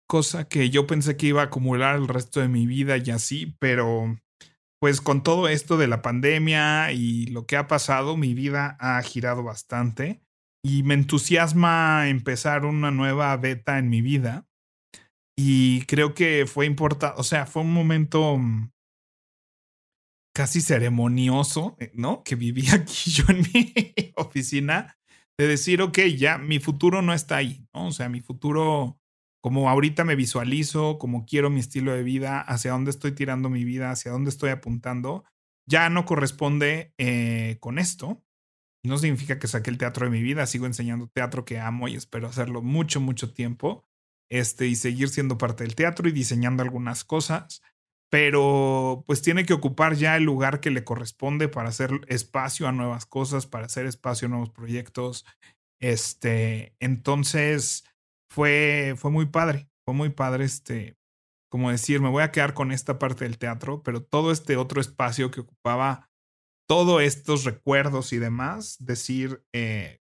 Cosa 0.06 0.48
que 0.48 0.70
yo 0.70 0.86
pensé 0.86 1.16
que 1.16 1.26
iba 1.26 1.42
a 1.42 1.46
acumular 1.46 1.96
el 1.96 2.08
resto 2.08 2.40
de 2.40 2.48
mi 2.48 2.66
vida 2.66 2.96
y 2.98 3.10
así, 3.10 3.56
pero 3.58 4.18
pues 4.80 5.00
con 5.00 5.22
todo 5.22 5.48
esto 5.48 5.78
de 5.78 5.86
la 5.86 6.02
pandemia 6.02 6.92
y 6.92 7.26
lo 7.26 7.46
que 7.46 7.56
ha 7.56 7.66
pasado, 7.68 8.16
mi 8.16 8.34
vida 8.34 8.76
ha 8.80 9.00
girado 9.02 9.42
bastante 9.42 10.22
y 10.62 10.82
me 10.82 10.94
entusiasma 10.94 12.08
empezar 12.08 12.66
una 12.66 12.90
nueva 12.90 13.34
beta 13.36 13.78
en 13.78 13.88
mi 13.88 14.02
vida 14.02 14.46
y 15.36 15.82
creo 15.86 16.14
que 16.14 16.46
fue 16.46 16.66
importante, 16.66 17.18
o 17.18 17.24
sea, 17.24 17.46
fue 17.46 17.62
un 17.62 17.72
momento 17.72 18.38
mm, 18.38 18.70
casi 20.34 20.60
ceremonioso, 20.60 21.76
eh, 21.80 21.90
¿no? 21.94 22.22
Que 22.22 22.36
viví 22.36 22.68
aquí 22.72 23.10
yo 23.10 23.24
en 23.28 23.42
mi 23.52 23.72
oficina, 24.16 24.96
de 25.38 25.48
decir, 25.48 25.82
ok, 25.82 25.98
ya 26.16 26.38
mi 26.38 26.60
futuro 26.60 27.02
no 27.02 27.12
está 27.12 27.36
ahí, 27.36 27.66
¿no? 27.74 27.88
O 27.88 27.92
sea, 27.92 28.08
mi 28.08 28.20
futuro, 28.20 29.00
como 29.44 29.68
ahorita 29.68 30.04
me 30.04 30.16
visualizo, 30.16 30.96
como 30.96 31.26
quiero 31.26 31.50
mi 31.50 31.60
estilo 31.60 31.92
de 31.92 32.02
vida, 32.02 32.40
hacia 32.40 32.70
dónde 32.70 32.90
estoy 32.90 33.12
tirando 33.12 33.50
mi 33.50 33.62
vida, 33.62 33.90
hacia 33.90 34.10
dónde 34.10 34.30
estoy 34.30 34.48
apuntando, 34.48 35.26
ya 35.68 35.90
no 35.90 36.06
corresponde 36.06 36.94
eh, 36.96 37.58
con 37.60 37.78
esto. 37.78 38.24
No 38.82 38.96
significa 38.96 39.38
que 39.38 39.46
saqué 39.46 39.68
el 39.68 39.76
teatro 39.76 40.06
de 40.06 40.12
mi 40.12 40.22
vida, 40.22 40.46
sigo 40.46 40.64
enseñando 40.64 41.08
teatro 41.08 41.44
que 41.44 41.60
amo 41.60 41.88
y 41.88 41.94
espero 41.94 42.26
hacerlo 42.26 42.62
mucho, 42.62 43.02
mucho 43.02 43.34
tiempo. 43.34 43.84
Este, 44.30 44.66
y 44.66 44.76
seguir 44.76 45.10
siendo 45.10 45.36
parte 45.36 45.64
del 45.64 45.74
teatro 45.74 46.08
y 46.08 46.12
diseñando 46.12 46.62
algunas 46.62 47.04
cosas 47.04 47.60
pero 48.10 49.02
pues 49.08 49.22
tiene 49.22 49.44
que 49.44 49.54
ocupar 49.54 49.96
ya 49.96 50.16
el 50.16 50.22
lugar 50.22 50.60
que 50.60 50.70
le 50.70 50.84
corresponde 50.84 51.48
para 51.48 51.70
hacer 51.70 51.90
espacio 52.06 52.68
a 52.68 52.72
nuevas 52.72 53.06
cosas, 53.06 53.46
para 53.46 53.66
hacer 53.66 53.86
espacio 53.86 54.26
a 54.26 54.28
nuevos 54.28 54.50
proyectos. 54.50 55.26
Este, 55.80 56.76
entonces 56.78 57.84
fue, 58.34 58.94
fue 58.96 59.12
muy 59.12 59.26
padre, 59.26 59.70
fue 59.84 59.94
muy 59.94 60.10
padre 60.10 60.44
este, 60.44 60.98
como 61.48 61.70
decir, 61.70 62.00
me 62.00 62.08
voy 62.08 62.24
a 62.24 62.32
quedar 62.32 62.52
con 62.52 62.72
esta 62.72 62.98
parte 62.98 63.24
del 63.24 63.38
teatro, 63.38 63.84
pero 63.84 64.02
todo 64.02 64.32
este 64.32 64.56
otro 64.56 64.80
espacio 64.80 65.30
que 65.30 65.40
ocupaba 65.40 66.10
todos 66.68 67.00
estos 67.02 67.44
recuerdos 67.44 68.12
y 68.12 68.18
demás, 68.18 68.76
decir, 68.80 69.44
eh, 69.52 70.00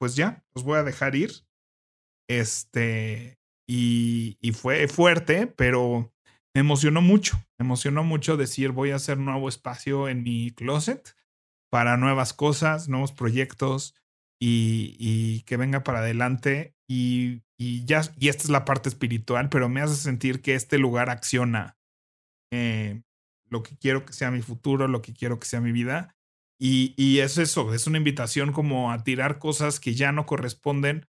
pues 0.00 0.16
ya, 0.16 0.44
los 0.54 0.64
voy 0.64 0.78
a 0.78 0.82
dejar 0.82 1.14
ir. 1.14 1.30
Este, 2.28 3.38
y, 3.68 4.38
y 4.40 4.52
fue 4.52 4.88
fuerte, 4.88 5.46
pero 5.46 6.12
me 6.54 6.60
emocionó 6.62 7.00
mucho, 7.00 7.36
me 7.58 7.64
emocionó 7.64 8.02
mucho 8.02 8.36
decir 8.36 8.72
voy 8.72 8.90
a 8.90 8.96
hacer 8.96 9.18
nuevo 9.18 9.48
espacio 9.48 10.08
en 10.08 10.24
mi 10.24 10.50
closet 10.50 11.14
para 11.70 11.96
nuevas 11.96 12.32
cosas, 12.32 12.88
nuevos 12.88 13.12
proyectos 13.12 13.94
y, 14.44 15.42
que 15.42 15.56
venga 15.56 15.84
para 15.84 16.00
adelante 16.00 16.74
y, 16.88 17.42
ya, 17.84 18.02
y 18.18 18.28
esta 18.28 18.44
es 18.44 18.50
la 18.50 18.64
parte 18.64 18.88
espiritual, 18.88 19.48
pero 19.48 19.68
me 19.68 19.80
hace 19.80 19.96
sentir 19.96 20.42
que 20.42 20.54
este 20.54 20.78
lugar 20.78 21.10
acciona 21.10 21.76
eh, 22.52 23.02
lo 23.48 23.62
que 23.62 23.76
quiero 23.76 24.04
que 24.04 24.12
sea 24.12 24.30
mi 24.30 24.42
futuro, 24.42 24.88
lo 24.88 25.02
que 25.02 25.12
quiero 25.12 25.38
que 25.38 25.46
sea 25.46 25.60
mi 25.60 25.72
vida. 25.72 26.16
Y, 26.60 26.94
y 26.96 27.18
es 27.18 27.38
eso, 27.38 27.74
es 27.74 27.86
una 27.86 27.98
invitación 27.98 28.52
como 28.52 28.92
a 28.92 29.02
tirar 29.02 29.38
cosas 29.38 29.80
que 29.80 29.94
ya 29.94 30.12
no 30.12 30.26
corresponden 30.26 31.06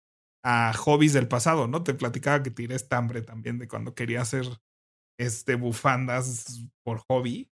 a 0.44 0.72
hobbies 0.74 1.12
del 1.12 1.28
pasado, 1.28 1.68
¿no? 1.68 1.82
Te 1.82 1.94
platicaba 1.94 2.42
que 2.42 2.50
tiré 2.50 2.74
estambre 2.74 3.22
también 3.22 3.58
de 3.58 3.68
cuando 3.68 3.94
quería 3.94 4.22
hacer 4.22 4.46
este, 5.18 5.56
bufandas 5.56 6.64
por 6.84 7.02
hobby. 7.08 7.50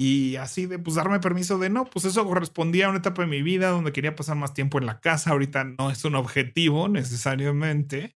Y 0.00 0.36
así 0.36 0.66
de, 0.66 0.78
pues, 0.78 0.94
darme 0.94 1.18
permiso 1.18 1.58
de 1.58 1.70
no, 1.70 1.84
pues 1.84 2.04
eso 2.04 2.24
correspondía 2.24 2.86
a 2.86 2.90
una 2.90 2.98
etapa 2.98 3.22
de 3.22 3.28
mi 3.28 3.42
vida 3.42 3.70
donde 3.70 3.92
quería 3.92 4.14
pasar 4.14 4.36
más 4.36 4.54
tiempo 4.54 4.78
en 4.78 4.86
la 4.86 5.00
casa. 5.00 5.30
Ahorita 5.30 5.64
no 5.64 5.90
es 5.90 6.04
un 6.04 6.14
objetivo 6.14 6.88
necesariamente, 6.88 8.16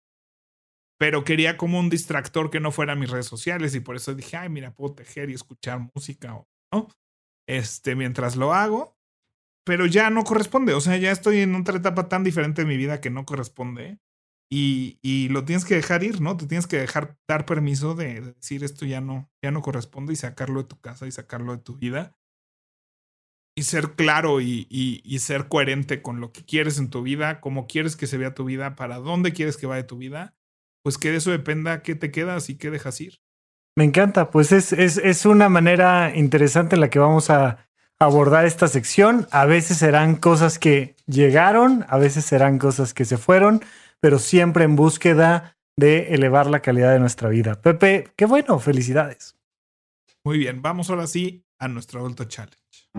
pero 0.99 1.23
quería 1.23 1.57
como 1.57 1.79
un 1.79 1.89
distractor 1.89 2.49
que 2.49 2.59
no 2.59 2.71
fuera 2.71 2.95
mis 2.95 3.09
redes 3.09 3.25
sociales 3.25 3.73
y 3.73 3.79
por 3.79 3.95
eso 3.95 4.13
dije, 4.13 4.37
ay, 4.37 4.49
mira, 4.49 4.73
puedo 4.73 4.93
tejer 4.93 5.29
y 5.29 5.33
escuchar 5.33 5.89
música 5.95 6.35
o 6.35 6.47
no. 6.73 6.89
Este, 7.47 7.95
mientras 7.95 8.35
lo 8.35 8.53
hago, 8.53 8.97
pero 9.65 9.85
ya 9.85 10.09
no 10.09 10.23
corresponde. 10.23 10.73
O 10.73 10.81
sea, 10.81 10.97
ya 10.97 11.11
estoy 11.11 11.39
en 11.39 11.55
otra 11.55 11.77
etapa 11.77 12.09
tan 12.09 12.23
diferente 12.23 12.63
de 12.63 12.67
mi 12.67 12.77
vida 12.77 13.01
que 13.01 13.09
no 13.09 13.25
corresponde 13.25 13.99
y, 14.51 15.29
lo 15.29 15.45
tienes 15.45 15.63
que 15.63 15.75
dejar 15.75 16.03
ir, 16.03 16.21
¿no? 16.21 16.35
Te 16.35 16.47
tienes 16.47 16.67
que 16.67 16.77
dejar 16.77 17.17
dar 17.27 17.45
permiso 17.45 17.95
de, 17.95 18.21
decir 18.21 18.63
esto 18.63 18.85
ya 18.85 18.99
no, 18.99 19.29
ya 19.43 19.51
no 19.51 19.61
corresponde 19.61 20.13
y 20.13 20.15
sacarlo 20.15 20.63
de 20.63 20.67
tu 20.67 20.79
casa 20.79 21.07
y 21.07 21.11
sacarlo 21.11 21.55
de 21.55 21.63
tu 21.63 21.75
vida. 21.75 22.15
Y 23.55 23.63
ser 23.63 23.95
claro 23.95 24.41
y, 24.41 24.67
y, 24.69 25.19
ser 25.19 25.49
coherente 25.49 26.01
con 26.01 26.21
lo 26.21 26.31
que 26.31 26.45
quieres 26.45 26.79
en 26.79 26.89
tu 26.89 27.03
vida, 27.03 27.41
cómo 27.41 27.67
quieres 27.67 27.95
que 27.95 28.07
se 28.07 28.17
vea 28.17 28.33
tu 28.33 28.45
vida, 28.45 28.75
para 28.75 28.99
dónde 28.99 29.33
quieres 29.33 29.57
que 29.57 29.67
vaya 29.67 29.85
tu 29.85 29.97
vida, 29.97 30.33
pues 30.83 30.97
que 30.97 31.11
de 31.11 31.17
eso 31.17 31.31
dependa 31.31 31.81
qué 31.81 31.95
te 31.95 32.11
quedas 32.11 32.49
y 32.49 32.55
qué 32.55 32.69
dejas 32.69 32.99
ir. 33.01 33.19
Me 33.75 33.83
encanta, 33.85 34.29
pues 34.29 34.51
es, 34.51 34.73
es, 34.73 34.97
es 34.97 35.25
una 35.25 35.47
manera 35.49 36.15
interesante 36.15 36.75
en 36.75 36.81
la 36.81 36.89
que 36.89 36.99
vamos 36.99 37.29
a 37.29 37.69
abordar 37.99 38.45
esta 38.45 38.67
sección. 38.67 39.27
A 39.31 39.45
veces 39.45 39.77
serán 39.77 40.15
cosas 40.15 40.59
que 40.59 40.95
llegaron, 41.05 41.85
a 41.87 41.97
veces 41.97 42.25
serán 42.25 42.57
cosas 42.57 42.93
que 42.93 43.05
se 43.05 43.17
fueron, 43.17 43.63
pero 43.99 44.19
siempre 44.19 44.63
en 44.63 44.75
búsqueda 44.75 45.57
de 45.77 46.13
elevar 46.13 46.47
la 46.47 46.61
calidad 46.61 46.91
de 46.91 46.99
nuestra 46.99 47.29
vida. 47.29 47.61
Pepe, 47.61 48.11
qué 48.15 48.25
bueno, 48.25 48.59
felicidades. 48.59 49.35
Muy 50.23 50.37
bien, 50.37 50.61
vamos 50.61 50.89
ahora 50.89 51.07
sí 51.07 51.45
a 51.57 51.67
nuestro 51.67 52.01
adulto 52.01 52.25
challenge. 52.25 52.89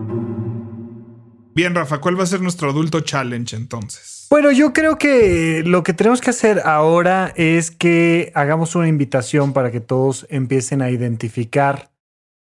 Bien, 1.53 1.75
Rafa, 1.75 1.99
¿cuál 1.99 2.17
va 2.17 2.23
a 2.23 2.27
ser 2.27 2.41
nuestro 2.41 2.69
adulto 2.69 3.01
challenge 3.01 3.55
entonces? 3.55 4.20
Bueno, 4.31 4.49
yo 4.49 4.71
creo 4.71 4.97
que 4.97 5.61
lo 5.65 5.83
que 5.83 5.91
tenemos 5.91 6.21
que 6.21 6.29
hacer 6.29 6.61
ahora 6.63 7.33
es 7.35 7.69
que 7.69 8.31
hagamos 8.33 8.75
una 8.77 8.87
invitación 8.87 9.51
para 9.51 9.71
que 9.71 9.81
todos 9.81 10.25
empiecen 10.29 10.81
a 10.81 10.89
identificar 10.89 11.91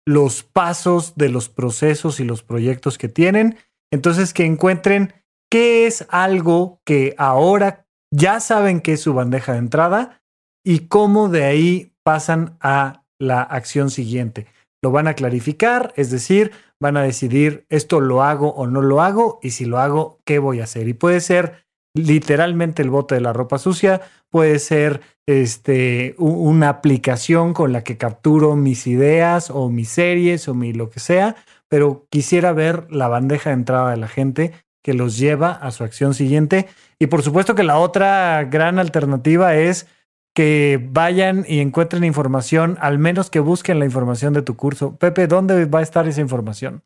los 0.04 0.42
pasos 0.42 1.14
de 1.14 1.28
los 1.28 1.48
procesos 1.48 2.18
y 2.18 2.24
los 2.24 2.42
proyectos 2.42 2.98
que 2.98 3.08
tienen. 3.08 3.58
Entonces, 3.92 4.34
que 4.34 4.44
encuentren 4.44 5.12
qué 5.48 5.86
es 5.86 6.04
algo 6.10 6.80
que 6.84 7.14
ahora 7.16 7.86
ya 8.12 8.40
saben 8.40 8.80
qué 8.80 8.94
es 8.94 9.02
su 9.02 9.14
bandeja 9.14 9.52
de 9.52 9.58
entrada 9.58 10.20
y 10.64 10.88
cómo 10.88 11.28
de 11.28 11.44
ahí 11.44 11.92
pasan 12.02 12.58
a 12.60 13.04
la 13.20 13.40
acción 13.42 13.90
siguiente. 13.90 14.48
Lo 14.82 14.90
van 14.90 15.06
a 15.06 15.14
clarificar, 15.14 15.92
es 15.94 16.10
decir, 16.10 16.50
van 16.80 16.96
a 16.96 17.02
decidir 17.02 17.66
esto 17.68 18.00
lo 18.00 18.24
hago 18.24 18.52
o 18.54 18.66
no 18.66 18.82
lo 18.82 19.00
hago 19.00 19.38
y 19.42 19.50
si 19.50 19.64
lo 19.64 19.78
hago, 19.78 20.18
¿qué 20.24 20.40
voy 20.40 20.60
a 20.60 20.64
hacer? 20.64 20.88
Y 20.88 20.92
puede 20.92 21.20
ser 21.20 21.67
literalmente 21.94 22.82
el 22.82 22.90
bote 22.90 23.14
de 23.14 23.20
la 23.20 23.32
ropa 23.32 23.58
sucia, 23.58 24.00
puede 24.30 24.58
ser 24.58 25.00
este, 25.26 26.14
una 26.18 26.68
aplicación 26.68 27.54
con 27.54 27.72
la 27.72 27.84
que 27.84 27.96
capturo 27.96 28.56
mis 28.56 28.86
ideas 28.86 29.50
o 29.50 29.68
mis 29.68 29.88
series 29.88 30.48
o 30.48 30.54
mi 30.54 30.72
lo 30.72 30.90
que 30.90 31.00
sea, 31.00 31.36
pero 31.68 32.06
quisiera 32.10 32.52
ver 32.52 32.86
la 32.90 33.08
bandeja 33.08 33.50
de 33.50 33.54
entrada 33.54 33.90
de 33.90 33.96
la 33.96 34.08
gente 34.08 34.52
que 34.82 34.94
los 34.94 35.18
lleva 35.18 35.52
a 35.52 35.70
su 35.70 35.84
acción 35.84 36.14
siguiente. 36.14 36.68
Y 36.98 37.08
por 37.08 37.22
supuesto 37.22 37.54
que 37.54 37.62
la 37.62 37.78
otra 37.78 38.44
gran 38.44 38.78
alternativa 38.78 39.54
es 39.54 39.86
que 40.34 40.80
vayan 40.90 41.44
y 41.48 41.60
encuentren 41.60 42.04
información, 42.04 42.78
al 42.80 42.98
menos 42.98 43.28
que 43.28 43.40
busquen 43.40 43.80
la 43.80 43.84
información 43.84 44.32
de 44.32 44.42
tu 44.42 44.56
curso. 44.56 44.96
Pepe, 44.96 45.26
¿dónde 45.26 45.64
va 45.64 45.80
a 45.80 45.82
estar 45.82 46.06
esa 46.06 46.20
información? 46.20 46.84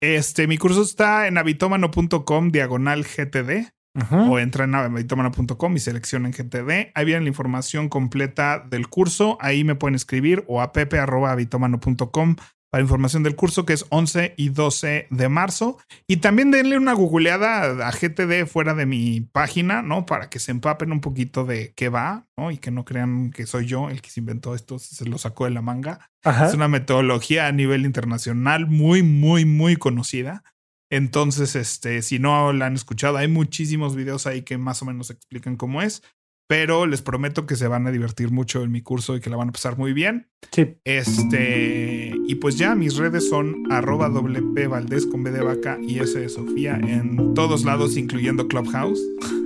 Este, 0.00 0.46
mi 0.46 0.58
curso 0.58 0.82
está 0.82 1.26
en 1.26 1.38
habitomano.com 1.38 2.50
diagonal 2.50 3.04
GTD. 3.04 3.75
O 4.10 4.38
entra 4.38 4.64
en 4.64 4.74
habitomano.com 4.74 5.76
y 5.76 5.80
seleccionen 5.80 6.32
GTD. 6.32 6.92
Ahí 6.94 7.04
viene 7.04 7.22
la 7.22 7.28
información 7.28 7.88
completa 7.88 8.64
del 8.68 8.88
curso. 8.88 9.38
Ahí 9.40 9.64
me 9.64 9.74
pueden 9.74 9.94
escribir 9.94 10.44
o 10.48 10.60
a 10.60 10.72
pepe.habitomano.com 10.72 12.36
para 12.70 12.82
información 12.82 13.22
del 13.22 13.36
curso 13.36 13.64
que 13.64 13.72
es 13.72 13.86
11 13.90 14.34
y 14.36 14.50
12 14.50 15.06
de 15.08 15.28
marzo. 15.28 15.78
Y 16.06 16.18
también 16.18 16.50
denle 16.50 16.76
una 16.76 16.92
googleada 16.92 17.86
a 17.86 17.90
GTD 17.90 18.46
fuera 18.46 18.74
de 18.74 18.86
mi 18.86 19.20
página, 19.20 19.82
¿no? 19.82 20.04
Para 20.04 20.28
que 20.28 20.38
se 20.38 20.50
empapen 20.50 20.92
un 20.92 21.00
poquito 21.00 21.44
de 21.44 21.72
qué 21.74 21.88
va, 21.88 22.26
¿no? 22.36 22.50
Y 22.50 22.58
que 22.58 22.70
no 22.70 22.84
crean 22.84 23.30
que 23.30 23.46
soy 23.46 23.66
yo 23.66 23.88
el 23.88 24.02
que 24.02 24.10
se 24.10 24.20
inventó 24.20 24.54
esto, 24.54 24.78
se 24.78 25.06
lo 25.06 25.18
sacó 25.18 25.44
de 25.44 25.52
la 25.52 25.62
manga. 25.62 26.10
Es 26.44 26.54
una 26.54 26.66
metodología 26.66 27.46
a 27.46 27.52
nivel 27.52 27.86
internacional 27.86 28.66
muy, 28.66 29.02
muy, 29.02 29.44
muy 29.44 29.76
conocida. 29.76 30.42
Entonces, 30.90 31.56
este, 31.56 32.02
si 32.02 32.18
no 32.18 32.52
la 32.52 32.66
han 32.66 32.74
escuchado, 32.74 33.16
hay 33.16 33.28
muchísimos 33.28 33.96
videos 33.96 34.26
ahí 34.26 34.42
que 34.42 34.58
más 34.58 34.82
o 34.82 34.84
menos 34.84 35.10
explican 35.10 35.56
cómo 35.56 35.82
es 35.82 36.02
pero 36.48 36.86
les 36.86 37.02
prometo 37.02 37.46
que 37.46 37.56
se 37.56 37.66
van 37.66 37.86
a 37.86 37.90
divertir 37.90 38.30
mucho 38.30 38.62
en 38.62 38.70
mi 38.70 38.80
curso 38.80 39.16
y 39.16 39.20
que 39.20 39.30
la 39.30 39.36
van 39.36 39.48
a 39.48 39.52
pasar 39.52 39.76
muy 39.76 39.92
bien. 39.92 40.28
Sí. 40.52 40.76
Este, 40.84 42.14
y 42.26 42.34
pues 42.36 42.56
ya 42.56 42.74
mis 42.74 42.96
redes 42.96 43.28
son 43.28 43.64
arroba 43.70 44.08
WP 44.08 44.68
Valdés 44.68 45.06
con 45.06 45.22
B 45.24 45.32
de 45.32 45.42
vaca 45.42 45.78
y 45.82 45.98
S 45.98 46.18
de 46.18 46.28
Sofía 46.28 46.76
en 46.76 47.34
todos 47.34 47.64
lados, 47.64 47.96
incluyendo 47.96 48.46
Clubhouse. 48.46 49.00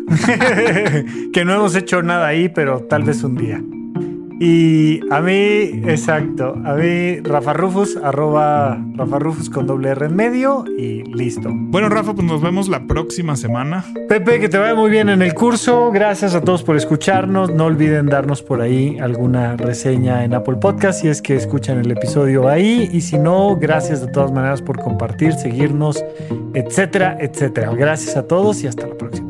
que 1.33 1.45
no 1.45 1.55
hemos 1.55 1.75
hecho 1.75 2.03
nada 2.03 2.27
ahí, 2.27 2.49
pero 2.49 2.83
tal 2.85 3.05
vez 3.05 3.23
un 3.23 3.37
día. 3.37 3.63
Y 4.43 5.01
a 5.11 5.21
mí, 5.21 5.83
exacto, 5.87 6.55
a 6.65 6.73
mí 6.73 7.21
Rafa 7.21 7.53
Rufus, 7.53 7.99
arroba 8.03 8.83
Rafa 8.95 9.19
Rufus 9.19 9.51
con 9.51 9.67
doble 9.67 9.91
R 9.91 10.07
en 10.07 10.17
medio 10.17 10.65
y 10.79 11.03
listo. 11.03 11.51
Bueno, 11.53 11.91
Rafa, 11.91 12.15
pues 12.15 12.27
nos 12.27 12.41
vemos 12.41 12.67
la 12.71 12.87
próxima 12.87 13.37
semana. 13.37 13.85
Pepe, 14.09 14.41
que 14.41 14.49
te 14.49 14.57
vaya 14.57 14.75
muy 14.75 14.91
bien 14.91 15.11
en 15.11 15.21
el 15.21 15.35
curso. 15.35 15.91
Gracias 15.93 16.35
a 16.35 16.41
todos 16.41 16.63
por 16.63 16.77
escucharnos. 16.77 17.53
No 17.53 17.67
olviden 17.67 18.07
darnos 18.07 18.43
por 18.43 18.63
ahí 18.63 18.99
alguna 18.99 19.59
reseña 19.59 20.25
en 20.25 20.33
Apple 20.33 20.57
Podcast 20.57 21.03
si 21.03 21.09
es 21.09 21.21
que 21.21 21.37
escuchan 21.37 21.79
el 21.79 21.91
episodio 21.91 22.49
ahí. 22.49 22.89
Y 22.95 23.03
si 23.03 23.19
no, 23.19 23.57
gracias 23.57 24.01
de 24.01 24.11
todas 24.11 24.33
maneras 24.33 24.63
por 24.63 24.81
compartir, 24.81 25.35
seguirnos, 25.35 26.03
etcétera, 26.55 27.19
etcétera. 27.21 27.75
Gracias 27.75 28.17
a 28.17 28.27
todos 28.27 28.65
y 28.65 28.69
hasta 28.69 28.87
la 28.87 28.95
próxima. 28.95 29.30